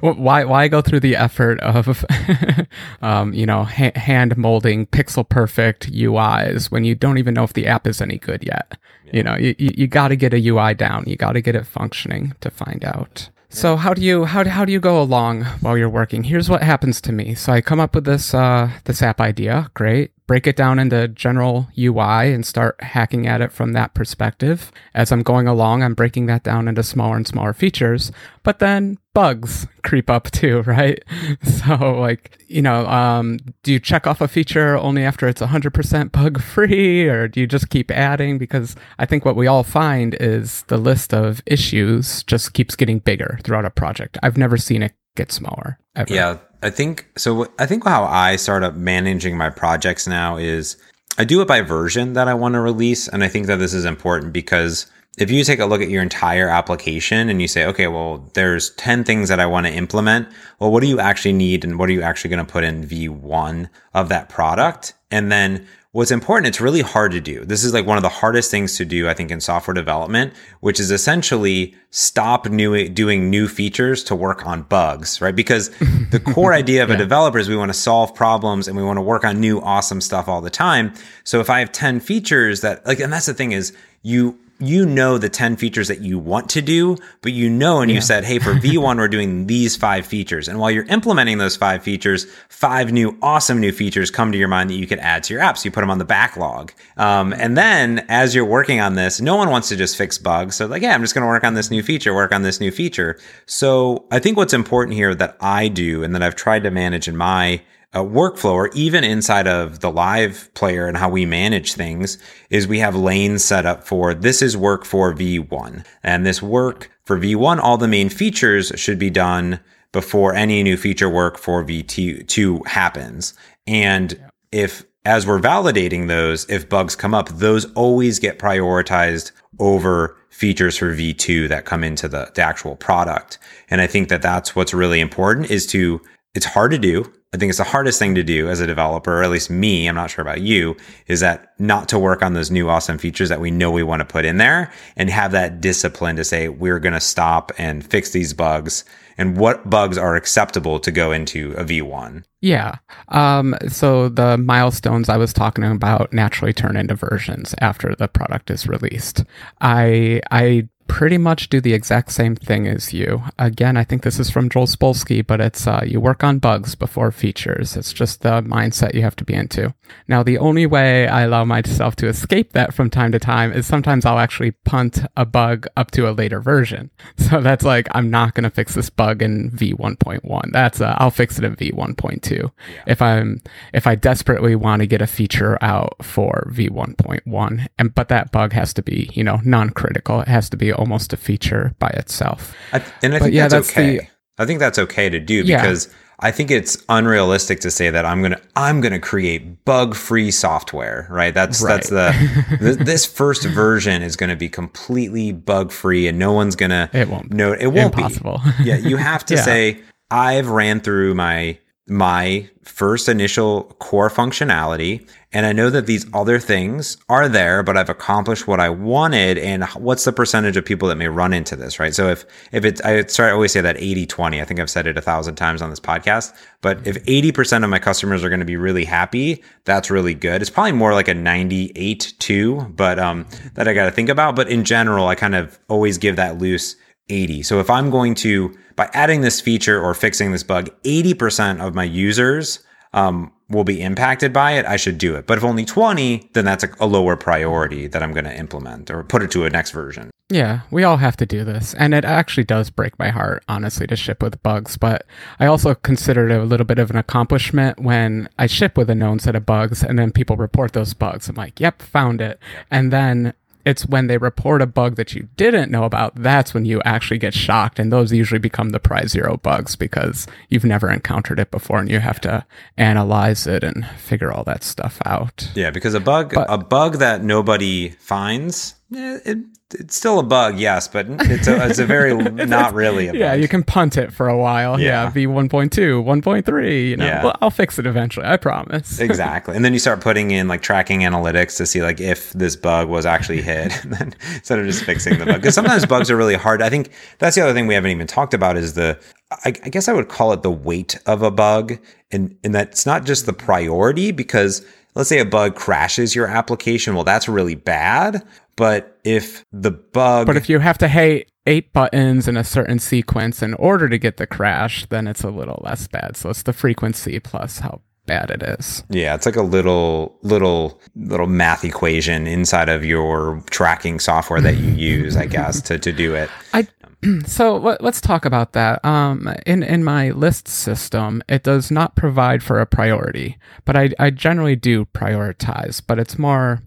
why 0.00 0.44
why 0.44 0.68
go 0.68 0.80
through 0.80 1.00
the 1.00 1.16
effort 1.16 1.60
of 1.60 2.04
um, 3.02 3.32
you 3.34 3.46
know 3.46 3.64
ha- 3.64 3.92
hand 3.96 4.36
molding 4.36 4.86
pixel 4.86 5.28
perfect 5.28 5.92
UIs 5.92 6.70
when 6.70 6.84
you 6.84 6.94
don't 6.94 7.18
even 7.18 7.34
know 7.34 7.44
if 7.44 7.52
the 7.52 7.66
app 7.66 7.86
is 7.86 8.00
any 8.00 8.18
good 8.18 8.44
yet. 8.44 8.78
Yeah. 9.06 9.16
You 9.16 9.22
know, 9.22 9.36
you 9.36 9.54
you, 9.58 9.86
got 9.86 10.08
to 10.08 10.16
get 10.16 10.32
a 10.32 10.48
UI 10.48 10.74
down. 10.74 11.04
You 11.06 11.16
got 11.16 11.32
to 11.32 11.40
get 11.40 11.56
it 11.56 11.66
functioning 11.66 12.34
to 12.40 12.50
find 12.50 12.84
out. 12.84 13.30
So 13.52 13.76
how 13.76 13.94
do 13.94 14.02
you 14.02 14.26
how, 14.26 14.48
how 14.48 14.64
do 14.64 14.72
you 14.72 14.78
go 14.78 15.02
along 15.02 15.44
while 15.60 15.76
you're 15.76 15.88
working? 15.88 16.22
Here's 16.22 16.48
what 16.48 16.62
happens 16.62 17.00
to 17.02 17.12
me. 17.12 17.34
So 17.34 17.52
I 17.52 17.60
come 17.60 17.80
up 17.80 17.96
with 17.96 18.04
this 18.04 18.32
uh, 18.32 18.70
this 18.84 19.02
app 19.02 19.20
idea, 19.20 19.70
great. 19.74 20.12
Break 20.30 20.46
it 20.46 20.54
down 20.54 20.78
into 20.78 21.08
general 21.08 21.66
UI 21.76 22.32
and 22.32 22.46
start 22.46 22.80
hacking 22.80 23.26
at 23.26 23.40
it 23.40 23.50
from 23.50 23.72
that 23.72 23.94
perspective. 23.94 24.70
As 24.94 25.10
I'm 25.10 25.24
going 25.24 25.48
along, 25.48 25.82
I'm 25.82 25.94
breaking 25.94 26.26
that 26.26 26.44
down 26.44 26.68
into 26.68 26.84
smaller 26.84 27.16
and 27.16 27.26
smaller 27.26 27.52
features. 27.52 28.12
But 28.44 28.60
then 28.60 28.98
bugs 29.12 29.66
creep 29.82 30.08
up 30.08 30.30
too, 30.30 30.62
right? 30.66 31.02
So 31.42 31.74
like, 31.98 32.38
you 32.46 32.62
know, 32.62 32.86
um, 32.86 33.40
do 33.64 33.72
you 33.72 33.80
check 33.80 34.06
off 34.06 34.20
a 34.20 34.28
feature 34.28 34.76
only 34.76 35.02
after 35.02 35.26
it's 35.26 35.42
100% 35.42 36.12
bug 36.12 36.40
free 36.40 37.08
or 37.08 37.26
do 37.26 37.40
you 37.40 37.48
just 37.48 37.68
keep 37.68 37.90
adding? 37.90 38.38
Because 38.38 38.76
I 39.00 39.06
think 39.06 39.24
what 39.24 39.34
we 39.34 39.48
all 39.48 39.64
find 39.64 40.16
is 40.20 40.62
the 40.68 40.78
list 40.78 41.12
of 41.12 41.42
issues 41.44 42.22
just 42.22 42.52
keeps 42.52 42.76
getting 42.76 43.00
bigger 43.00 43.40
throughout 43.42 43.64
a 43.64 43.70
project. 43.70 44.16
I've 44.22 44.38
never 44.38 44.56
seen 44.56 44.84
it 44.84 44.92
get 45.16 45.32
smaller 45.32 45.80
ever. 45.96 46.14
Yeah, 46.14 46.38
I 46.62 46.70
think 46.70 47.10
so. 47.16 47.48
I 47.58 47.66
think 47.66 47.84
how 47.84 48.04
I 48.04 48.36
start 48.36 48.62
up 48.62 48.74
managing 48.74 49.36
my 49.36 49.50
projects 49.50 50.06
now 50.06 50.36
is 50.36 50.76
I 51.18 51.24
do 51.24 51.40
it 51.40 51.48
by 51.48 51.62
version 51.62 52.12
that 52.14 52.28
I 52.28 52.34
want 52.34 52.54
to 52.54 52.60
release. 52.60 53.08
And 53.08 53.24
I 53.24 53.28
think 53.28 53.46
that 53.46 53.56
this 53.56 53.74
is 53.74 53.84
important 53.84 54.32
because 54.32 54.86
if 55.18 55.30
you 55.30 55.42
take 55.44 55.58
a 55.58 55.66
look 55.66 55.82
at 55.82 55.90
your 55.90 56.02
entire 56.02 56.48
application 56.48 57.28
and 57.28 57.42
you 57.42 57.48
say, 57.48 57.64
okay, 57.66 57.88
well, 57.88 58.30
there's 58.34 58.70
10 58.74 59.04
things 59.04 59.28
that 59.28 59.40
I 59.40 59.46
want 59.46 59.66
to 59.66 59.72
implement. 59.72 60.28
Well, 60.58 60.70
what 60.70 60.82
do 60.82 60.86
you 60.86 61.00
actually 61.00 61.32
need? 61.32 61.64
And 61.64 61.78
what 61.78 61.88
are 61.88 61.92
you 61.92 62.02
actually 62.02 62.30
going 62.30 62.44
to 62.44 62.52
put 62.52 62.64
in 62.64 62.86
V1 62.86 63.68
of 63.94 64.08
that 64.08 64.28
product? 64.28 64.94
And 65.10 65.32
then 65.32 65.66
What's 65.92 66.12
important, 66.12 66.46
it's 66.46 66.60
really 66.60 66.82
hard 66.82 67.10
to 67.12 67.20
do. 67.20 67.44
This 67.44 67.64
is 67.64 67.74
like 67.74 67.84
one 67.84 67.96
of 67.96 68.04
the 68.04 68.08
hardest 68.08 68.48
things 68.48 68.76
to 68.76 68.84
do, 68.84 69.08
I 69.08 69.14
think, 69.14 69.32
in 69.32 69.40
software 69.40 69.74
development, 69.74 70.34
which 70.60 70.78
is 70.78 70.92
essentially 70.92 71.74
stop 71.90 72.48
new, 72.48 72.88
doing 72.88 73.28
new 73.28 73.48
features 73.48 74.04
to 74.04 74.14
work 74.14 74.46
on 74.46 74.62
bugs, 74.62 75.20
right? 75.20 75.34
Because 75.34 75.70
the 76.10 76.22
core 76.32 76.54
idea 76.54 76.84
of 76.84 76.90
yeah. 76.90 76.94
a 76.94 76.98
developer 76.98 77.40
is 77.40 77.48
we 77.48 77.56
want 77.56 77.70
to 77.70 77.78
solve 77.78 78.14
problems 78.14 78.68
and 78.68 78.76
we 78.76 78.84
want 78.84 78.98
to 78.98 79.02
work 79.02 79.24
on 79.24 79.40
new 79.40 79.60
awesome 79.62 80.00
stuff 80.00 80.28
all 80.28 80.40
the 80.40 80.48
time. 80.48 80.94
So 81.24 81.40
if 81.40 81.50
I 81.50 81.58
have 81.58 81.72
10 81.72 81.98
features 81.98 82.60
that 82.60 82.86
like, 82.86 83.00
and 83.00 83.12
that's 83.12 83.26
the 83.26 83.34
thing 83.34 83.50
is 83.50 83.76
you, 84.02 84.38
you 84.60 84.86
know 84.86 85.18
the 85.18 85.28
10 85.28 85.56
features 85.56 85.88
that 85.88 86.00
you 86.00 86.18
want 86.18 86.50
to 86.50 86.62
do, 86.62 86.96
but 87.22 87.32
you 87.32 87.48
know, 87.48 87.80
and 87.80 87.90
yeah. 87.90 87.96
you 87.96 88.00
said, 88.00 88.24
Hey, 88.24 88.38
for 88.38 88.54
V1, 88.54 88.96
we're 88.98 89.08
doing 89.08 89.46
these 89.46 89.76
five 89.76 90.06
features. 90.06 90.48
And 90.48 90.58
while 90.58 90.70
you're 90.70 90.84
implementing 90.84 91.38
those 91.38 91.56
five 91.56 91.82
features, 91.82 92.26
five 92.48 92.92
new 92.92 93.16
awesome 93.22 93.60
new 93.60 93.72
features 93.72 94.10
come 94.10 94.32
to 94.32 94.38
your 94.38 94.48
mind 94.48 94.70
that 94.70 94.74
you 94.74 94.86
could 94.86 94.98
add 94.98 95.24
to 95.24 95.34
your 95.34 95.42
app. 95.42 95.58
So 95.58 95.64
you 95.64 95.70
put 95.70 95.80
them 95.80 95.90
on 95.90 95.98
the 95.98 96.04
backlog. 96.04 96.72
Um, 96.96 97.32
and 97.32 97.56
then 97.56 98.04
as 98.08 98.34
you're 98.34 98.44
working 98.44 98.80
on 98.80 98.94
this, 98.94 99.20
no 99.20 99.36
one 99.36 99.50
wants 99.50 99.68
to 99.70 99.76
just 99.76 99.96
fix 99.96 100.18
bugs. 100.18 100.56
So 100.56 100.66
like, 100.66 100.82
yeah, 100.82 100.94
I'm 100.94 101.02
just 101.02 101.14
going 101.14 101.22
to 101.22 101.28
work 101.28 101.44
on 101.44 101.54
this 101.54 101.70
new 101.70 101.82
feature, 101.82 102.14
work 102.14 102.32
on 102.32 102.42
this 102.42 102.60
new 102.60 102.70
feature. 102.70 103.18
So 103.46 104.04
I 104.10 104.18
think 104.18 104.36
what's 104.36 104.52
important 104.52 104.94
here 104.94 105.14
that 105.14 105.36
I 105.40 105.68
do 105.68 106.02
and 106.02 106.14
that 106.14 106.22
I've 106.22 106.36
tried 106.36 106.62
to 106.64 106.70
manage 106.70 107.08
in 107.08 107.16
my 107.16 107.62
uh, 107.92 108.00
workflow 108.00 108.52
or 108.52 108.68
even 108.68 109.02
inside 109.02 109.48
of 109.48 109.80
the 109.80 109.90
live 109.90 110.48
player 110.54 110.86
and 110.86 110.96
how 110.96 111.08
we 111.08 111.26
manage 111.26 111.74
things 111.74 112.18
is 112.48 112.66
we 112.68 112.78
have 112.78 112.94
lanes 112.94 113.44
set 113.44 113.66
up 113.66 113.84
for 113.84 114.14
this 114.14 114.42
is 114.42 114.56
work 114.56 114.84
for 114.84 115.12
V1 115.12 115.84
and 116.02 116.24
this 116.24 116.40
work 116.40 116.90
for 117.04 117.18
V1, 117.18 117.58
all 117.58 117.76
the 117.76 117.88
main 117.88 118.08
features 118.08 118.70
should 118.76 118.98
be 118.98 119.10
done 119.10 119.58
before 119.90 120.32
any 120.32 120.62
new 120.62 120.76
feature 120.76 121.08
work 121.08 121.36
for 121.36 121.64
V2 121.64 122.64
happens. 122.68 123.34
And 123.66 124.16
if 124.52 124.84
as 125.04 125.26
we're 125.26 125.40
validating 125.40 126.06
those, 126.06 126.48
if 126.48 126.68
bugs 126.68 126.94
come 126.94 127.12
up, 127.12 127.28
those 127.30 127.64
always 127.72 128.20
get 128.20 128.38
prioritized 128.38 129.32
over 129.58 130.16
features 130.28 130.76
for 130.76 130.94
V2 130.94 131.48
that 131.48 131.64
come 131.64 131.82
into 131.82 132.06
the, 132.06 132.30
the 132.34 132.42
actual 132.42 132.76
product. 132.76 133.38
And 133.70 133.80
I 133.80 133.88
think 133.88 134.08
that 134.08 134.22
that's 134.22 134.54
what's 134.54 134.72
really 134.72 135.00
important 135.00 135.50
is 135.50 135.66
to, 135.68 136.00
it's 136.34 136.46
hard 136.46 136.70
to 136.70 136.78
do. 136.78 137.12
I 137.32 137.36
think 137.36 137.50
it's 137.50 137.58
the 137.58 137.64
hardest 137.64 138.00
thing 138.00 138.16
to 138.16 138.24
do 138.24 138.48
as 138.48 138.58
a 138.58 138.66
developer, 138.66 139.20
or 139.20 139.22
at 139.22 139.30
least 139.30 139.50
me, 139.50 139.86
I'm 139.86 139.94
not 139.94 140.10
sure 140.10 140.22
about 140.22 140.40
you, 140.40 140.76
is 141.06 141.20
that 141.20 141.54
not 141.60 141.88
to 141.90 141.98
work 141.98 142.22
on 142.22 142.34
those 142.34 142.50
new 142.50 142.68
awesome 142.68 142.98
features 142.98 143.28
that 143.28 143.40
we 143.40 143.52
know 143.52 143.70
we 143.70 143.84
want 143.84 144.00
to 144.00 144.04
put 144.04 144.24
in 144.24 144.38
there 144.38 144.72
and 144.96 145.08
have 145.10 145.30
that 145.30 145.60
discipline 145.60 146.16
to 146.16 146.24
say, 146.24 146.48
we're 146.48 146.80
going 146.80 146.92
to 146.92 147.00
stop 147.00 147.52
and 147.56 147.88
fix 147.88 148.10
these 148.10 148.34
bugs 148.34 148.84
and 149.16 149.36
what 149.36 149.70
bugs 149.70 149.96
are 149.96 150.16
acceptable 150.16 150.80
to 150.80 150.90
go 150.90 151.12
into 151.12 151.52
a 151.52 151.62
V1. 151.62 152.24
Yeah. 152.40 152.76
Um, 153.08 153.54
so 153.68 154.08
the 154.08 154.36
milestones 154.36 155.08
I 155.08 155.16
was 155.16 155.32
talking 155.32 155.62
about 155.62 156.12
naturally 156.12 156.52
turn 156.52 156.76
into 156.76 156.96
versions 156.96 157.54
after 157.60 157.94
the 157.94 158.08
product 158.08 158.50
is 158.50 158.66
released. 158.66 159.24
I, 159.60 160.20
I 160.32 160.68
pretty 160.90 161.18
much 161.18 161.48
do 161.48 161.60
the 161.60 161.72
exact 161.72 162.10
same 162.10 162.34
thing 162.34 162.66
as 162.66 162.92
you. 162.92 163.22
Again, 163.38 163.76
I 163.76 163.84
think 163.84 164.02
this 164.02 164.18
is 164.18 164.28
from 164.28 164.48
Joel 164.48 164.66
Spolsky, 164.66 165.24
but 165.24 165.40
it's 165.40 165.66
uh, 165.66 165.82
you 165.86 166.00
work 166.00 166.24
on 166.24 166.40
bugs 166.40 166.74
before 166.74 167.12
features. 167.12 167.76
It's 167.76 167.92
just 167.92 168.22
the 168.22 168.42
mindset 168.42 168.92
you 168.92 169.02
have 169.02 169.14
to 169.16 169.24
be 169.24 169.34
into. 169.34 169.72
Now, 170.08 170.24
the 170.24 170.38
only 170.38 170.66
way 170.66 171.06
I 171.06 171.22
allow 171.22 171.44
myself 171.44 171.94
to 171.96 172.08
escape 172.08 172.52
that 172.52 172.74
from 172.74 172.90
time 172.90 173.12
to 173.12 173.20
time 173.20 173.52
is 173.52 173.66
sometimes 173.66 174.04
I'll 174.04 174.18
actually 174.18 174.50
punt 174.50 174.98
a 175.16 175.24
bug 175.24 175.68
up 175.76 175.92
to 175.92 176.08
a 176.08 176.12
later 176.12 176.40
version. 176.40 176.90
So 177.30 177.40
that's 177.40 177.64
like 177.64 177.86
I'm 177.92 178.10
not 178.10 178.34
going 178.34 178.42
to 178.42 178.50
fix 178.50 178.74
this 178.74 178.90
bug 178.90 179.22
in 179.22 179.52
V1.1. 179.52 180.50
That's 180.50 180.80
uh, 180.80 180.96
I'll 180.98 181.12
fix 181.12 181.38
it 181.38 181.44
in 181.44 181.54
V1.2 181.54 182.32
yeah. 182.32 182.82
if 182.88 183.00
I'm 183.00 183.40
if 183.72 183.86
I 183.86 183.94
desperately 183.94 184.56
want 184.56 184.80
to 184.80 184.86
get 184.88 185.00
a 185.00 185.06
feature 185.06 185.56
out 185.60 185.94
for 186.02 186.50
V1.1. 186.52 187.68
And 187.78 187.94
but 187.94 188.08
that 188.08 188.32
bug 188.32 188.52
has 188.52 188.74
to 188.74 188.82
be 188.82 189.10
you 189.12 189.22
know 189.22 189.40
non-critical. 189.44 190.22
It 190.22 190.28
has 190.28 190.50
to 190.50 190.56
be 190.56 190.72
almost 190.80 191.12
a 191.12 191.16
feature 191.16 191.74
by 191.78 191.90
itself. 191.90 192.54
I, 192.72 192.82
and 193.02 193.14
I 193.14 193.20
think 193.20 193.34
yeah, 193.34 193.46
that's, 193.46 193.68
that's 193.68 193.70
okay. 193.70 193.98
The, 193.98 194.06
I 194.38 194.46
think 194.46 194.58
that's 194.58 194.78
okay 194.78 195.08
to 195.10 195.20
do 195.20 195.44
because 195.44 195.86
yeah. 195.86 195.92
I 196.20 196.30
think 196.30 196.50
it's 196.50 196.82
unrealistic 196.88 197.60
to 197.60 197.70
say 197.70 197.90
that 197.90 198.04
I'm 198.04 198.22
gonna 198.22 198.40
I'm 198.56 198.80
gonna 198.80 198.98
create 198.98 199.64
bug 199.64 199.94
free 199.94 200.30
software, 200.30 201.06
right? 201.10 201.32
That's 201.32 201.62
right. 201.62 201.74
that's 201.74 201.90
the 201.90 202.76
this 202.84 203.04
first 203.06 203.44
version 203.44 204.02
is 204.02 204.16
gonna 204.16 204.36
be 204.36 204.48
completely 204.48 205.32
bug 205.32 205.70
free, 205.70 206.08
and 206.08 206.18
no 206.18 206.32
one's 206.32 206.56
gonna 206.56 206.90
it 206.92 207.08
won't 207.08 207.32
no 207.32 207.52
it 207.52 207.68
won't 207.68 207.94
Impossible. 207.94 208.40
be 208.58 208.64
yeah. 208.64 208.76
You 208.76 208.96
have 208.96 209.24
to 209.26 209.34
yeah. 209.36 209.42
say 209.42 209.80
I've 210.10 210.48
ran 210.48 210.80
through 210.80 211.14
my 211.14 211.58
my 211.90 212.48
first 212.62 213.08
initial 213.08 213.64
core 213.80 214.08
functionality. 214.08 215.06
And 215.32 215.44
I 215.44 215.52
know 215.52 215.70
that 215.70 215.86
these 215.86 216.06
other 216.14 216.38
things 216.38 216.96
are 217.08 217.28
there, 217.28 217.62
but 217.62 217.76
I've 217.76 217.88
accomplished 217.88 218.46
what 218.46 218.60
I 218.60 218.68
wanted. 218.68 219.38
And 219.38 219.64
what's 219.74 220.04
the 220.04 220.12
percentage 220.12 220.56
of 220.56 220.64
people 220.64 220.88
that 220.88 220.96
may 220.96 221.08
run 221.08 221.32
into 221.32 221.56
this, 221.56 221.78
right? 221.78 221.94
So 221.94 222.08
if, 222.08 222.24
if 222.52 222.64
it's, 222.64 222.80
I 222.82 223.02
start, 223.04 223.30
I 223.30 223.32
always 223.32 223.52
say 223.52 223.60
that 223.60 223.76
80 223.76 224.06
20. 224.06 224.40
I 224.40 224.44
think 224.44 224.60
I've 224.60 224.70
said 224.70 224.86
it 224.86 224.96
a 224.96 225.00
thousand 225.00 225.34
times 225.34 225.62
on 225.62 225.70
this 225.70 225.80
podcast, 225.80 226.34
but 226.60 226.86
if 226.86 227.04
80% 227.04 227.64
of 227.64 227.70
my 227.70 227.78
customers 227.78 228.24
are 228.24 228.28
going 228.28 228.40
to 228.40 228.46
be 228.46 228.56
really 228.56 228.84
happy, 228.84 229.42
that's 229.64 229.90
really 229.90 230.14
good. 230.14 230.40
It's 230.40 230.50
probably 230.50 230.72
more 230.72 230.94
like 230.94 231.08
a 231.08 231.14
98 231.14 232.14
2, 232.18 232.72
but, 232.76 232.98
um, 232.98 233.26
that 233.54 233.68
I 233.68 233.74
got 233.74 233.86
to 233.86 233.90
think 233.90 234.08
about. 234.08 234.36
But 234.36 234.48
in 234.48 234.64
general, 234.64 235.08
I 235.08 235.16
kind 235.16 235.34
of 235.34 235.58
always 235.68 235.98
give 235.98 236.16
that 236.16 236.38
loose 236.38 236.76
80. 237.10 237.42
So 237.42 237.60
if 237.60 237.68
I'm 237.68 237.90
going 237.90 238.14
to, 238.16 238.56
by 238.76 238.88
adding 238.92 239.20
this 239.20 239.40
feature 239.40 239.82
or 239.82 239.94
fixing 239.94 240.32
this 240.32 240.42
bug, 240.42 240.70
80% 240.84 241.60
of 241.60 241.74
my 241.74 241.84
users 241.84 242.60
um, 242.92 243.32
will 243.48 243.64
be 243.64 243.82
impacted 243.82 244.32
by 244.32 244.52
it, 244.52 244.66
I 244.66 244.76
should 244.76 244.98
do 244.98 245.16
it. 245.16 245.26
But 245.26 245.38
if 245.38 245.44
only 245.44 245.64
20, 245.64 246.30
then 246.32 246.44
that's 246.44 246.64
a, 246.64 246.70
a 246.80 246.86
lower 246.86 247.16
priority 247.16 247.86
that 247.88 248.02
I'm 248.02 248.12
going 248.12 248.24
to 248.24 248.36
implement 248.36 248.90
or 248.90 249.02
put 249.02 249.22
it 249.22 249.30
to 249.32 249.44
a 249.44 249.50
next 249.50 249.72
version. 249.72 250.10
Yeah, 250.30 250.60
we 250.70 250.84
all 250.84 250.98
have 250.98 251.16
to 251.16 251.26
do 251.26 251.42
this. 251.42 251.74
And 251.74 251.92
it 251.92 252.04
actually 252.04 252.44
does 252.44 252.70
break 252.70 252.96
my 253.00 253.08
heart, 253.08 253.42
honestly, 253.48 253.88
to 253.88 253.96
ship 253.96 254.22
with 254.22 254.40
bugs. 254.44 254.76
But 254.76 255.04
I 255.40 255.46
also 255.46 255.74
consider 255.74 256.28
it 256.28 256.40
a 256.40 256.44
little 256.44 256.66
bit 256.66 256.78
of 256.78 256.90
an 256.90 256.96
accomplishment 256.96 257.80
when 257.80 258.28
I 258.38 258.46
ship 258.46 258.76
with 258.76 258.88
a 258.88 258.94
known 258.94 259.18
set 259.18 259.34
of 259.34 259.44
bugs 259.44 259.82
and 259.82 259.98
then 259.98 260.12
people 260.12 260.36
report 260.36 260.72
those 260.72 260.94
bugs. 260.94 261.28
I'm 261.28 261.34
like, 261.34 261.58
yep, 261.58 261.82
found 261.82 262.20
it. 262.20 262.38
And 262.70 262.92
then 262.92 263.34
it's 263.64 263.86
when 263.86 264.06
they 264.06 264.18
report 264.18 264.62
a 264.62 264.66
bug 264.66 264.96
that 264.96 265.14
you 265.14 265.28
didn't 265.36 265.70
know 265.70 265.84
about 265.84 266.14
that's 266.16 266.54
when 266.54 266.64
you 266.64 266.80
actually 266.84 267.18
get 267.18 267.34
shocked 267.34 267.78
and 267.78 267.92
those 267.92 268.12
usually 268.12 268.38
become 268.38 268.70
the 268.70 268.80
prize 268.80 269.10
zero 269.10 269.36
bugs 269.38 269.76
because 269.76 270.26
you've 270.48 270.64
never 270.64 270.90
encountered 270.90 271.38
it 271.38 271.50
before 271.50 271.78
and 271.78 271.90
you 271.90 272.00
have 272.00 272.20
to 272.20 272.44
analyze 272.76 273.46
it 273.46 273.62
and 273.62 273.86
figure 273.98 274.32
all 274.32 274.44
that 274.44 274.62
stuff 274.62 275.00
out. 275.04 275.50
Yeah 275.54 275.70
because 275.70 275.94
a 275.94 276.00
bug 276.00 276.34
but, 276.34 276.46
a 276.48 276.58
bug 276.58 276.98
that 276.98 277.22
nobody 277.22 277.90
finds 277.90 278.74
eh, 278.94 279.18
it, 279.24 279.38
it's 279.74 279.96
still 279.96 280.18
a 280.18 280.22
bug, 280.22 280.58
yes, 280.58 280.88
but 280.88 281.06
it's 281.08 281.46
a, 281.46 281.68
it's 281.68 281.78
a 281.78 281.86
very 281.86 282.14
not 282.46 282.74
really 282.74 283.08
a 283.08 283.12
bug. 283.12 283.20
Yeah, 283.20 283.34
you 283.34 283.48
can 283.48 283.62
punt 283.62 283.96
it 283.96 284.12
for 284.12 284.28
a 284.28 284.36
while. 284.36 284.80
Yeah, 284.80 285.04
yeah 285.04 285.10
v 285.10 285.26
1.2, 285.26 285.68
1.3, 285.70 286.88
you 286.88 286.96
know. 286.96 287.04
Yeah. 287.04 287.24
Well, 287.24 287.36
I'll 287.40 287.50
fix 287.50 287.78
it 287.78 287.86
eventually, 287.86 288.26
I 288.26 288.36
promise. 288.36 288.98
exactly. 289.00 289.56
And 289.56 289.64
then 289.64 289.72
you 289.72 289.78
start 289.78 290.00
putting 290.00 290.30
in 290.30 290.48
like 290.48 290.62
tracking 290.62 291.00
analytics 291.00 291.56
to 291.58 291.66
see 291.66 291.82
like 291.82 292.00
if 292.00 292.32
this 292.32 292.56
bug 292.56 292.88
was 292.88 293.06
actually 293.06 293.42
hit 293.42 293.72
instead 293.84 294.58
of 294.58 294.66
just 294.66 294.84
fixing 294.84 295.18
the 295.18 295.26
bug. 295.26 295.36
Because 295.36 295.54
sometimes 295.54 295.86
bugs 295.86 296.10
are 296.10 296.16
really 296.16 296.34
hard. 296.34 296.62
I 296.62 296.68
think 296.68 296.90
that's 297.18 297.36
the 297.36 297.42
other 297.42 297.52
thing 297.52 297.66
we 297.66 297.74
haven't 297.74 297.90
even 297.90 298.06
talked 298.06 298.34
about 298.34 298.56
is 298.56 298.74
the 298.74 298.98
I, 299.44 299.48
I 299.64 299.68
guess 299.68 299.86
I 299.86 299.92
would 299.92 300.08
call 300.08 300.32
it 300.32 300.42
the 300.42 300.50
weight 300.50 300.98
of 301.06 301.22
a 301.22 301.30
bug 301.30 301.78
and 302.10 302.36
and 302.42 302.54
that's 302.54 302.84
not 302.84 303.04
just 303.04 303.26
the 303.26 303.32
priority 303.32 304.10
because 304.10 304.66
let's 304.94 305.08
say 305.08 305.20
a 305.20 305.24
bug 305.24 305.54
crashes 305.54 306.14
your 306.14 306.26
application. 306.26 306.94
Well, 306.94 307.04
that's 307.04 307.28
really 307.28 307.54
bad. 307.54 308.26
But 308.56 308.98
if 309.04 309.44
the 309.52 309.70
bug. 309.70 310.26
But 310.26 310.36
if 310.36 310.48
you 310.48 310.58
have 310.58 310.78
to 310.78 310.88
hit 310.88 311.30
eight 311.46 311.72
buttons 311.72 312.28
in 312.28 312.36
a 312.36 312.44
certain 312.44 312.78
sequence 312.78 313.42
in 313.42 313.54
order 313.54 313.88
to 313.88 313.98
get 313.98 314.18
the 314.18 314.26
crash, 314.26 314.86
then 314.86 315.06
it's 315.06 315.22
a 315.22 315.30
little 315.30 315.60
less 315.64 315.88
bad. 315.88 316.16
So 316.16 316.30
it's 316.30 316.42
the 316.42 316.52
frequency 316.52 317.18
plus 317.20 317.60
how 317.60 317.80
bad 318.06 318.30
it 318.30 318.42
is. 318.42 318.82
Yeah, 318.90 319.14
it's 319.14 319.24
like 319.24 319.36
a 319.36 319.42
little 319.42 320.18
little 320.22 320.80
little 320.96 321.26
math 321.26 321.64
equation 321.64 322.26
inside 322.26 322.68
of 322.68 322.84
your 322.84 323.42
tracking 323.50 324.00
software 324.00 324.40
that 324.40 324.56
you 324.56 324.72
use, 324.98 325.16
I 325.16 325.26
guess, 325.26 325.60
to, 325.62 325.78
to 325.78 325.92
do 325.92 326.14
it. 326.14 326.28
I 326.52 326.66
so 327.26 327.56
let, 327.56 327.82
us 327.82 328.00
talk 328.00 328.24
about 328.24 328.52
that. 328.52 328.84
Um, 328.84 329.32
in 329.46 329.62
in 329.62 329.84
my 329.84 330.10
list 330.10 330.48
system, 330.48 331.22
it 331.28 331.42
does 331.42 331.70
not 331.70 331.96
provide 331.96 332.42
for 332.42 332.60
a 332.60 332.66
priority, 332.66 333.38
but 333.64 333.76
I 333.76 333.90
I 333.98 334.10
generally 334.10 334.56
do 334.56 334.84
prioritize, 334.86 335.82
but 335.86 335.98
it's 335.98 336.18
more 336.18 336.62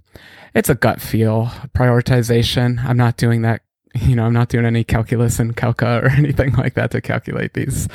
it's 0.54 0.70
a 0.70 0.76
gut 0.76 1.02
feel 1.02 1.52
prioritization. 1.76 2.84
I'm 2.84 2.98
not 2.98 3.18
doing 3.18 3.42
that. 3.44 3.62
You 3.96 4.16
know, 4.16 4.26
I'm 4.26 4.34
not 4.34 4.50
doing 4.50 4.66
any 4.66 4.84
calculus 4.84 5.38
and 5.38 5.56
calca 5.56 6.02
or 6.02 6.10
anything 6.18 6.54
like 6.54 6.74
that 6.74 6.90
to 6.92 7.00
calculate 7.00 7.54
these. 7.54 7.88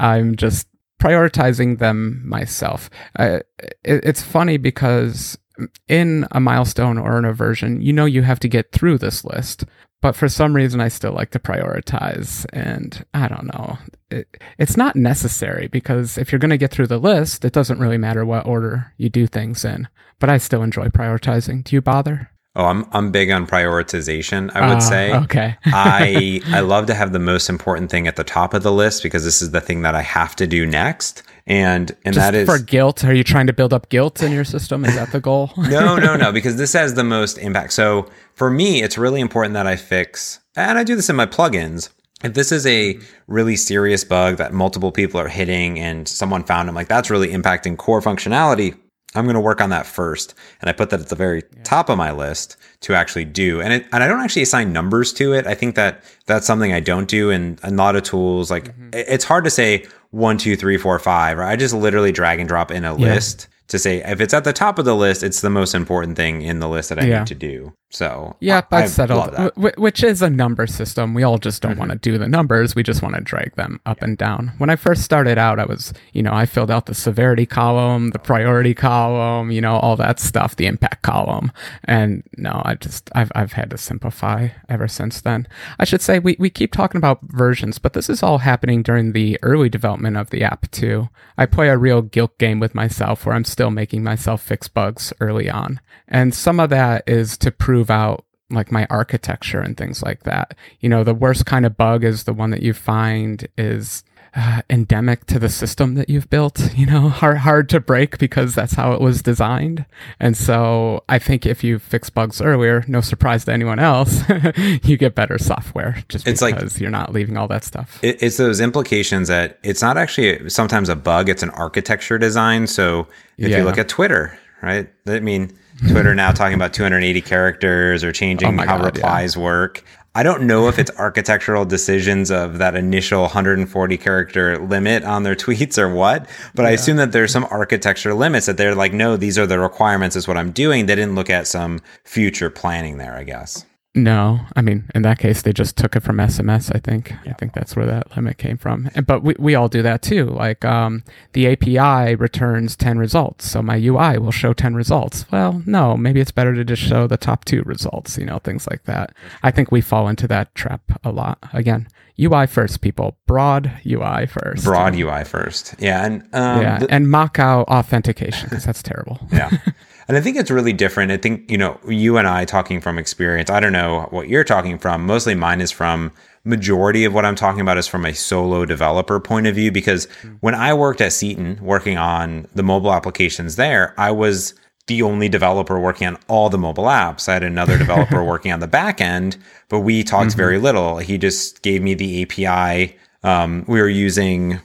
I'm 0.00 0.34
just 0.34 0.66
prioritizing 1.00 1.78
them 1.78 2.22
myself. 2.24 2.90
Uh, 3.16 3.38
it, 3.60 4.04
it's 4.04 4.20
funny 4.20 4.56
because 4.56 5.38
in 5.86 6.26
a 6.32 6.40
milestone 6.40 6.98
or 6.98 7.18
an 7.18 7.24
aversion, 7.24 7.80
you 7.80 7.92
know 7.92 8.04
you 8.04 8.22
have 8.22 8.40
to 8.40 8.48
get 8.48 8.72
through 8.72 8.98
this 8.98 9.24
list, 9.24 9.64
but 10.04 10.14
for 10.14 10.28
some 10.28 10.54
reason 10.54 10.82
I 10.82 10.88
still 10.88 11.12
like 11.12 11.30
to 11.30 11.38
prioritize. 11.38 12.44
And 12.52 13.06
I 13.14 13.26
don't 13.26 13.46
know, 13.46 13.78
it, 14.10 14.28
it's 14.58 14.76
not 14.76 14.96
necessary 14.96 15.66
because 15.68 16.18
if 16.18 16.30
you're 16.30 16.38
going 16.38 16.50
to 16.50 16.58
get 16.58 16.70
through 16.70 16.88
the 16.88 16.98
list, 16.98 17.42
it 17.42 17.54
doesn't 17.54 17.78
really 17.78 17.96
matter 17.96 18.22
what 18.22 18.44
order 18.44 18.92
you 18.98 19.08
do 19.08 19.26
things 19.26 19.64
in. 19.64 19.88
But 20.18 20.28
I 20.28 20.36
still 20.36 20.62
enjoy 20.62 20.88
prioritizing. 20.88 21.64
Do 21.64 21.74
you 21.74 21.80
bother? 21.80 22.30
Oh, 22.54 22.66
I'm 22.66 22.86
I'm 22.92 23.12
big 23.12 23.30
on 23.30 23.46
prioritization. 23.46 24.54
I 24.54 24.68
would 24.68 24.76
uh, 24.76 24.80
say. 24.80 25.14
Okay. 25.14 25.56
I 25.64 26.42
I 26.48 26.60
love 26.60 26.84
to 26.88 26.94
have 26.94 27.14
the 27.14 27.18
most 27.18 27.48
important 27.48 27.90
thing 27.90 28.06
at 28.06 28.16
the 28.16 28.24
top 28.24 28.52
of 28.52 28.62
the 28.62 28.72
list 28.72 29.02
because 29.02 29.24
this 29.24 29.40
is 29.40 29.52
the 29.52 29.62
thing 29.62 29.80
that 29.82 29.94
I 29.94 30.02
have 30.02 30.36
to 30.36 30.46
do 30.46 30.66
next, 30.66 31.22
and 31.46 31.94
and 32.04 32.14
Just 32.14 32.24
that 32.24 32.34
is 32.34 32.48
for 32.48 32.58
guilt. 32.58 33.04
Are 33.04 33.14
you 33.14 33.24
trying 33.24 33.46
to 33.46 33.52
build 33.52 33.72
up 33.72 33.88
guilt 33.88 34.22
in 34.22 34.32
your 34.32 34.44
system? 34.44 34.84
Is 34.84 34.94
that 34.94 35.12
the 35.12 35.20
goal? 35.20 35.50
no, 35.56 35.96
no, 35.96 36.16
no. 36.16 36.32
Because 36.34 36.56
this 36.56 36.72
has 36.72 36.94
the 36.94 37.04
most 37.04 37.38
impact. 37.38 37.72
So 37.72 38.08
for 38.34 38.50
me, 38.50 38.82
it's 38.82 38.98
really 38.98 39.20
important 39.20 39.54
that 39.54 39.66
I 39.66 39.76
fix, 39.76 40.40
and 40.56 40.78
I 40.78 40.84
do 40.84 40.96
this 40.96 41.10
in 41.10 41.16
my 41.16 41.26
plugins. 41.26 41.90
If 42.22 42.32
this 42.32 42.50
is 42.52 42.66
a 42.66 42.98
really 43.26 43.56
serious 43.56 44.02
bug 44.02 44.38
that 44.38 44.54
multiple 44.54 44.90
people 44.90 45.20
are 45.20 45.28
hitting 45.28 45.78
and 45.78 46.08
someone 46.08 46.42
found 46.42 46.68
them, 46.68 46.74
like 46.74 46.88
that's 46.88 47.10
really 47.10 47.28
impacting 47.28 47.76
core 47.76 48.00
functionality 48.00 48.74
I'm 49.14 49.24
going 49.24 49.34
to 49.34 49.40
work 49.40 49.60
on 49.60 49.70
that 49.70 49.86
first. 49.86 50.34
And 50.60 50.68
I 50.68 50.72
put 50.72 50.90
that 50.90 51.00
at 51.00 51.08
the 51.08 51.16
very 51.16 51.42
yeah. 51.56 51.62
top 51.62 51.88
of 51.88 51.98
my 51.98 52.10
list 52.10 52.56
to 52.80 52.94
actually 52.94 53.24
do. 53.24 53.60
And 53.60 53.72
it, 53.72 53.86
and 53.92 54.02
I 54.02 54.08
don't 54.08 54.20
actually 54.20 54.42
assign 54.42 54.72
numbers 54.72 55.12
to 55.14 55.32
it. 55.32 55.46
I 55.46 55.54
think 55.54 55.74
that 55.76 56.02
that's 56.26 56.46
something 56.46 56.72
I 56.72 56.80
don't 56.80 57.08
do 57.08 57.30
in 57.30 57.58
a 57.62 57.70
lot 57.70 57.96
of 57.96 58.02
tools. 58.02 58.50
Like 58.50 58.64
mm-hmm. 58.64 58.90
it's 58.92 59.24
hard 59.24 59.44
to 59.44 59.50
say 59.50 59.86
one, 60.10 60.38
two, 60.38 60.56
three, 60.56 60.76
four, 60.76 60.98
five. 60.98 61.38
Right? 61.38 61.52
I 61.52 61.56
just 61.56 61.74
literally 61.74 62.12
drag 62.12 62.40
and 62.40 62.48
drop 62.48 62.70
in 62.70 62.84
a 62.84 62.98
yeah. 62.98 63.14
list 63.14 63.48
to 63.68 63.78
say 63.78 64.02
if 64.04 64.20
it's 64.20 64.34
at 64.34 64.44
the 64.44 64.52
top 64.52 64.78
of 64.78 64.84
the 64.84 64.94
list, 64.94 65.22
it's 65.22 65.40
the 65.40 65.50
most 65.50 65.74
important 65.74 66.16
thing 66.16 66.42
in 66.42 66.60
the 66.60 66.68
list 66.68 66.90
that 66.90 66.98
I 66.98 67.06
yeah. 67.06 67.18
need 67.20 67.28
to 67.28 67.34
do. 67.34 67.72
So 67.90 68.36
yeah, 68.40 68.62
that's 68.70 68.92
settled. 68.92 69.32
W- 69.34 69.72
which 69.78 70.02
is 70.02 70.20
a 70.20 70.28
number 70.28 70.66
system. 70.66 71.14
We 71.14 71.22
all 71.22 71.38
just 71.38 71.62
don't 71.62 71.72
mm-hmm. 71.72 71.78
want 71.78 71.92
to 71.92 71.98
do 71.98 72.18
the 72.18 72.26
numbers. 72.26 72.74
We 72.74 72.82
just 72.82 73.02
want 73.02 73.14
to 73.14 73.20
drag 73.20 73.54
them 73.54 73.80
up 73.86 73.98
yeah. 73.98 74.04
and 74.04 74.18
down. 74.18 74.52
When 74.58 74.68
I 74.68 74.74
first 74.74 75.02
started 75.02 75.38
out, 75.38 75.60
I 75.60 75.64
was 75.64 75.94
you 76.12 76.22
know 76.22 76.32
I 76.32 76.44
filled 76.44 76.72
out 76.72 76.86
the 76.86 76.94
severity 76.94 77.46
column, 77.46 78.10
the 78.10 78.18
priority 78.18 78.74
column, 78.74 79.52
you 79.52 79.60
know 79.60 79.76
all 79.76 79.96
that 79.96 80.18
stuff, 80.18 80.56
the 80.56 80.66
impact 80.66 81.02
column, 81.02 81.52
and 81.84 82.24
no, 82.36 82.60
I 82.64 82.74
just 82.74 83.10
I've 83.14 83.30
I've 83.34 83.52
had 83.52 83.70
to 83.70 83.78
simplify 83.78 84.48
ever 84.68 84.88
since 84.88 85.20
then. 85.20 85.46
I 85.78 85.84
should 85.84 86.02
say 86.02 86.18
we 86.18 86.36
we 86.38 86.50
keep 86.50 86.72
talking 86.72 86.98
about 86.98 87.20
versions, 87.22 87.78
but 87.78 87.92
this 87.92 88.10
is 88.10 88.24
all 88.24 88.38
happening 88.38 88.82
during 88.82 89.12
the 89.12 89.38
early 89.42 89.68
development 89.68 90.16
of 90.16 90.30
the 90.30 90.42
app 90.42 90.68
too. 90.72 91.08
I 91.38 91.46
play 91.46 91.68
a 91.68 91.78
real 91.78 92.02
guilt 92.02 92.36
game 92.38 92.58
with 92.58 92.74
myself 92.74 93.24
where 93.24 93.36
I'm 93.36 93.44
still 93.54 93.70
making 93.70 94.02
myself 94.02 94.42
fix 94.42 94.66
bugs 94.66 95.12
early 95.20 95.48
on. 95.48 95.80
And 96.08 96.34
some 96.34 96.58
of 96.58 96.70
that 96.70 97.04
is 97.06 97.38
to 97.38 97.52
prove 97.52 97.88
out 97.88 98.24
like 98.50 98.72
my 98.72 98.84
architecture 98.90 99.60
and 99.60 99.76
things 99.76 100.02
like 100.02 100.24
that. 100.24 100.56
You 100.80 100.88
know, 100.88 101.04
the 101.04 101.14
worst 101.14 101.46
kind 101.46 101.64
of 101.64 101.76
bug 101.76 102.02
is 102.02 102.24
the 102.24 102.32
one 102.32 102.50
that 102.50 102.62
you 102.62 102.74
find 102.74 103.46
is 103.56 104.02
uh, 104.36 104.62
endemic 104.68 105.26
to 105.26 105.38
the 105.38 105.48
system 105.48 105.94
that 105.94 106.08
you've 106.08 106.28
built, 106.28 106.74
you 106.74 106.86
know, 106.86 107.08
hard, 107.20 107.38
hard 107.38 107.68
to 107.68 107.80
break 107.80 108.18
because 108.18 108.54
that's 108.54 108.74
how 108.74 108.92
it 108.92 109.00
was 109.00 109.22
designed. 109.22 109.84
And 110.18 110.36
so 110.36 111.04
I 111.08 111.18
think 111.18 111.46
if 111.46 111.62
you 111.62 111.78
fix 111.78 112.10
bugs 112.10 112.40
earlier, 112.40 112.84
no 112.88 113.00
surprise 113.00 113.44
to 113.44 113.52
anyone 113.52 113.78
else, 113.78 114.22
you 114.82 114.96
get 114.96 115.14
better 115.14 115.38
software 115.38 116.02
just 116.08 116.26
it's 116.26 116.42
because 116.42 116.74
like, 116.74 116.80
you're 116.80 116.90
not 116.90 117.12
leaving 117.12 117.36
all 117.36 117.48
that 117.48 117.64
stuff. 117.64 118.00
It, 118.02 118.22
it's 118.22 118.36
those 118.36 118.60
implications 118.60 119.28
that 119.28 119.58
it's 119.62 119.82
not 119.82 119.96
actually 119.96 120.50
sometimes 120.50 120.88
a 120.88 120.96
bug, 120.96 121.28
it's 121.28 121.42
an 121.42 121.50
architecture 121.50 122.18
design. 122.18 122.66
So 122.66 123.06
if 123.38 123.50
yeah. 123.50 123.58
you 123.58 123.64
look 123.64 123.78
at 123.78 123.88
Twitter, 123.88 124.36
right? 124.62 124.88
I 125.06 125.20
mean, 125.20 125.56
Twitter 125.88 126.14
now 126.14 126.32
talking 126.32 126.54
about 126.54 126.72
280 126.72 127.20
characters 127.20 128.04
or 128.04 128.12
changing 128.12 128.60
oh 128.60 128.66
how 128.66 128.78
God, 128.78 128.96
replies 128.96 129.36
yeah. 129.36 129.42
work. 129.42 129.84
I 130.16 130.22
don't 130.22 130.46
know 130.46 130.68
if 130.68 130.78
it's 130.78 130.92
architectural 130.92 131.64
decisions 131.64 132.30
of 132.30 132.58
that 132.58 132.76
initial 132.76 133.22
140 133.22 133.96
character 133.96 134.58
limit 134.58 135.02
on 135.02 135.24
their 135.24 135.34
tweets 135.44 135.76
or 135.76 135.92
what, 135.92 136.28
but 136.54 136.62
yeah. 136.62 136.68
I 136.68 136.72
assume 136.72 136.98
that 136.98 137.10
there's 137.10 137.32
some 137.32 137.48
architecture 137.50 138.14
limits 138.14 138.46
that 138.46 138.56
they're 138.56 138.76
like, 138.76 138.92
no, 138.92 139.16
these 139.16 139.38
are 139.38 139.46
the 139.46 139.58
requirements, 139.58 140.14
is 140.14 140.28
what 140.28 140.36
I'm 140.36 140.52
doing. 140.52 140.86
They 140.86 140.94
didn't 140.94 141.16
look 141.16 141.30
at 141.30 141.48
some 141.48 141.80
future 142.04 142.48
planning 142.48 142.98
there, 142.98 143.14
I 143.14 143.24
guess. 143.24 143.66
No, 143.96 144.40
I 144.56 144.60
mean 144.60 144.90
in 144.94 145.02
that 145.02 145.20
case 145.20 145.42
they 145.42 145.52
just 145.52 145.76
took 145.76 145.94
it 145.94 146.02
from 146.02 146.16
SMS. 146.16 146.74
I 146.74 146.80
think 146.80 147.10
yeah. 147.24 147.30
I 147.30 147.32
think 147.34 147.52
that's 147.52 147.76
where 147.76 147.86
that 147.86 148.16
limit 148.16 148.38
came 148.38 148.56
from. 148.56 148.90
But 149.06 149.22
we, 149.22 149.36
we 149.38 149.54
all 149.54 149.68
do 149.68 149.82
that 149.82 150.02
too. 150.02 150.26
Like 150.26 150.64
um, 150.64 151.04
the 151.32 151.46
API 151.46 152.16
returns 152.16 152.74
ten 152.76 152.98
results, 152.98 153.48
so 153.48 153.62
my 153.62 153.76
UI 153.76 154.18
will 154.18 154.32
show 154.32 154.52
ten 154.52 154.74
results. 154.74 155.30
Well, 155.30 155.62
no, 155.64 155.96
maybe 155.96 156.20
it's 156.20 156.32
better 156.32 156.54
to 156.54 156.64
just 156.64 156.82
show 156.82 157.06
the 157.06 157.16
top 157.16 157.44
two 157.44 157.62
results. 157.62 158.18
You 158.18 158.26
know, 158.26 158.38
things 158.40 158.66
like 158.68 158.82
that. 158.84 159.14
I 159.44 159.52
think 159.52 159.70
we 159.70 159.80
fall 159.80 160.08
into 160.08 160.26
that 160.26 160.52
trap 160.56 160.82
a 161.04 161.12
lot. 161.12 161.38
Again, 161.52 161.86
UI 162.20 162.46
first, 162.46 162.80
people. 162.80 163.16
Broad 163.26 163.80
UI 163.86 164.26
first. 164.26 164.64
Broad 164.64 164.96
UI 164.96 165.22
first. 165.22 165.76
Yeah, 165.78 166.04
and 166.04 166.22
um, 166.34 166.62
yeah, 166.62 166.84
and 166.90 167.08
mock 167.08 167.38
out 167.38 167.68
authentication 167.68 168.48
because 168.48 168.64
that's 168.64 168.82
terrible. 168.82 169.20
yeah. 169.32 169.50
And 170.06 170.16
I 170.16 170.20
think 170.20 170.36
it's 170.36 170.50
really 170.50 170.72
different. 170.72 171.10
I 171.12 171.16
think, 171.16 171.50
you 171.50 171.58
know, 171.58 171.78
you 171.88 172.18
and 172.18 172.28
I 172.28 172.44
talking 172.44 172.80
from 172.80 172.98
experience, 172.98 173.50
I 173.50 173.60
don't 173.60 173.72
know 173.72 174.06
what 174.10 174.28
you're 174.28 174.44
talking 174.44 174.78
from. 174.78 175.06
Mostly 175.06 175.34
mine 175.34 175.60
is 175.60 175.70
from 175.70 176.12
majority 176.44 177.04
of 177.04 177.14
what 177.14 177.24
I'm 177.24 177.34
talking 177.34 177.60
about 177.60 177.78
is 177.78 177.86
from 177.86 178.04
a 178.04 178.14
solo 178.14 178.66
developer 178.66 179.18
point 179.18 179.46
of 179.46 179.54
view 179.54 179.72
because 179.72 180.04
when 180.40 180.54
I 180.54 180.74
worked 180.74 181.00
at 181.00 181.12
Seaton 181.12 181.58
working 181.62 181.96
on 181.96 182.46
the 182.54 182.62
mobile 182.62 182.92
applications 182.92 183.56
there, 183.56 183.94
I 183.98 184.10
was 184.10 184.54
the 184.86 185.00
only 185.00 185.30
developer 185.30 185.80
working 185.80 186.06
on 186.06 186.18
all 186.28 186.50
the 186.50 186.58
mobile 186.58 186.84
apps. 186.84 187.28
I 187.28 187.34
had 187.34 187.42
another 187.42 187.78
developer 187.78 188.22
working 188.24 188.52
on 188.52 188.60
the 188.60 188.66
back 188.66 189.00
end, 189.00 189.38
but 189.70 189.80
we 189.80 190.04
talked 190.04 190.30
mm-hmm. 190.30 190.36
very 190.36 190.58
little. 190.58 190.98
He 190.98 191.16
just 191.16 191.62
gave 191.62 191.82
me 191.82 191.94
the 191.94 192.22
API 192.22 192.96
um, 193.24 193.64
we 193.66 193.80
were 193.80 193.88
using 193.88 194.60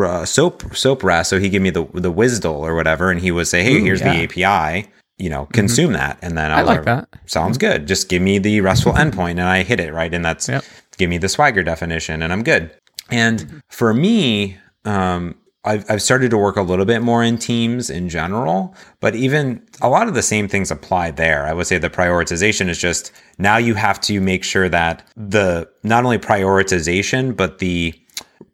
uh, 0.00 0.24
soap 0.24 0.74
soap 0.74 1.04
rest, 1.04 1.30
so 1.30 1.38
he 1.38 1.48
gave 1.48 1.62
me 1.62 1.70
the 1.70 1.84
the 1.92 2.12
WSDL 2.12 2.52
or 2.52 2.74
whatever, 2.74 3.10
and 3.10 3.20
he 3.20 3.30
would 3.30 3.46
say, 3.46 3.62
"Hey, 3.62 3.76
Ooh, 3.76 3.84
here's 3.84 4.00
yeah. 4.00 4.26
the 4.26 4.44
API." 4.44 4.88
You 5.18 5.30
know, 5.30 5.46
consume 5.46 5.86
mm-hmm. 5.86 5.94
that, 5.94 6.18
and 6.22 6.38
then 6.38 6.52
I, 6.52 6.60
I 6.60 6.62
like, 6.62 6.84
that. 6.84 7.08
Sounds 7.26 7.58
good. 7.58 7.86
Just 7.86 8.08
give 8.08 8.22
me 8.22 8.38
the 8.38 8.60
RESTful 8.60 8.92
endpoint, 8.92 9.32
and 9.32 9.42
I 9.42 9.62
hit 9.62 9.80
it 9.80 9.92
right, 9.92 10.12
and 10.12 10.24
that's 10.24 10.48
yep. 10.48 10.64
give 10.96 11.10
me 11.10 11.18
the 11.18 11.28
Swagger 11.28 11.62
definition, 11.62 12.22
and 12.22 12.32
I'm 12.32 12.42
good. 12.42 12.70
And 13.10 13.40
mm-hmm. 13.40 13.58
for 13.68 13.92
me, 13.92 14.58
um, 14.84 15.34
I've, 15.64 15.84
I've 15.90 16.02
started 16.02 16.30
to 16.30 16.38
work 16.38 16.56
a 16.56 16.62
little 16.62 16.84
bit 16.84 17.02
more 17.02 17.22
in 17.22 17.36
teams 17.36 17.90
in 17.90 18.08
general, 18.08 18.74
but 19.00 19.14
even 19.14 19.66
a 19.82 19.88
lot 19.88 20.08
of 20.08 20.14
the 20.14 20.22
same 20.22 20.48
things 20.48 20.70
apply 20.70 21.10
there. 21.10 21.46
I 21.46 21.52
would 21.52 21.66
say 21.66 21.78
the 21.78 21.90
prioritization 21.90 22.68
is 22.68 22.78
just 22.78 23.12
now 23.38 23.56
you 23.56 23.74
have 23.74 24.00
to 24.02 24.20
make 24.20 24.44
sure 24.44 24.68
that 24.68 25.06
the 25.16 25.68
not 25.82 26.04
only 26.04 26.18
prioritization, 26.18 27.36
but 27.36 27.58
the 27.58 27.94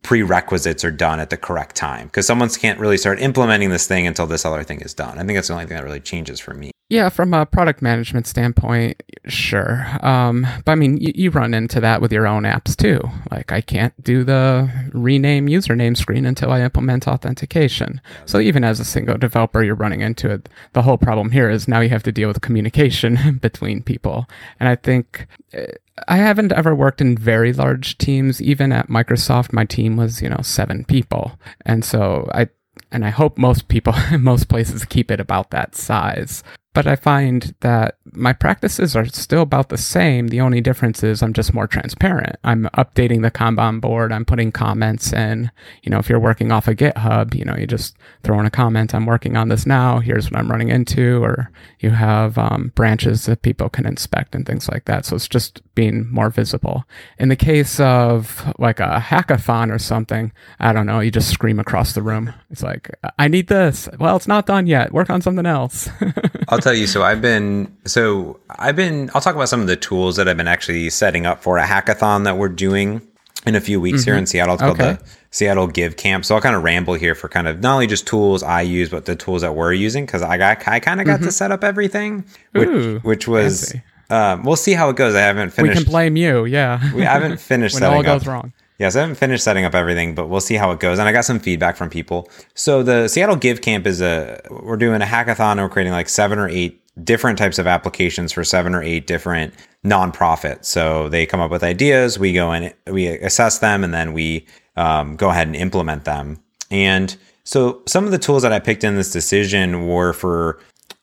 prerequisites 0.02 0.84
are 0.84 0.90
done 0.90 1.18
at 1.20 1.30
the 1.30 1.36
correct 1.36 1.76
time 1.76 2.06
because 2.06 2.26
someone 2.26 2.48
can't 2.50 2.78
really 2.78 2.98
start 2.98 3.20
implementing 3.20 3.70
this 3.70 3.86
thing 3.86 4.06
until 4.06 4.26
this 4.26 4.44
other 4.44 4.62
thing 4.62 4.80
is 4.80 4.94
done. 4.94 5.18
I 5.18 5.24
think 5.24 5.36
that's 5.36 5.48
the 5.48 5.54
only 5.54 5.66
thing 5.66 5.76
that 5.76 5.84
really 5.84 6.00
changes 6.00 6.40
for 6.40 6.54
me. 6.54 6.73
Yeah, 6.94 7.08
from 7.08 7.34
a 7.34 7.44
product 7.44 7.82
management 7.82 8.28
standpoint, 8.28 9.02
sure. 9.26 9.84
Um, 10.00 10.46
but 10.64 10.70
I 10.70 10.74
mean, 10.76 10.98
you, 10.98 11.10
you, 11.12 11.30
run 11.30 11.52
into 11.52 11.80
that 11.80 12.00
with 12.00 12.12
your 12.12 12.24
own 12.24 12.44
apps 12.44 12.76
too. 12.76 13.00
Like, 13.32 13.50
I 13.50 13.62
can't 13.62 14.00
do 14.00 14.22
the 14.22 14.70
rename 14.92 15.48
username 15.48 15.96
screen 15.96 16.24
until 16.24 16.52
I 16.52 16.60
implement 16.60 17.08
authentication. 17.08 18.00
So, 18.26 18.38
even 18.38 18.62
as 18.62 18.78
a 18.78 18.84
single 18.84 19.18
developer, 19.18 19.64
you're 19.64 19.74
running 19.74 20.02
into 20.02 20.30
it. 20.30 20.48
The 20.72 20.82
whole 20.82 20.96
problem 20.96 21.32
here 21.32 21.50
is 21.50 21.66
now 21.66 21.80
you 21.80 21.88
have 21.88 22.04
to 22.04 22.12
deal 22.12 22.28
with 22.28 22.42
communication 22.42 23.38
between 23.42 23.82
people. 23.82 24.28
And 24.60 24.68
I 24.68 24.76
think 24.76 25.26
eh, 25.52 25.66
I 26.06 26.18
haven't 26.18 26.52
ever 26.52 26.76
worked 26.76 27.00
in 27.00 27.18
very 27.18 27.52
large 27.52 27.98
teams. 27.98 28.40
Even 28.40 28.70
at 28.70 28.86
Microsoft, 28.86 29.52
my 29.52 29.64
team 29.64 29.96
was, 29.96 30.22
you 30.22 30.28
know, 30.28 30.42
seven 30.42 30.84
people. 30.84 31.40
And 31.66 31.84
so 31.84 32.30
I, 32.32 32.50
and 32.92 33.04
I 33.04 33.10
hope 33.10 33.36
most 33.36 33.66
people, 33.66 33.94
most 34.20 34.48
places 34.48 34.84
keep 34.84 35.10
it 35.10 35.18
about 35.18 35.50
that 35.50 35.74
size. 35.74 36.44
But 36.74 36.88
I 36.88 36.96
find 36.96 37.54
that 37.60 37.98
my 38.12 38.32
practices 38.32 38.96
are 38.96 39.06
still 39.06 39.42
about 39.42 39.68
the 39.68 39.76
same. 39.76 40.28
The 40.28 40.40
only 40.40 40.60
difference 40.60 41.04
is 41.04 41.22
I'm 41.22 41.32
just 41.32 41.54
more 41.54 41.68
transparent. 41.68 42.36
I'm 42.42 42.64
updating 42.76 43.22
the 43.22 43.30
Kanban 43.30 43.80
board. 43.80 44.12
I'm 44.12 44.24
putting 44.24 44.50
comments 44.50 45.12
in. 45.12 45.52
You 45.84 45.90
know, 45.90 45.98
if 45.98 46.08
you're 46.08 46.18
working 46.18 46.50
off 46.50 46.66
a 46.66 46.74
GitHub, 46.74 47.34
you 47.34 47.44
know, 47.44 47.56
you 47.56 47.68
just 47.68 47.96
throw 48.24 48.40
in 48.40 48.46
a 48.46 48.50
comment. 48.50 48.92
I'm 48.92 49.06
working 49.06 49.36
on 49.36 49.48
this 49.48 49.66
now. 49.66 50.00
Here's 50.00 50.30
what 50.30 50.38
I'm 50.38 50.50
running 50.50 50.68
into. 50.68 51.22
Or 51.22 51.50
you 51.78 51.90
have 51.90 52.36
um, 52.38 52.72
branches 52.74 53.26
that 53.26 53.42
people 53.42 53.68
can 53.68 53.86
inspect 53.86 54.34
and 54.34 54.44
things 54.44 54.68
like 54.68 54.86
that. 54.86 55.06
So 55.06 55.14
it's 55.14 55.28
just 55.28 55.62
being 55.76 56.10
more 56.10 56.28
visible. 56.30 56.84
In 57.18 57.28
the 57.28 57.36
case 57.36 57.78
of 57.78 58.52
like 58.58 58.80
a 58.80 58.98
hackathon 59.00 59.72
or 59.72 59.78
something, 59.78 60.32
I 60.58 60.72
don't 60.72 60.86
know, 60.86 60.98
you 61.00 61.12
just 61.12 61.30
scream 61.30 61.60
across 61.60 61.92
the 61.92 62.02
room. 62.02 62.34
It's 62.50 62.62
like, 62.62 62.90
I 63.18 63.28
need 63.28 63.46
this. 63.46 63.88
Well, 63.98 64.16
it's 64.16 64.28
not 64.28 64.46
done 64.46 64.66
yet. 64.66 64.92
Work 64.92 65.10
on 65.10 65.20
something 65.22 65.46
else. 65.46 65.88
tell 66.64 66.74
you. 66.74 66.86
So 66.86 67.02
I've 67.02 67.20
been 67.20 67.74
so 67.84 68.40
I've 68.50 68.76
been. 68.76 69.10
I'll 69.14 69.20
talk 69.20 69.34
about 69.34 69.48
some 69.48 69.60
of 69.60 69.66
the 69.66 69.76
tools 69.76 70.16
that 70.16 70.28
I've 70.28 70.36
been 70.36 70.48
actually 70.48 70.90
setting 70.90 71.26
up 71.26 71.42
for 71.42 71.58
a 71.58 71.64
hackathon 71.64 72.24
that 72.24 72.38
we're 72.38 72.48
doing 72.48 73.00
in 73.46 73.54
a 73.54 73.60
few 73.60 73.80
weeks 73.80 74.00
mm-hmm. 74.00 74.10
here 74.10 74.18
in 74.18 74.26
Seattle. 74.26 74.54
It's 74.54 74.62
called 74.62 74.80
okay. 74.80 74.94
the 74.94 75.08
Seattle 75.30 75.66
Give 75.66 75.96
Camp. 75.96 76.24
So 76.24 76.34
I'll 76.34 76.40
kind 76.40 76.56
of 76.56 76.62
ramble 76.62 76.94
here 76.94 77.14
for 77.14 77.28
kind 77.28 77.46
of 77.46 77.60
not 77.60 77.74
only 77.74 77.86
just 77.86 78.06
tools 78.06 78.42
I 78.42 78.62
use, 78.62 78.88
but 78.88 79.04
the 79.04 79.14
tools 79.14 79.42
that 79.42 79.54
we're 79.54 79.72
using 79.74 80.06
because 80.06 80.22
I 80.22 80.38
got 80.38 80.66
I 80.66 80.80
kind 80.80 81.00
of 81.00 81.06
got 81.06 81.16
mm-hmm. 81.16 81.26
to 81.26 81.32
set 81.32 81.52
up 81.52 81.62
everything, 81.62 82.24
which, 82.52 82.68
Ooh, 82.68 82.98
which 83.00 83.28
was. 83.28 83.74
Um, 84.10 84.44
we'll 84.44 84.56
see 84.56 84.74
how 84.74 84.90
it 84.90 84.96
goes. 84.96 85.14
I 85.14 85.20
haven't 85.20 85.50
finished. 85.50 85.78
We 85.78 85.84
can 85.84 85.90
blame 85.90 86.16
you. 86.16 86.44
Yeah. 86.44 86.94
we 86.94 87.02
haven't 87.02 87.40
finished. 87.40 87.74
when 87.74 87.84
all 87.84 88.02
goes 88.02 88.22
up. 88.22 88.28
wrong. 88.28 88.52
Yes, 88.78 88.96
I 88.96 89.00
haven't 89.02 89.16
finished 89.16 89.44
setting 89.44 89.64
up 89.64 89.74
everything, 89.74 90.14
but 90.14 90.28
we'll 90.28 90.40
see 90.40 90.56
how 90.56 90.72
it 90.72 90.80
goes. 90.80 90.98
And 90.98 91.08
I 91.08 91.12
got 91.12 91.24
some 91.24 91.38
feedback 91.38 91.76
from 91.76 91.90
people. 91.90 92.28
So 92.54 92.82
the 92.82 93.06
Seattle 93.06 93.36
Give 93.36 93.60
Camp 93.60 93.86
is 93.86 94.00
a 94.00 94.40
we're 94.50 94.76
doing 94.76 95.00
a 95.00 95.04
hackathon. 95.04 95.52
And 95.52 95.60
we're 95.60 95.68
creating 95.68 95.92
like 95.92 96.08
seven 96.08 96.38
or 96.38 96.48
eight 96.48 96.80
different 97.04 97.38
types 97.38 97.58
of 97.58 97.66
applications 97.66 98.32
for 98.32 98.44
seven 98.44 98.74
or 98.74 98.82
eight 98.82 99.06
different 99.06 99.54
nonprofits. 99.84 100.64
So 100.64 101.08
they 101.08 101.26
come 101.26 101.40
up 101.40 101.50
with 101.50 101.62
ideas, 101.62 102.18
we 102.18 102.32
go 102.32 102.52
and 102.52 102.74
we 102.86 103.08
assess 103.08 103.58
them, 103.58 103.84
and 103.84 103.92
then 103.92 104.12
we 104.12 104.46
um, 104.76 105.16
go 105.16 105.30
ahead 105.30 105.46
and 105.46 105.56
implement 105.56 106.04
them. 106.04 106.42
And 106.70 107.16
so 107.44 107.82
some 107.86 108.06
of 108.06 108.10
the 108.10 108.18
tools 108.18 108.42
that 108.42 108.52
I 108.52 108.58
picked 108.58 108.84
in 108.84 108.96
this 108.96 109.12
decision 109.12 109.86
were 109.86 110.12
for 110.12 110.58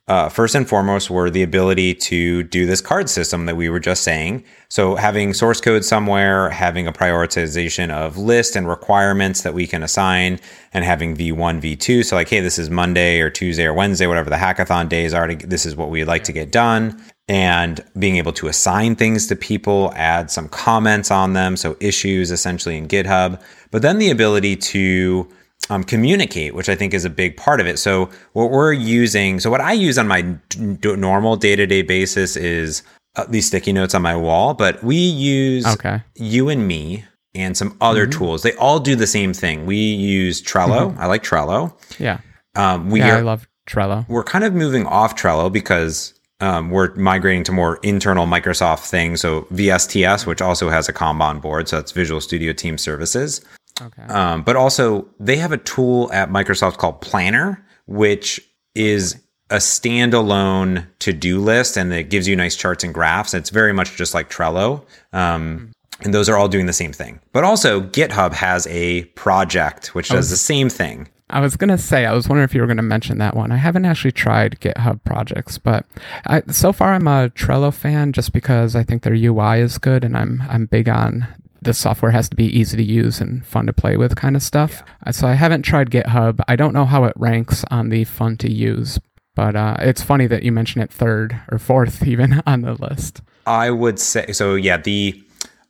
uh, 0.08 0.28
first 0.30 0.56
and 0.56 0.68
foremost 0.68 1.10
were 1.10 1.30
the 1.30 1.44
ability 1.44 1.94
to 1.94 2.44
do 2.44 2.66
this 2.66 2.82
card 2.82 3.08
system 3.10 3.46
that 3.46 3.56
we 3.56 3.70
were 3.70 3.80
just 3.80 4.04
saying. 4.04 4.44
So 4.68 4.96
having 4.96 5.34
source 5.34 5.62
code 5.62 5.86
somewhere, 5.86 6.50
having 6.50 6.88
a 6.88 6.92
prioritization 6.92 7.92
of 7.92 8.18
list 8.18 8.56
and 8.56 8.68
requirements 8.68 9.44
that 9.44 9.54
we 9.54 9.68
can 9.68 9.84
assign, 9.84 10.40
and 10.74 10.84
having 10.84 11.16
V1, 11.16 11.62
V2. 11.62 12.04
So 12.04 12.16
like, 12.16 12.30
hey, 12.30 12.40
this 12.40 12.58
is 12.58 12.70
Monday 12.70 13.20
or 13.20 13.30
Tuesday 13.30 13.66
or 13.66 13.74
Wednesday, 13.74 14.08
whatever 14.08 14.30
the 14.30 14.38
hackathon 14.38 14.90
days 14.90 15.14
are. 15.14 15.34
This 15.34 15.66
is 15.66 15.76
what 15.76 15.90
we'd 15.90 16.06
like 16.06 16.24
to 16.26 16.34
get 16.34 16.52
done. 16.52 17.02
And 17.28 17.84
being 17.98 18.18
able 18.18 18.34
to 18.34 18.48
assign 18.48 18.96
things 18.96 19.28
to 19.28 19.36
people, 19.36 19.94
add 19.96 20.32
some 20.32 20.50
comments 20.50 21.12
on 21.12 21.34
them. 21.34 21.56
So 21.56 21.78
issues 21.80 22.32
essentially 22.32 22.78
in 22.78 22.88
GitHub, 22.88 23.42
but 23.70 23.82
then 23.82 24.00
the 24.00 24.10
ability 24.10 24.58
to 24.58 25.30
um, 25.70 25.84
communicate, 25.84 26.54
which 26.54 26.70
I 26.70 26.76
think 26.76 26.94
is 26.94 27.06
a 27.06 27.10
big 27.10 27.38
part 27.38 27.60
of 27.60 27.68
it. 27.68 27.80
So 27.80 28.10
what 28.34 28.52
we're 28.52 28.74
using, 28.74 29.40
so 29.40 29.50
what 29.50 29.62
I 29.62 29.74
use 29.74 29.98
on 29.98 30.08
my 30.08 30.22
d- 30.22 30.96
normal 30.96 31.36
day 31.36 31.56
to 31.56 31.66
day 31.66 31.82
basis 31.82 32.36
is 32.36 32.84
uh, 33.16 33.26
these 33.30 33.48
sticky 33.48 33.74
notes 33.74 33.94
on 33.94 34.02
my 34.02 34.16
wall, 34.16 34.54
but 34.54 34.84
we 34.84 34.96
use 34.96 35.66
okay. 35.66 36.02
you 36.16 36.50
and 36.50 36.68
me 36.68 37.06
and 37.34 37.56
some 37.56 37.78
other 37.82 38.08
mm-hmm. 38.08 38.20
tools. 38.20 38.44
They 38.44 38.54
all 38.56 38.80
do 38.80 38.96
the 38.96 39.08
same 39.08 39.34
thing. 39.34 39.66
We 39.66 39.78
use 39.78 40.42
Trello. 40.42 40.92
Mm-hmm. 40.92 41.00
I 41.00 41.06
like 41.06 41.24
Trello. 41.24 41.74
Yeah. 42.00 42.20
Um, 42.56 42.90
we 42.90 43.00
yeah, 43.00 43.16
are, 43.16 43.18
I 43.18 43.22
love 43.22 43.48
Trello. 43.68 44.08
We're 44.10 44.24
kind 44.24 44.44
of 44.44 44.54
moving 44.54 44.86
off 44.86 45.16
Trello 45.16 45.52
because 45.52 46.14
um, 46.42 46.70
we're 46.72 46.94
migrating 46.96 47.44
to 47.46 47.52
more 47.52 47.78
internal 47.84 48.26
Microsoft 48.26 48.90
things. 48.90 49.22
So 49.22 49.44
VSTS, 49.54 50.26
which 50.26 50.42
also 50.42 50.70
has 50.70 50.90
a 50.90 50.94
Kanban 50.94 51.42
board, 51.42 51.70
so 51.70 51.78
that's 51.78 51.92
Visual 51.92 52.20
Studio 52.20 52.52
Team 52.52 52.78
Services. 52.78 53.42
Okay. 53.82 54.04
Um, 54.04 54.44
but 54.44 54.56
also, 54.56 55.08
they 55.20 55.38
have 55.38 55.52
a 55.52 55.58
tool 55.58 56.12
at 56.14 56.30
Microsoft 56.30 56.78
called 56.78 57.02
Planner, 57.02 57.66
which 57.88 58.40
is 58.76 59.22
a 59.50 59.58
standalone 59.58 60.88
to 61.00 61.12
do 61.12 61.40
list 61.40 61.76
and 61.76 61.92
it 61.94 62.10
gives 62.10 62.28
you 62.28 62.36
nice 62.36 62.56
charts 62.56 62.84
and 62.84 62.94
graphs. 62.94 63.34
It's 63.34 63.50
very 63.50 63.74
much 63.74 63.98
just 63.98 64.14
like 64.14 64.30
Trello. 64.30 64.86
Um, 65.12 65.58
mm-hmm. 65.58 65.66
And 66.04 66.14
those 66.14 66.30
are 66.30 66.38
all 66.38 66.48
doing 66.48 66.66
the 66.66 66.74
same 66.74 66.94
thing. 66.94 67.20
But 67.32 67.44
also, 67.44 67.82
GitHub 67.82 68.34
has 68.34 68.66
a 68.68 69.04
project 69.04 69.94
which 69.94 70.10
does 70.10 70.32
the 70.32 70.38
same 70.38 70.68
thing. 70.68 71.08
I 71.30 71.40
was 71.42 71.56
gonna 71.56 71.78
say, 71.78 72.06
I 72.06 72.14
was 72.14 72.28
wondering 72.28 72.46
if 72.46 72.56
you 72.56 72.62
were 72.62 72.68
gonna 72.68 72.82
mention 72.82 73.20
that 73.20 73.36
one. 73.36 73.52
I 73.52 73.58
haven't 73.58 73.86
actually 73.86 74.12
tried 74.12 74.60
GitHub 74.60 75.04
projects, 75.04 75.60
but 75.60 75.86
I, 76.26 76.42
so 76.48 76.74
far 76.74 76.94
I'm 76.94 77.08
a 77.08 77.30
Trello 77.30 77.72
fan 77.72 78.14
just 78.14 78.34
because 78.34 78.76
I 78.76 78.84
think 78.84 79.04
their 79.04 79.14
UI 79.14 79.60
is 79.60 79.78
good, 79.78 80.04
and 80.04 80.18
I'm 80.18 80.44
I'm 80.50 80.66
big 80.66 80.90
on 80.90 81.28
the 81.62 81.74
software 81.74 82.12
has 82.12 82.28
to 82.30 82.36
be 82.36 82.46
easy 82.46 82.76
to 82.78 82.84
use 82.84 83.22
and 83.22 83.46
fun 83.46 83.68
to 83.68 83.74
play 83.74 83.98
with 83.98 84.16
kind 84.16 84.36
of 84.36 84.44
stuff. 84.44 84.84
Yeah. 85.06 85.12
So 85.12 85.28
I 85.28 85.34
haven't 85.34 85.62
tried 85.62 85.92
GitHub. 85.92 86.40
I 86.48 86.56
don't 86.56 86.74
know 86.74 86.86
how 86.86 87.04
it 87.04 87.14
ranks 87.16 87.64
on 87.70 87.90
the 87.90 88.04
fun 88.04 88.38
to 88.38 88.52
use, 88.52 89.00
but 89.36 89.56
uh, 89.56 89.78
it's 89.80 90.02
funny 90.02 90.28
that 90.28 90.44
you 90.44 90.52
mention 90.52 90.82
it 90.82 90.92
third 90.92 91.40
or 91.52 91.60
fourth 91.60 92.06
even 92.08 92.42
on 92.46 92.62
the 92.62 92.74
list. 92.74 93.22
I 93.46 93.72
would 93.72 94.00
say 94.00 94.32
so. 94.32 94.56
Yeah, 94.56 94.78
the 94.78 95.22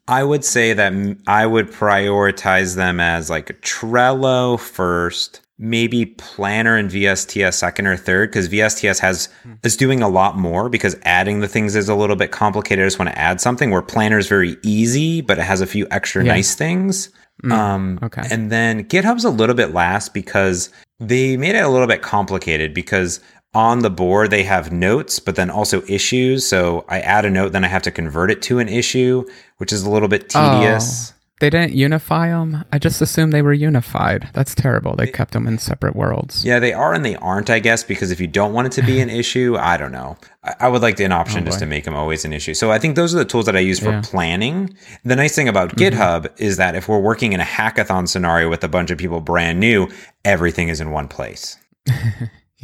I 0.07 0.23
would 0.23 0.43
say 0.43 0.73
that 0.73 0.93
I 1.27 1.45
would 1.45 1.71
prioritize 1.71 2.75
them 2.75 2.99
as 2.99 3.29
like 3.29 3.61
Trello 3.61 4.59
first, 4.59 5.41
maybe 5.61 6.07
Planner 6.07 6.75
and 6.75 6.89
VSTS 6.89 7.53
second 7.53 7.85
or 7.85 7.95
third 7.95 8.29
because 8.31 8.49
VSTS 8.49 8.99
has 8.99 9.29
is 9.63 9.77
doing 9.77 10.01
a 10.01 10.09
lot 10.09 10.35
more 10.37 10.67
because 10.69 10.95
adding 11.03 11.39
the 11.39 11.47
things 11.47 11.75
is 11.75 11.87
a 11.87 11.95
little 11.95 12.15
bit 12.15 12.31
complicated. 12.31 12.83
I 12.83 12.87
just 12.87 12.97
want 12.99 13.09
to 13.11 13.17
add 13.17 13.39
something 13.39 13.69
where 13.69 13.83
Planner 13.83 14.17
is 14.17 14.27
very 14.27 14.57
easy, 14.63 15.21
but 15.21 15.37
it 15.37 15.43
has 15.43 15.61
a 15.61 15.67
few 15.67 15.87
extra 15.91 16.25
Yeah. 16.25 16.33
nice 16.33 16.55
things. 16.55 17.09
um, 17.49 17.97
okay. 18.03 18.21
And 18.29 18.51
then 18.51 18.83
GitHub's 18.85 19.23
a 19.23 19.29
little 19.29 19.55
bit 19.55 19.71
last 19.73 20.13
because 20.13 20.69
they 20.99 21.37
made 21.37 21.55
it 21.55 21.63
a 21.63 21.69
little 21.69 21.87
bit 21.87 22.01
complicated 22.01 22.73
because 22.73 23.19
on 23.53 23.79
the 23.79 23.89
board 23.89 24.29
they 24.31 24.43
have 24.43 24.71
notes, 24.71 25.19
but 25.19 25.35
then 25.35 25.49
also 25.49 25.81
issues. 25.87 26.45
So 26.45 26.85
I 26.89 26.99
add 27.01 27.25
a 27.25 27.29
note, 27.29 27.51
then 27.51 27.63
I 27.63 27.67
have 27.67 27.81
to 27.83 27.91
convert 27.91 28.31
it 28.31 28.41
to 28.43 28.59
an 28.59 28.67
issue, 28.69 29.25
which 29.57 29.71
is 29.73 29.83
a 29.83 29.89
little 29.89 30.07
bit 30.07 30.29
tedious. 30.29 31.13
They 31.41 31.49
didn't 31.49 31.73
unify 31.73 32.29
them. 32.29 32.63
I 32.71 32.77
just 32.77 33.01
assumed 33.01 33.33
they 33.33 33.41
were 33.41 33.51
unified. 33.51 34.29
That's 34.31 34.53
terrible. 34.55 34.95
They 34.95 35.07
kept 35.07 35.33
them 35.33 35.47
in 35.47 35.57
separate 35.57 35.95
worlds. 35.95 36.45
Yeah, 36.45 36.59
they 36.59 36.71
are 36.71 36.93
and 36.93 37.03
they 37.03 37.15
aren't, 37.15 37.49
I 37.49 37.57
guess, 37.59 37.83
because 37.83 38.11
if 38.11 38.21
you 38.21 38.27
don't 38.27 38.53
want 38.53 38.67
it 38.67 38.71
to 38.73 38.83
be 38.83 38.99
an 39.01 39.09
issue, 39.21 39.57
I 39.59 39.75
don't 39.75 39.91
know. 39.91 40.17
I, 40.43 40.53
I 40.61 40.67
would 40.69 40.83
like 40.83 40.99
an 40.99 41.11
option 41.11 41.43
just 41.43 41.57
to 41.59 41.65
make 41.65 41.83
them 41.83 41.95
always 41.95 42.23
an 42.25 42.31
issue. 42.31 42.53
So 42.53 42.71
I 42.71 42.77
think 42.77 42.95
those 42.95 43.13
are 43.15 43.17
the 43.17 43.25
tools 43.25 43.47
that 43.47 43.55
I 43.55 43.59
use 43.59 43.79
for 43.79 43.89
Yeah. 43.89 44.01
planning. 44.03 44.77
The 45.03 45.15
nice 45.15 45.35
thing 45.35 45.47
about 45.49 45.75
GitHub 45.75 46.31
is 46.39 46.57
that 46.57 46.75
if 46.75 46.87
we're 46.87 46.99
working 47.01 47.33
in 47.33 47.39
a 47.41 47.43
hackathon 47.43 48.07
scenario 48.07 48.47
with 48.47 48.63
a 48.63 48.69
bunch 48.69 48.91
of 48.91 48.97
people 48.99 49.19
brand 49.19 49.59
new, 49.59 49.89
everything 50.23 50.69
is 50.69 50.79
in 50.79 50.91
one 50.91 51.07
place. 51.07 51.57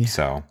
So 0.06 0.44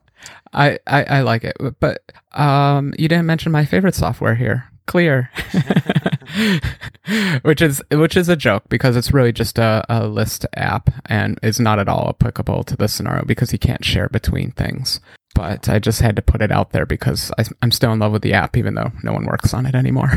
I, 0.52 0.80
I, 0.88 1.04
I 1.04 1.20
like 1.20 1.44
it, 1.44 1.56
but 1.78 2.02
um, 2.32 2.92
you 2.98 3.06
didn't 3.06 3.26
mention 3.26 3.52
my 3.52 3.64
favorite 3.64 3.94
software 3.94 4.34
here, 4.34 4.64
Clear, 4.86 5.30
which 7.42 7.62
is 7.62 7.82
which 7.90 8.16
is 8.16 8.28
a 8.28 8.36
joke 8.36 8.64
because 8.68 8.96
it's 8.96 9.12
really 9.12 9.32
just 9.32 9.58
a, 9.58 9.84
a 9.88 10.06
list 10.06 10.46
app 10.54 10.90
and 11.06 11.38
is 11.42 11.60
not 11.60 11.78
at 11.78 11.88
all 11.88 12.08
applicable 12.08 12.64
to 12.64 12.76
this 12.76 12.94
scenario 12.94 13.24
because 13.24 13.52
you 13.52 13.58
can't 13.58 13.84
share 13.84 14.08
between 14.08 14.50
things. 14.52 15.00
But 15.34 15.68
I 15.68 15.78
just 15.78 16.00
had 16.00 16.16
to 16.16 16.22
put 16.22 16.40
it 16.40 16.50
out 16.50 16.70
there 16.70 16.86
because 16.86 17.30
I, 17.38 17.44
I'm 17.60 17.70
still 17.70 17.92
in 17.92 17.98
love 17.98 18.12
with 18.12 18.22
the 18.22 18.32
app, 18.32 18.56
even 18.56 18.74
though 18.74 18.90
no 19.02 19.12
one 19.12 19.26
works 19.26 19.52
on 19.52 19.66
it 19.66 19.74
anymore. 19.74 20.10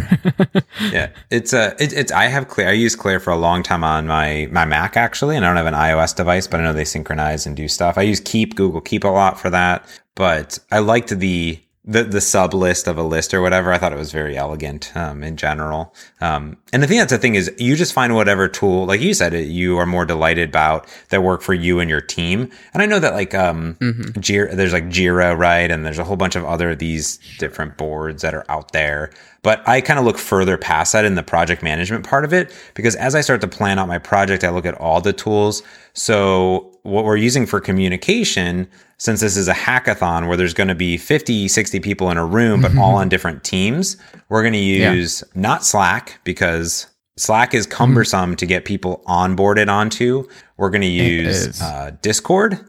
yeah, 0.92 1.10
it's 1.30 1.52
a 1.52 1.76
it, 1.78 1.92
it's 1.92 2.12
I 2.12 2.26
have 2.26 2.48
Clear. 2.48 2.70
I 2.70 2.74
use 2.74 2.96
Clear 2.96 3.20
for 3.20 3.32
a 3.32 3.38
long 3.38 3.62
time 3.62 3.84
on 3.84 4.08
my 4.08 4.48
my 4.52 4.64
Mac 4.64 4.96
actually, 4.96 5.36
and 5.36 5.46
I 5.46 5.50
don't 5.50 5.58
have 5.58 5.66
an 5.66 5.74
iOS 5.74 6.16
device, 6.16 6.48
but 6.48 6.62
I 6.62 6.64
know 6.64 6.74
they 6.74 6.86
synchronize 6.86 7.46
and 7.46 7.56
do 7.56 7.68
stuff. 7.68 7.98
I 7.98 8.04
use 8.04 8.22
Keep 8.22 8.56
Google 8.56 8.80
Keep 8.80 9.04
a 9.04 9.10
lot 9.10 9.38
for 9.38 9.50
that, 9.50 9.86
but 10.16 10.58
I 10.72 10.80
liked 10.80 11.10
the 11.10 11.60
the 11.86 12.04
the 12.04 12.20
sub 12.20 12.54
list 12.54 12.88
of 12.88 12.98
a 12.98 13.04
list 13.04 13.34
or 13.34 13.42
whatever. 13.42 13.72
I 13.72 13.78
thought 13.78 13.94
it 13.94 13.98
was 13.98 14.12
very 14.12 14.38
elegant 14.38 14.96
um, 14.96 15.24
in 15.24 15.38
general. 15.38 15.96
Um, 16.20 16.58
and 16.74 16.84
the 16.84 16.88
thing 16.88 16.98
that's 16.98 17.12
the 17.12 17.18
thing 17.18 17.36
is, 17.36 17.52
you 17.58 17.76
just 17.76 17.94
find 17.94 18.16
whatever 18.16 18.48
tool, 18.48 18.86
like 18.86 19.00
you 19.00 19.14
said, 19.14 19.34
you 19.34 19.78
are 19.78 19.86
more 19.86 20.06
delighted 20.06 20.50
about 20.50 20.88
that 21.10 21.24
work 21.24 21.42
for 21.42 21.54
you 21.54 21.80
and 21.80 21.90
your 21.90 22.02
team. 22.02 22.52
And 22.74 22.84
I 22.84 22.86
know 22.86 23.00
that 23.00 23.14
like 23.14 23.34
um, 23.34 23.76
Jira, 23.80 24.54
there's 24.56 24.74
like 24.74 24.86
Jira, 24.86 25.38
right, 25.38 25.72
and 25.72 25.86
there's 25.86 26.00
a 26.00 26.04
whole 26.04 26.18
bunch 26.18 26.36
of 26.36 26.44
other 26.44 26.76
these 26.76 27.18
different 27.38 27.78
boards 27.78 28.22
that 28.24 28.34
are 28.34 28.46
out 28.50 28.74
there. 28.74 29.12
But 29.42 29.66
I 29.68 29.80
kind 29.80 29.98
of 29.98 30.06
look 30.06 30.18
further 30.18 30.58
past 30.58 30.92
that 30.94 31.06
in 31.06 31.16
the 31.16 31.24
project 31.24 31.64
management 31.64 32.06
part 32.06 32.26
of 32.26 32.34
it 32.34 32.54
because 32.74 32.96
as 32.96 33.16
I 33.16 33.22
start 33.22 33.40
to 33.42 33.48
plan 33.48 33.80
out 33.80 33.88
my 33.88 34.00
project, 34.00 34.44
I 34.44 34.50
look 34.50 34.66
at 34.66 34.76
all 34.76 35.00
the 35.00 35.14
tools. 35.14 35.64
So 35.94 36.69
what 36.84 37.04
we're 37.06 37.18
using 37.18 37.46
for 37.46 37.60
communication, 37.62 38.68
since 38.98 39.22
this 39.22 39.36
is 39.38 39.48
a 39.48 39.54
hackathon 39.54 40.28
where 40.28 40.38
there's 40.38 40.54
going 40.54 40.68
to 40.68 40.76
be 40.76 40.98
50, 40.98 41.48
60 41.48 41.80
people 41.80 42.10
in 42.12 42.18
a 42.18 42.26
room, 42.26 42.62
but 42.62 42.76
all 42.78 42.96
on 42.96 43.10
different 43.10 43.44
teams, 43.44 43.98
we're 44.30 44.42
going 44.42 44.54
to 44.54 44.60
use 44.60 45.24
not 45.36 45.64
Slack 45.66 46.20
because 46.24 46.88
Slack 47.18 47.54
is 47.54 47.66
cumbersome 47.66 48.36
to 48.38 48.46
get 48.46 48.66
people 48.66 49.04
onboarded 49.08 49.70
onto. 49.70 50.28
We're 50.58 50.70
going 50.70 50.82
to 50.82 50.88
use 50.88 51.62
uh, 51.62 51.92
Discord. 52.02 52.60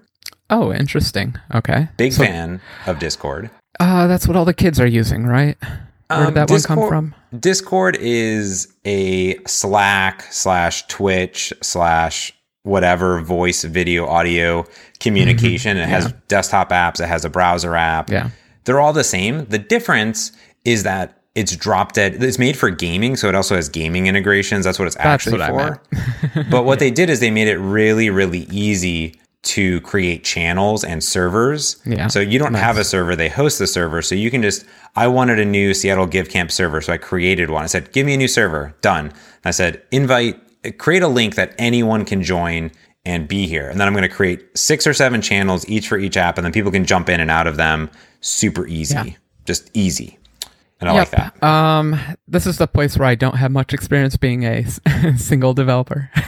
oh, 0.50 0.72
interesting. 0.72 1.36
Okay. 1.54 1.88
Big 1.96 2.12
So, 2.12 2.24
fan 2.24 2.60
of 2.86 2.98
Discord. 2.98 3.50
Uh, 3.78 4.06
that's 4.08 4.26
what 4.26 4.36
all 4.36 4.44
the 4.44 4.52
kids 4.54 4.78
are 4.80 4.86
using, 4.86 5.24
right? 5.26 5.56
Where 5.60 5.78
Um, 6.10 6.24
did 6.26 6.34
that 6.34 6.50
one 6.50 6.62
come 6.62 6.88
from? 6.88 7.14
Discord 7.38 7.96
is 8.00 8.66
a 8.84 9.38
Slack 9.46 10.22
slash 10.32 10.86
Twitch 10.88 11.52
slash 11.62 12.32
whatever 12.62 13.20
voice, 13.20 13.64
video, 13.64 14.06
audio 14.06 14.64
communication. 14.98 15.76
It 15.76 15.88
has 15.88 16.12
desktop 16.28 16.70
apps. 16.70 17.00
It 17.00 17.06
has 17.06 17.24
a 17.24 17.30
browser 17.30 17.74
app. 17.74 18.10
Yeah. 18.10 18.30
They're 18.64 18.80
all 18.80 18.92
the 18.92 19.04
same. 19.04 19.46
The 19.46 19.58
difference 19.58 20.32
is 20.64 20.82
that 20.82 21.22
it's 21.34 21.56
drop 21.56 21.92
dead. 21.92 22.22
It's 22.22 22.38
made 22.38 22.56
for 22.56 22.70
gaming, 22.70 23.16
so 23.16 23.28
it 23.28 23.34
also 23.34 23.54
has 23.54 23.68
gaming 23.68 24.06
integrations. 24.06 24.64
That's 24.64 24.78
what 24.78 24.86
it's 24.86 24.96
actually 24.98 25.38
what 25.38 25.80
for. 26.32 26.44
but 26.50 26.64
what 26.64 26.80
they 26.80 26.90
did 26.90 27.08
is 27.08 27.20
they 27.20 27.30
made 27.30 27.48
it 27.48 27.58
really, 27.58 28.10
really 28.10 28.40
easy 28.50 29.20
to 29.42 29.80
create 29.80 30.22
channels 30.22 30.84
and 30.84 31.02
servers. 31.02 31.80
Yeah. 31.86 32.08
So 32.08 32.20
you 32.20 32.38
don't 32.38 32.54
have 32.54 32.76
a 32.76 32.84
server, 32.84 33.16
they 33.16 33.28
host 33.28 33.58
the 33.58 33.66
server. 33.66 34.02
So 34.02 34.14
you 34.14 34.30
can 34.30 34.42
just, 34.42 34.66
I 34.96 35.06
wanted 35.06 35.38
a 35.38 35.44
new 35.44 35.72
Seattle 35.72 36.06
Give 36.06 36.28
Camp 36.28 36.50
server. 36.50 36.80
So 36.82 36.92
I 36.92 36.98
created 36.98 37.48
one. 37.48 37.62
I 37.62 37.66
said, 37.66 37.92
give 37.92 38.04
me 38.04 38.14
a 38.14 38.18
new 38.18 38.28
server. 38.28 38.74
Done. 38.82 39.06
And 39.06 39.16
I 39.46 39.50
said, 39.50 39.82
invite, 39.90 40.38
create 40.78 41.02
a 41.02 41.08
link 41.08 41.34
that 41.36 41.54
anyone 41.58 42.04
can 42.04 42.22
join 42.22 42.70
and 43.04 43.26
be 43.26 43.46
here. 43.46 43.68
And 43.68 43.80
then 43.80 43.86
I'm 43.88 43.94
going 43.94 44.08
to 44.08 44.14
create 44.14 44.46
six 44.56 44.86
or 44.86 44.92
seven 44.92 45.22
channels, 45.22 45.68
each 45.68 45.88
for 45.88 45.98
each 45.98 46.16
app. 46.16 46.36
And 46.38 46.44
then 46.44 46.52
people 46.52 46.70
can 46.70 46.84
jump 46.84 47.08
in 47.08 47.20
and 47.20 47.30
out 47.30 47.46
of 47.46 47.56
them 47.56 47.90
super 48.20 48.66
easy. 48.66 48.94
Yeah. 48.94 49.04
Just 49.46 49.70
easy. 49.74 50.18
And 50.80 50.88
I 50.88 50.92
like 50.94 51.10
that. 51.10 51.42
Um, 51.42 51.98
this 52.26 52.46
is 52.46 52.56
the 52.56 52.66
place 52.66 52.96
where 52.96 53.06
I 53.06 53.14
don't 53.14 53.36
have 53.36 53.50
much 53.50 53.74
experience 53.74 54.16
being 54.16 54.44
a 54.44 54.64
s- 54.64 54.80
single 55.22 55.52
developer. 55.52 56.10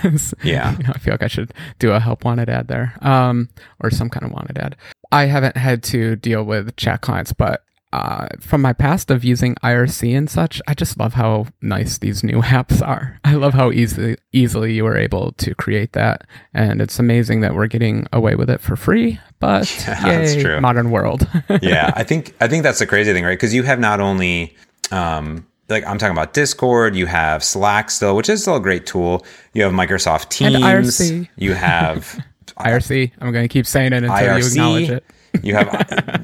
Yeah. 0.43 0.76
You 0.76 0.85
know, 0.85 0.93
I 0.95 0.99
feel 0.99 1.14
like 1.14 1.22
I 1.22 1.28
should 1.28 1.55
do 1.78 1.93
a 1.93 2.01
help 2.01 2.24
wanted 2.24 2.49
ad 2.51 2.68
there, 2.68 2.95
um, 3.01 3.49
or 3.80 3.91
some 3.91 4.11
kind 4.11 4.26
of 4.26 4.33
wanted 4.33 4.59
ad. 4.59 4.76
I 5.11 5.24
haven't 5.26 5.57
had 5.57 5.83
to 5.85 6.16
deal 6.16 6.43
with 6.43 6.74
chat 6.76 7.01
clients, 7.01 7.33
but 7.33 7.62
uh, 7.93 8.28
from 8.40 8.62
my 8.62 8.72
past 8.72 9.11
of 9.11 9.22
using 9.22 9.55
IRC 9.57 10.16
and 10.16 10.30
such, 10.30 10.62
I 10.66 10.74
just 10.74 10.99
love 10.99 11.14
how 11.14 11.47
nice 11.61 11.99
these 11.99 12.24
new 12.24 12.40
apps 12.43 12.86
are. 12.86 13.18
I 13.24 13.34
love 13.34 13.55
how 13.55 13.70
easily 13.70 14.16
easily 14.32 14.72
you 14.72 14.84
were 14.84 14.97
able 14.97 15.32
to 15.32 15.55
create 15.55 15.93
that, 15.93 16.26
and 16.55 16.80
it's 16.80 16.99
amazing 16.99 17.40
that 17.43 17.55
we're 17.55 17.66
getting 17.66 18.07
away 18.12 18.34
with 18.34 18.49
it 18.49 18.61
for 18.61 18.76
free. 18.76 19.18
But 19.40 19.70
Yeah, 19.86 20.18
that's 20.18 20.36
true. 20.36 20.61
modern 20.61 20.90
world. 20.90 21.28
yeah, 21.62 21.93
I 21.95 22.03
think 22.05 22.34
I 22.40 22.49
think 22.49 22.62
that's 22.62 22.78
the 22.78 22.86
crazy 22.86 23.12
thing, 23.12 23.24
right? 23.24 23.38
Because 23.38 23.53
you 23.55 23.62
have 23.64 23.78
not 23.78 24.01
only 24.01 24.57
um, 24.90 25.47
like 25.68 25.84
I'm 25.86 25.99
talking 25.99 26.16
about 26.16 26.32
Discord, 26.34 26.95
you 26.97 27.07
have 27.07 27.43
Slack 27.45 27.90
still, 27.90 28.16
which 28.16 28.28
is 28.28 28.43
still 28.43 28.57
a 28.57 28.61
great 28.61 28.86
tool. 28.86 29.24
You 29.53 29.64
have 29.64 29.72
Microsoft 29.72 30.28
Teams. 30.28 30.57
IRC. 30.57 31.28
You 31.36 31.55
have 31.55 32.18
IRC. 32.57 33.12
I'm 33.20 33.32
going 33.32 33.45
to 33.45 33.53
keep 33.53 33.66
saying 33.66 33.93
it 33.93 34.05
until 34.05 34.38
you 34.38 34.47
acknowledge 34.47 34.90
it. 34.90 35.05
You 35.43 35.55
have 35.55 35.68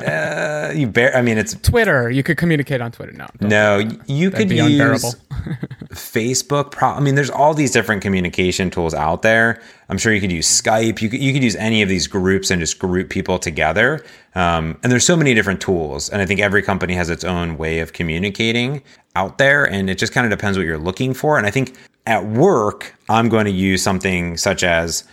uh, 0.02 0.72
you 0.74 0.86
bear. 0.86 1.16
I 1.16 1.22
mean, 1.22 1.38
it's 1.38 1.54
Twitter. 1.54 2.10
You 2.10 2.22
could 2.22 2.36
communicate 2.36 2.80
on 2.80 2.92
Twitter. 2.92 3.12
No, 3.12 3.26
no. 3.40 3.78
You 4.06 4.30
could 4.30 4.48
be 4.48 4.56
use 4.56 4.66
unbearable. 4.66 5.14
Facebook. 5.92 6.72
Pro- 6.72 6.90
I 6.90 7.00
mean, 7.00 7.14
there's 7.14 7.30
all 7.30 7.54
these 7.54 7.70
different 7.70 8.02
communication 8.02 8.70
tools 8.70 8.92
out 8.92 9.22
there. 9.22 9.60
I'm 9.88 9.96
sure 9.96 10.12
you 10.12 10.20
could 10.20 10.30
use 10.30 10.46
Skype. 10.46 11.00
You 11.00 11.08
could 11.08 11.20
you 11.20 11.32
could 11.32 11.42
use 11.42 11.56
any 11.56 11.80
of 11.80 11.88
these 11.88 12.06
groups 12.06 12.50
and 12.50 12.60
just 12.60 12.78
group 12.78 13.08
people 13.08 13.38
together. 13.38 14.04
Um, 14.34 14.78
and 14.82 14.92
there's 14.92 15.06
so 15.06 15.16
many 15.16 15.34
different 15.34 15.60
tools, 15.60 16.10
and 16.10 16.20
I 16.20 16.26
think 16.26 16.40
every 16.40 16.62
company 16.62 16.94
has 16.94 17.08
its 17.08 17.24
own 17.24 17.56
way 17.56 17.80
of 17.80 17.94
communicating 17.94 18.82
out 19.16 19.38
there, 19.38 19.64
and 19.64 19.88
it 19.88 19.96
just 19.98 20.12
kind 20.12 20.26
of 20.26 20.30
depends 20.38 20.58
what 20.58 20.66
you're 20.66 20.78
looking 20.78 21.14
for. 21.14 21.38
And 21.38 21.46
I 21.46 21.50
think 21.50 21.76
at 22.06 22.24
work, 22.26 22.94
I'm 23.08 23.28
going 23.28 23.46
to 23.46 23.50
use 23.50 23.82
something 23.82 24.36
such 24.36 24.62
as 24.62 25.04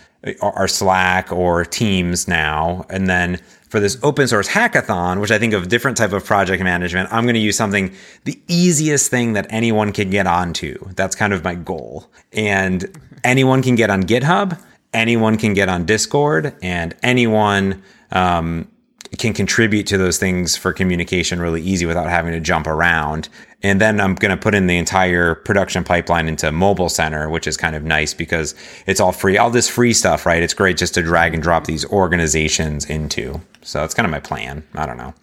our 0.42 0.52
our 0.52 0.68
Slack 0.68 1.32
or 1.32 1.64
Teams 1.64 2.28
now, 2.28 2.84
and 2.90 3.08
then 3.08 3.40
for 3.68 3.80
this 3.80 3.98
open 4.02 4.28
source 4.28 4.48
hackathon, 4.48 5.20
which 5.20 5.30
I 5.30 5.38
think 5.38 5.52
of 5.52 5.68
different 5.68 5.96
type 5.96 6.12
of 6.12 6.24
project 6.24 6.62
management, 6.62 7.12
I'm 7.12 7.24
going 7.24 7.34
to 7.34 7.40
use 7.40 7.56
something 7.56 7.92
the 8.24 8.40
easiest 8.48 9.10
thing 9.10 9.32
that 9.34 9.46
anyone 9.50 9.92
can 9.92 10.10
get 10.10 10.26
onto. 10.26 10.76
That's 10.94 11.16
kind 11.16 11.32
of 11.32 11.42
my 11.44 11.54
goal, 11.54 12.10
and 12.32 12.84
anyone 13.24 13.62
can 13.62 13.74
get 13.74 13.90
on 13.90 14.04
GitHub, 14.04 14.60
anyone 14.92 15.36
can 15.36 15.54
get 15.54 15.68
on 15.68 15.84
Discord, 15.84 16.54
and 16.62 16.94
anyone. 17.02 17.82
Um, 18.12 18.68
can 19.18 19.32
contribute 19.32 19.86
to 19.86 19.96
those 19.96 20.18
things 20.18 20.56
for 20.56 20.72
communication 20.72 21.40
really 21.40 21.62
easy 21.62 21.86
without 21.86 22.08
having 22.08 22.32
to 22.32 22.40
jump 22.40 22.66
around. 22.66 23.28
And 23.62 23.80
then 23.80 24.00
I'm 24.00 24.14
going 24.14 24.30
to 24.30 24.36
put 24.36 24.54
in 24.54 24.66
the 24.66 24.76
entire 24.76 25.34
production 25.34 25.84
pipeline 25.84 26.28
into 26.28 26.52
Mobile 26.52 26.88
Center, 26.88 27.28
which 27.28 27.46
is 27.46 27.56
kind 27.56 27.74
of 27.74 27.82
nice 27.82 28.12
because 28.12 28.54
it's 28.86 29.00
all 29.00 29.12
free. 29.12 29.38
All 29.38 29.50
this 29.50 29.68
free 29.68 29.92
stuff, 29.92 30.26
right? 30.26 30.42
It's 30.42 30.54
great 30.54 30.76
just 30.76 30.94
to 30.94 31.02
drag 31.02 31.34
and 31.34 31.42
drop 31.42 31.64
these 31.64 31.84
organizations 31.86 32.84
into. 32.84 33.40
So 33.66 33.80
that's 33.80 33.94
kind 33.94 34.06
of 34.06 34.10
my 34.10 34.20
plan. 34.20 34.66
I 34.74 34.86
don't 34.86 34.96
know. 34.96 35.14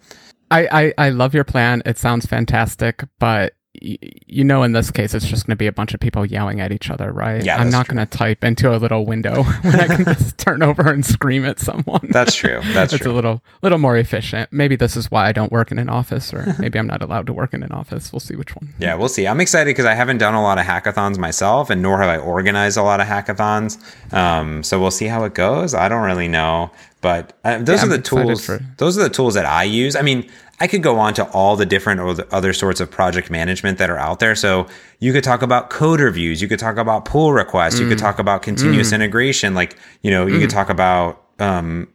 I, 0.50 0.68
I, 0.98 1.06
I 1.06 1.08
love 1.10 1.34
your 1.34 1.44
plan. 1.44 1.82
It 1.84 1.98
sounds 1.98 2.26
fantastic, 2.26 3.02
but 3.18 3.54
you 3.80 4.44
know, 4.44 4.62
in 4.62 4.72
this 4.72 4.90
case, 4.90 5.14
it's 5.14 5.26
just 5.26 5.46
going 5.46 5.52
to 5.52 5.58
be 5.58 5.66
a 5.66 5.72
bunch 5.72 5.94
of 5.94 6.00
people 6.00 6.24
yelling 6.24 6.60
at 6.60 6.70
each 6.70 6.90
other, 6.90 7.12
right? 7.12 7.44
Yeah, 7.44 7.56
I'm 7.58 7.70
not 7.70 7.88
going 7.88 7.98
to 7.98 8.06
type 8.06 8.44
into 8.44 8.74
a 8.74 8.78
little 8.78 9.04
window 9.04 9.42
when 9.62 9.80
I 9.80 9.86
can 9.88 10.04
just 10.04 10.38
turn 10.38 10.62
over 10.62 10.88
and 10.90 11.04
scream 11.04 11.44
at 11.44 11.58
someone. 11.58 12.06
That's 12.10 12.34
true. 12.34 12.60
That's 12.72 12.92
true. 12.92 12.96
it's 12.96 12.96
true. 12.98 13.12
a 13.12 13.14
little 13.14 13.42
little 13.62 13.78
more 13.78 13.96
efficient. 13.96 14.52
Maybe 14.52 14.76
this 14.76 14.96
is 14.96 15.10
why 15.10 15.26
I 15.26 15.32
don't 15.32 15.50
work 15.50 15.72
in 15.72 15.78
an 15.78 15.88
office, 15.88 16.32
or 16.32 16.54
maybe 16.58 16.78
I'm 16.78 16.86
not 16.86 17.02
allowed 17.02 17.26
to 17.26 17.32
work 17.32 17.52
in 17.52 17.62
an 17.62 17.72
office. 17.72 18.12
We'll 18.12 18.20
see 18.20 18.36
which 18.36 18.54
one. 18.54 18.72
Yeah, 18.78 18.94
we'll 18.94 19.08
see. 19.08 19.26
I'm 19.26 19.40
excited 19.40 19.70
because 19.70 19.86
I 19.86 19.94
haven't 19.94 20.18
done 20.18 20.34
a 20.34 20.42
lot 20.42 20.58
of 20.58 20.64
hackathons 20.64 21.18
myself, 21.18 21.68
and 21.68 21.82
nor 21.82 22.00
have 22.00 22.08
I 22.08 22.18
organized 22.18 22.78
a 22.78 22.82
lot 22.82 23.00
of 23.00 23.06
hackathons. 23.06 23.78
Um, 24.12 24.62
so 24.62 24.80
we'll 24.80 24.92
see 24.92 25.06
how 25.06 25.24
it 25.24 25.34
goes. 25.34 25.74
I 25.74 25.88
don't 25.88 26.04
really 26.04 26.28
know, 26.28 26.70
but 27.04 27.34
uh, 27.44 27.58
those 27.58 27.80
Yeah, 27.80 27.86
are 27.86 27.90
the 27.96 27.98
tools. 28.10 28.46
for- 28.46 28.60
Those 28.78 28.96
are 28.98 29.02
the 29.02 29.14
tools 29.18 29.34
that 29.34 29.44
I 29.46 29.64
use. 29.64 29.94
I 29.94 30.02
mean, 30.02 30.20
I 30.58 30.66
could 30.66 30.82
go 30.82 30.98
on 30.98 31.12
to 31.14 31.24
all 31.38 31.54
the 31.56 31.66
different 31.66 32.00
or 32.00 32.14
the 32.14 32.26
other 32.34 32.52
sorts 32.54 32.80
of 32.80 32.90
project 32.90 33.28
management 33.30 33.76
that 33.78 33.90
are 33.90 33.98
out 33.98 34.18
there. 34.20 34.34
So 34.34 34.66
you 35.00 35.12
could 35.12 35.22
talk 35.24 35.42
about 35.42 35.68
code 35.68 36.00
reviews. 36.00 36.40
You 36.40 36.48
could 36.48 36.58
talk 36.60 36.76
about 36.78 37.04
pull 37.04 37.32
requests. 37.34 37.78
You 37.78 37.86
could 37.88 37.98
Mm. 37.98 38.06
talk 38.08 38.18
about 38.18 38.42
continuous 38.42 38.90
integration. 38.92 39.54
Like 39.54 39.76
you 40.02 40.10
know, 40.10 40.26
you 40.26 40.38
could 40.40 40.50
talk 40.58 40.70
about 40.70 41.20
um, 41.38 41.88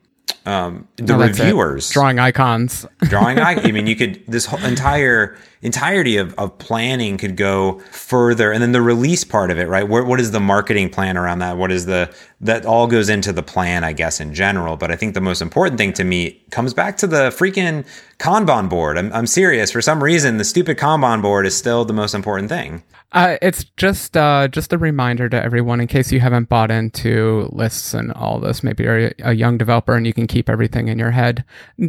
um, 0.45 0.87
the 0.97 1.13
No, 1.17 1.21
it. 1.21 1.27
reviewers 1.29 1.89
drawing 1.89 2.19
icons. 2.19 2.85
drawing 3.13 3.39
eye 3.47 3.55
i 3.67 3.71
mean 3.71 3.87
you 3.87 3.95
could 3.95 4.13
this 4.27 4.45
whole 4.45 4.63
entire 4.63 5.35
entirety 5.61 6.17
of, 6.17 6.33
of 6.35 6.57
planning 6.57 7.17
could 7.17 7.35
go 7.35 7.79
further 7.91 8.51
and 8.51 8.61
then 8.61 8.71
the 8.71 8.81
release 8.81 9.23
part 9.23 9.51
of 9.51 9.59
it 9.59 9.67
right 9.67 9.87
what 9.89 10.19
is 10.19 10.31
the 10.31 10.39
marketing 10.39 10.89
plan 10.89 11.17
around 11.17 11.39
that 11.39 11.57
what 11.57 11.71
is 11.71 11.85
the 11.85 12.13
that 12.39 12.65
all 12.65 12.87
goes 12.87 13.09
into 13.09 13.33
the 13.33 13.43
plan 13.43 13.83
i 13.83 13.91
guess 13.91 14.19
in 14.19 14.33
general 14.33 14.77
but 14.77 14.89
i 14.89 14.95
think 14.95 15.13
the 15.13 15.21
most 15.21 15.41
important 15.41 15.77
thing 15.77 15.91
to 15.91 16.03
me 16.03 16.41
comes 16.51 16.73
back 16.73 16.95
to 16.97 17.07
the 17.07 17.29
freaking 17.29 17.85
kanban 18.19 18.69
board 18.69 18.97
i'm, 18.97 19.11
I'm 19.11 19.27
serious 19.27 19.71
for 19.71 19.81
some 19.81 20.01
reason 20.03 20.37
the 20.37 20.45
stupid 20.45 20.77
kanban 20.77 21.21
board 21.21 21.45
is 21.45 21.57
still 21.57 21.83
the 21.83 21.93
most 21.93 22.13
important 22.13 22.49
thing 22.49 22.83
Uh, 23.11 23.37
it's 23.41 23.63
just 23.75 24.15
uh, 24.15 24.47
just 24.47 24.71
a 24.71 24.77
reminder 24.77 25.27
to 25.27 25.43
everyone 25.43 25.81
in 25.81 25.87
case 25.87 26.11
you 26.11 26.19
haven't 26.19 26.47
bought 26.47 26.69
into 26.69 27.49
lists 27.51 27.95
and 27.95 28.11
all 28.13 28.39
this. 28.39 28.61
Maybe 28.61 28.83
you're 28.83 29.11
a 29.23 29.33
young 29.33 29.57
developer 29.57 29.95
and 29.95 30.05
you 30.05 30.13
can 30.13 30.27
keep 30.27 30.47
everything 30.47 30.89
in 30.89 30.99
your 30.99 31.09
head. 31.09 31.43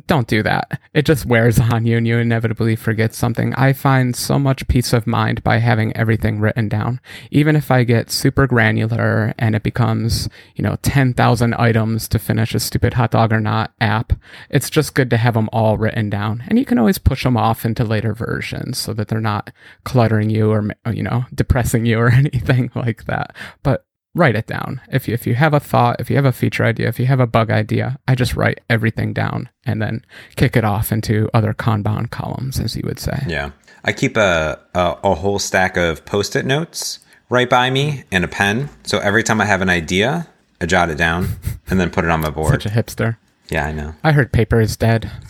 Don't 0.06 0.26
do 0.26 0.42
that. 0.44 0.80
It 0.94 1.04
just 1.04 1.26
wears 1.26 1.58
on 1.58 1.84
you 1.84 1.98
and 1.98 2.08
you 2.08 2.16
inevitably 2.16 2.74
forget 2.74 3.12
something. 3.12 3.52
I 3.60 3.74
find 3.74 4.16
so 4.16 4.38
much 4.38 4.66
peace 4.68 4.94
of 4.94 5.06
mind 5.06 5.44
by 5.44 5.58
having 5.58 5.94
everything 5.94 6.40
written 6.40 6.66
down. 6.66 6.98
Even 7.30 7.56
if 7.56 7.70
I 7.70 7.84
get 7.84 8.10
super 8.10 8.46
granular 8.46 9.34
and 9.38 9.54
it 9.54 9.62
becomes, 9.62 10.30
you 10.56 10.64
know, 10.64 10.78
10,000 10.80 11.54
items 11.54 12.08
to 12.08 12.18
finish 12.18 12.54
a 12.54 12.58
stupid 12.58 12.94
hot 12.94 13.10
dog 13.10 13.34
or 13.34 13.40
not 13.40 13.74
app, 13.78 14.14
it's 14.48 14.70
just 14.70 14.94
good 14.94 15.10
to 15.10 15.18
have 15.18 15.34
them 15.34 15.50
all 15.52 15.76
written 15.76 16.08
down. 16.08 16.42
And 16.48 16.58
you 16.58 16.64
can 16.64 16.78
always 16.78 16.96
push 16.96 17.22
them 17.22 17.36
off 17.36 17.66
into 17.66 17.84
later 17.84 18.14
versions 18.14 18.78
so 18.78 18.94
that 18.94 19.08
they're 19.08 19.20
not 19.20 19.52
cluttering 19.84 20.30
you 20.30 20.50
or, 20.50 20.70
you 20.90 21.02
know, 21.02 21.26
depressing 21.34 21.84
you 21.84 21.98
or 21.98 22.08
anything 22.10 22.70
like 22.74 23.04
that. 23.04 23.36
But 23.62 23.84
write 24.14 24.34
it 24.36 24.46
down. 24.46 24.80
If 24.90 25.06
you, 25.08 25.14
if 25.14 25.26
you 25.26 25.34
have 25.36 25.54
a 25.54 25.60
thought, 25.60 26.00
if 26.00 26.10
you 26.10 26.16
have 26.16 26.24
a 26.24 26.32
feature 26.32 26.64
idea, 26.64 26.88
if 26.88 26.98
you 26.98 27.06
have 27.06 27.20
a 27.20 27.26
bug 27.26 27.50
idea, 27.50 27.98
I 28.08 28.14
just 28.14 28.34
write 28.34 28.60
everything 28.68 29.12
down 29.12 29.48
and 29.64 29.80
then 29.80 30.04
kick 30.36 30.56
it 30.56 30.64
off 30.64 30.90
into 30.92 31.28
other 31.32 31.54
Kanban 31.54 32.10
columns, 32.10 32.58
as 32.58 32.74
you 32.76 32.82
would 32.84 32.98
say. 32.98 33.18
yeah 33.28 33.50
i 33.82 33.92
keep 33.92 34.16
a, 34.18 34.58
a, 34.74 34.96
a 35.04 35.14
whole 35.14 35.38
stack 35.38 35.74
of 35.78 36.04
post-it 36.04 36.44
notes 36.44 36.98
right 37.30 37.48
by 37.48 37.70
me 37.70 38.04
and 38.12 38.24
a 38.24 38.28
pen 38.28 38.68
so 38.82 38.98
every 38.98 39.22
time 39.22 39.40
i 39.40 39.44
have 39.46 39.62
an 39.62 39.70
idea 39.70 40.28
i 40.60 40.66
jot 40.66 40.90
it 40.90 40.98
down 40.98 41.26
and 41.68 41.80
then 41.80 41.88
put 41.88 42.04
it 42.04 42.10
on 42.10 42.20
my 42.20 42.28
board 42.28 42.60
Such 42.60 42.66
a 42.66 42.68
hipster. 42.68 43.16
yeah 43.48 43.64
i 43.64 43.72
know 43.72 43.94
I 44.04 44.12
heard 44.12 44.32
paper 44.32 44.60
is 44.60 44.76
dead. 44.76 45.10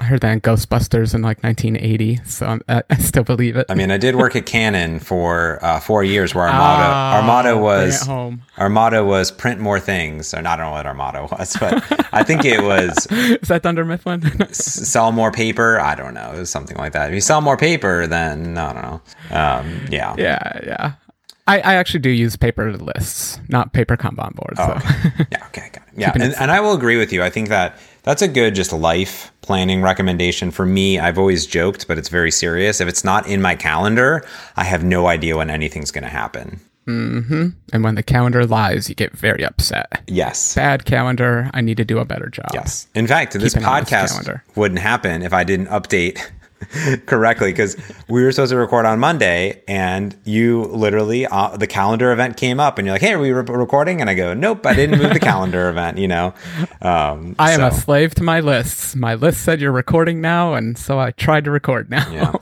I 0.00 0.04
heard 0.04 0.20
that 0.20 0.32
in 0.32 0.40
Ghostbusters 0.40 1.14
in 1.14 1.22
like 1.22 1.42
1980, 1.42 2.20
so 2.24 2.46
I'm, 2.46 2.62
I, 2.68 2.82
I 2.88 2.96
still 2.98 3.24
believe 3.24 3.56
it. 3.56 3.66
I 3.68 3.74
mean, 3.74 3.90
I 3.90 3.98
did 3.98 4.14
work 4.14 4.36
at 4.36 4.46
Canon 4.46 5.00
for 5.00 5.58
uh, 5.64 5.80
four 5.80 6.04
years, 6.04 6.34
where 6.34 6.46
our 6.46 6.52
motto 6.52 7.16
our 7.16 7.22
motto 7.22 7.58
was 7.58 8.08
our 8.56 8.68
motto 8.68 9.04
was 9.04 9.30
print 9.30 9.60
more 9.60 9.80
things. 9.80 10.32
Or 10.32 10.38
I 10.38 10.42
don't 10.42 10.58
know 10.58 10.70
what 10.70 10.86
our 10.86 10.94
motto 10.94 11.28
was, 11.32 11.56
but 11.58 11.84
I 12.14 12.22
think 12.22 12.44
it 12.44 12.62
was 12.62 13.06
is 13.10 13.48
that 13.48 13.62
Dunder 13.62 13.84
Mifflin? 13.84 14.22
sell 14.52 15.10
more 15.10 15.32
paper. 15.32 15.80
I 15.80 15.94
don't 15.94 16.14
know, 16.14 16.32
it 16.32 16.38
was 16.38 16.50
something 16.50 16.76
like 16.76 16.92
that. 16.92 17.08
If 17.08 17.14
you 17.14 17.20
sell 17.20 17.40
more 17.40 17.56
paper, 17.56 18.06
then 18.06 18.56
I 18.56 18.72
don't 18.72 18.82
know. 18.82 19.02
Um, 19.30 19.86
yeah. 19.90 20.14
yeah, 20.16 20.60
yeah. 20.64 20.92
I, 21.48 21.60
I 21.60 21.74
actually 21.76 22.00
do 22.00 22.10
use 22.10 22.36
paper 22.36 22.76
lists, 22.76 23.40
not 23.48 23.72
paper 23.72 23.96
Kanban 23.96 24.34
boards. 24.34 24.58
Oh, 24.58 24.66
so. 24.66 24.72
okay. 24.74 25.26
Yeah. 25.32 25.46
Okay. 25.46 25.70
Got 25.72 25.76
it. 25.76 25.82
Yeah. 25.98 26.12
And, 26.14 26.32
and 26.38 26.52
I 26.52 26.60
will 26.60 26.74
agree 26.74 26.96
with 26.96 27.12
you. 27.12 27.24
I 27.24 27.30
think 27.30 27.48
that 27.48 27.76
that's 28.02 28.22
a 28.22 28.28
good 28.28 28.54
just 28.54 28.72
life 28.72 29.32
planning 29.42 29.82
recommendation 29.82 30.50
for 30.50 30.66
me. 30.66 30.98
I've 30.98 31.18
always 31.18 31.46
joked, 31.46 31.88
but 31.88 31.98
it's 31.98 32.08
very 32.08 32.30
serious. 32.30 32.80
If 32.80 32.88
it's 32.88 33.04
not 33.04 33.26
in 33.26 33.42
my 33.42 33.54
calendar, 33.54 34.24
I 34.56 34.64
have 34.64 34.84
no 34.84 35.06
idea 35.06 35.36
when 35.36 35.50
anything's 35.50 35.90
going 35.90 36.04
to 36.04 36.10
happen. 36.10 36.60
Mm-hmm. 36.86 37.48
and 37.74 37.84
when 37.84 37.96
the 37.96 38.02
calendar 38.02 38.46
lies, 38.46 38.88
you 38.88 38.94
get 38.94 39.12
very 39.12 39.44
upset. 39.44 40.02
Yes. 40.06 40.54
Bad 40.54 40.86
calendar. 40.86 41.50
I 41.52 41.60
need 41.60 41.76
to 41.76 41.84
do 41.84 41.98
a 41.98 42.06
better 42.06 42.30
job. 42.30 42.48
Yes. 42.54 42.86
In 42.94 43.06
fact, 43.06 43.34
this 43.34 43.52
Keep 43.52 43.66
honest 43.66 43.92
podcast 43.92 44.40
wouldn't 44.56 44.80
happen 44.80 45.20
if 45.22 45.34
I 45.34 45.44
didn't 45.44 45.66
update 45.66 46.30
correctly 47.06 47.52
because 47.52 47.76
we 48.08 48.22
were 48.22 48.32
supposed 48.32 48.50
to 48.50 48.56
record 48.56 48.86
on 48.86 48.98
Monday 48.98 49.62
and 49.68 50.16
you 50.24 50.64
literally, 50.64 51.26
uh, 51.26 51.56
the 51.56 51.66
calendar 51.66 52.12
event 52.12 52.36
came 52.36 52.60
up 52.60 52.78
and 52.78 52.86
you're 52.86 52.94
like, 52.94 53.02
hey, 53.02 53.12
are 53.12 53.18
we 53.18 53.30
re- 53.32 53.44
recording? 53.48 54.00
And 54.00 54.10
I 54.10 54.14
go, 54.14 54.34
nope, 54.34 54.66
I 54.66 54.74
didn't 54.74 54.98
move 54.98 55.12
the 55.12 55.20
calendar 55.20 55.68
event, 55.70 55.98
you 55.98 56.08
know? 56.08 56.34
Um, 56.82 57.36
I 57.38 57.52
am 57.52 57.62
a 57.62 57.72
slave 57.72 58.14
to 58.16 58.22
my 58.22 58.40
lists. 58.40 58.96
My 58.96 59.14
list 59.14 59.42
said 59.42 59.60
you're 59.60 59.72
recording 59.72 60.20
now, 60.20 60.54
and 60.54 60.76
so 60.76 60.98
I 60.98 61.12
tried 61.12 61.44
to 61.44 61.50
record 61.50 61.90
now. 61.90 62.10
yeah. 62.10 62.32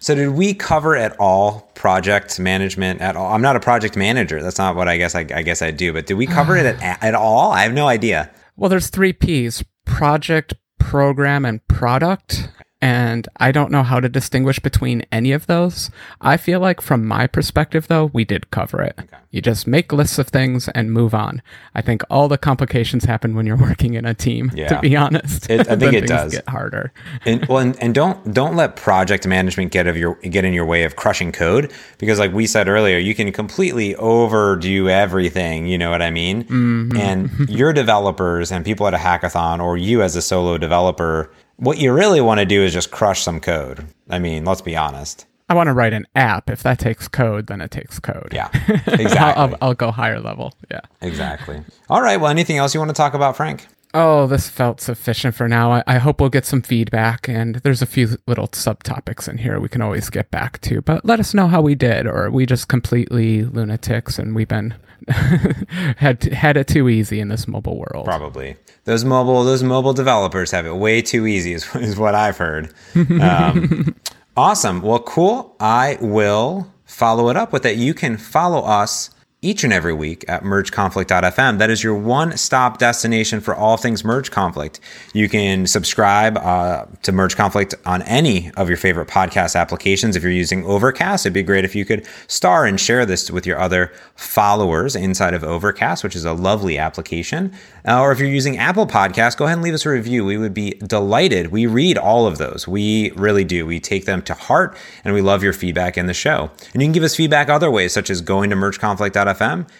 So 0.00 0.14
did 0.14 0.30
we 0.30 0.54
cover 0.54 0.96
at 0.96 1.16
all 1.18 1.70
project 1.74 2.38
management 2.38 3.00
at 3.00 3.16
all? 3.16 3.32
I'm 3.32 3.42
not 3.42 3.56
a 3.56 3.60
project 3.60 3.96
manager. 3.96 4.42
That's 4.42 4.58
not 4.58 4.76
what 4.76 4.88
I 4.88 4.96
guess 4.96 5.14
I, 5.14 5.20
I 5.34 5.42
guess 5.42 5.60
I 5.60 5.70
do, 5.70 5.92
but 5.92 6.06
did 6.06 6.14
we 6.14 6.26
cover 6.26 6.56
it 6.56 6.66
at, 6.66 7.02
at 7.02 7.14
all? 7.14 7.50
I 7.50 7.62
have 7.62 7.72
no 7.74 7.88
idea. 7.88 8.30
Well, 8.56 8.68
there's 8.70 8.88
three 8.90 9.12
P's 9.12 9.64
project, 9.84 10.54
program, 10.78 11.44
and 11.44 11.66
product. 11.68 12.48
And 12.80 13.28
I 13.38 13.50
don't 13.50 13.72
know 13.72 13.82
how 13.82 13.98
to 13.98 14.08
distinguish 14.08 14.60
between 14.60 15.04
any 15.10 15.32
of 15.32 15.46
those. 15.48 15.90
I 16.20 16.36
feel 16.36 16.60
like, 16.60 16.80
from 16.80 17.04
my 17.06 17.26
perspective, 17.26 17.88
though, 17.88 18.06
we 18.12 18.24
did 18.24 18.50
cover 18.52 18.80
it. 18.82 18.96
You 19.32 19.42
just 19.42 19.66
make 19.66 19.92
lists 19.92 20.18
of 20.18 20.28
things 20.28 20.68
and 20.68 20.92
move 20.92 21.12
on. 21.12 21.42
I 21.74 21.82
think 21.82 22.02
all 22.08 22.28
the 22.28 22.38
complications 22.38 23.04
happen 23.04 23.34
when 23.34 23.46
you're 23.46 23.56
working 23.68 23.94
in 23.94 24.04
a 24.04 24.14
team, 24.14 24.52
Yeah. 24.54 24.68
to 24.68 24.80
be 24.80 24.96
honest. 24.96 25.50
It- 25.50 25.68
I 25.68 25.74
think 25.76 25.92
it 25.94 26.06
does. 26.06 26.32
get 26.32 26.48
harder. 26.48 26.92
and 27.24 27.44
well 27.46 27.58
and, 27.58 27.76
and 27.82 27.94
don't 27.94 28.32
don't 28.32 28.54
let 28.54 28.76
project 28.76 29.26
management 29.26 29.72
get 29.72 29.86
of 29.86 29.96
your 29.96 30.14
get 30.16 30.44
in 30.44 30.52
your 30.52 30.64
way 30.64 30.84
of 30.84 30.94
crushing 30.96 31.32
code 31.32 31.72
because 31.98 32.18
like 32.18 32.32
we 32.32 32.46
said 32.46 32.68
earlier 32.68 32.96
you 32.98 33.14
can 33.14 33.32
completely 33.32 33.94
overdo 33.96 34.88
everything 34.88 35.66
you 35.66 35.76
know 35.78 35.90
what 35.90 36.00
i 36.02 36.10
mean 36.10 36.44
mm-hmm. 36.44 36.96
and 36.96 37.30
your 37.48 37.72
developers 37.72 38.50
and 38.52 38.64
people 38.64 38.86
at 38.86 38.94
a 38.94 38.98
hackathon 38.98 39.60
or 39.60 39.76
you 39.76 40.02
as 40.02 40.16
a 40.16 40.22
solo 40.22 40.58
developer 40.58 41.30
what 41.58 41.78
you 41.78 41.92
really 41.92 42.20
want 42.20 42.40
to 42.40 42.46
do 42.46 42.62
is 42.62 42.72
just 42.72 42.90
crush 42.90 43.22
some 43.22 43.40
code 43.40 43.86
i 44.10 44.18
mean 44.18 44.44
let's 44.44 44.62
be 44.62 44.76
honest 44.76 45.26
I 45.50 45.54
want 45.54 45.68
to 45.68 45.72
write 45.72 45.94
an 45.94 46.06
app. 46.14 46.50
If 46.50 46.62
that 46.64 46.78
takes 46.78 47.08
code, 47.08 47.46
then 47.46 47.62
it 47.62 47.70
takes 47.70 47.98
code. 47.98 48.32
yeah 48.34 48.50
I'll, 48.86 49.00
exactly 49.00 49.42
I'll, 49.42 49.56
I'll 49.62 49.74
go 49.74 49.90
higher 49.90 50.20
level. 50.20 50.52
Yeah. 50.70 50.80
exactly 51.00 51.62
all 51.88 52.02
right 52.02 52.18
well 52.20 52.30
anything 52.30 52.58
else 52.58 52.74
you 52.74 52.80
want 52.80 52.90
to 52.90 52.94
talk 52.94 53.14
about 53.14 53.34
frank 53.34 53.66
Oh, 53.94 54.26
this 54.26 54.48
felt 54.48 54.80
sufficient 54.80 55.34
for 55.34 55.48
now. 55.48 55.72
I, 55.72 55.82
I 55.86 55.98
hope 55.98 56.20
we'll 56.20 56.28
get 56.28 56.44
some 56.44 56.60
feedback, 56.60 57.26
and 57.26 57.56
there's 57.56 57.80
a 57.80 57.86
few 57.86 58.18
little 58.26 58.48
subtopics 58.48 59.28
in 59.28 59.38
here 59.38 59.58
we 59.58 59.68
can 59.68 59.80
always 59.80 60.10
get 60.10 60.30
back 60.30 60.60
to. 60.62 60.82
But 60.82 61.04
let 61.04 61.20
us 61.20 61.32
know 61.32 61.46
how 61.48 61.62
we 61.62 61.74
did, 61.74 62.06
or 62.06 62.30
we 62.30 62.44
just 62.44 62.68
completely 62.68 63.44
lunatics 63.44 64.18
and 64.18 64.34
we've 64.34 64.48
been 64.48 64.74
had 65.08 66.22
had 66.24 66.56
it 66.56 66.68
too 66.68 66.88
easy 66.88 67.18
in 67.18 67.28
this 67.28 67.48
mobile 67.48 67.78
world. 67.78 68.04
Probably 68.04 68.56
those 68.84 69.04
mobile 69.04 69.42
those 69.44 69.62
mobile 69.62 69.94
developers 69.94 70.50
have 70.50 70.66
it 70.66 70.74
way 70.74 71.00
too 71.00 71.26
easy, 71.26 71.52
is, 71.54 71.74
is 71.76 71.96
what 71.96 72.14
I've 72.14 72.36
heard. 72.36 72.72
Um, 72.94 73.94
awesome. 74.36 74.82
Well, 74.82 75.00
cool. 75.00 75.56
I 75.60 75.96
will 76.00 76.72
follow 76.84 77.30
it 77.30 77.36
up 77.36 77.52
with 77.52 77.62
that. 77.62 77.76
You 77.76 77.94
can 77.94 78.16
follow 78.16 78.60
us 78.60 79.10
each 79.40 79.62
and 79.62 79.72
every 79.72 79.92
week 79.92 80.24
at 80.26 80.42
mergeconflict.fm. 80.42 81.58
That 81.58 81.70
is 81.70 81.84
your 81.84 81.94
one 81.94 82.36
stop 82.36 82.78
destination 82.78 83.40
for 83.40 83.54
all 83.54 83.76
things 83.76 84.02
merge 84.02 84.32
conflict. 84.32 84.80
You 85.14 85.28
can 85.28 85.68
subscribe 85.68 86.36
uh, 86.36 86.86
to 87.02 87.12
Merge 87.12 87.36
Conflict 87.36 87.72
on 87.86 88.02
any 88.02 88.50
of 88.56 88.68
your 88.68 88.76
favorite 88.76 89.06
podcast 89.06 89.54
applications. 89.54 90.16
If 90.16 90.24
you're 90.24 90.32
using 90.32 90.64
Overcast, 90.64 91.24
it'd 91.24 91.34
be 91.34 91.44
great 91.44 91.64
if 91.64 91.76
you 91.76 91.84
could 91.84 92.04
star 92.26 92.66
and 92.66 92.80
share 92.80 93.06
this 93.06 93.30
with 93.30 93.46
your 93.46 93.60
other 93.60 93.92
followers 94.16 94.96
inside 94.96 95.34
of 95.34 95.44
Overcast, 95.44 96.02
which 96.02 96.16
is 96.16 96.24
a 96.24 96.32
lovely 96.32 96.76
application. 96.76 97.54
Uh, 97.86 98.00
or 98.00 98.10
if 98.10 98.18
you're 98.18 98.28
using 98.28 98.58
Apple 98.58 98.88
Podcasts, 98.88 99.36
go 99.36 99.44
ahead 99.44 99.58
and 99.58 99.62
leave 99.62 99.74
us 99.74 99.86
a 99.86 99.90
review. 99.90 100.24
We 100.24 100.36
would 100.36 100.52
be 100.52 100.70
delighted. 100.84 101.52
We 101.52 101.66
read 101.66 101.96
all 101.96 102.26
of 102.26 102.38
those. 102.38 102.66
We 102.66 103.12
really 103.12 103.44
do. 103.44 103.64
We 103.66 103.78
take 103.78 104.04
them 104.04 104.22
to 104.22 104.34
heart 104.34 104.76
and 105.04 105.14
we 105.14 105.20
love 105.20 105.44
your 105.44 105.52
feedback 105.52 105.96
in 105.96 106.06
the 106.06 106.14
show. 106.14 106.50
And 106.72 106.82
you 106.82 106.86
can 106.86 106.92
give 106.92 107.04
us 107.04 107.14
feedback 107.14 107.48
other 107.48 107.70
ways, 107.70 107.92
such 107.92 108.10
as 108.10 108.20
going 108.20 108.50
to 108.50 108.56
mergeconflict.fm, 108.56 109.27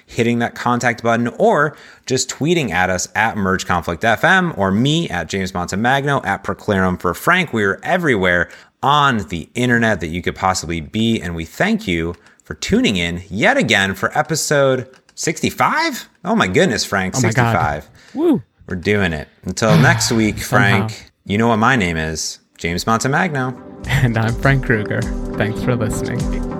hitting 0.06 0.38
that 0.40 0.54
contact 0.54 1.02
button, 1.02 1.28
or 1.38 1.76
just 2.06 2.28
tweeting 2.30 2.70
at 2.70 2.90
us 2.90 3.08
at 3.14 3.36
mergeconflict.fm 3.36 4.56
or 4.58 4.70
me 4.70 5.08
at 5.08 5.28
James 5.28 5.52
Montemagno 5.52 6.24
at 6.24 6.44
praeclarum 6.44 7.00
for 7.00 7.14
Frank. 7.14 7.52
We 7.52 7.64
are 7.64 7.78
everywhere 7.82 8.50
on 8.82 9.18
the 9.28 9.48
internet 9.54 10.00
that 10.00 10.08
you 10.08 10.22
could 10.22 10.36
possibly 10.36 10.80
be. 10.80 11.20
And 11.20 11.34
we 11.34 11.44
thank 11.44 11.86
you 11.88 12.14
for 12.44 12.54
tuning 12.54 12.96
in 12.96 13.22
yet 13.28 13.56
again 13.56 13.94
for 13.94 14.16
episode 14.16 14.88
65. 15.14 16.08
Oh 16.24 16.34
my 16.36 16.46
goodness, 16.46 16.84
Frank, 16.84 17.14
Oh 17.16 17.20
my 17.20 17.32
God. 17.32 17.82
65. 17.82 18.14
Woo. 18.14 18.42
We're 18.68 18.76
doing 18.76 19.12
it. 19.12 19.28
Until 19.44 19.76
next 19.80 20.12
week, 20.12 20.38
Frank, 20.38 21.10
you 21.24 21.38
know 21.38 21.48
what 21.48 21.56
my 21.58 21.76
name 21.76 21.96
is 21.96 22.38
James 22.56 22.84
Montemagno. 22.84 23.64
And 23.88 24.18
I'm 24.18 24.34
Frank 24.34 24.66
Krueger. 24.66 25.00
Thanks 25.36 25.62
for 25.62 25.74
listening. 25.74 26.57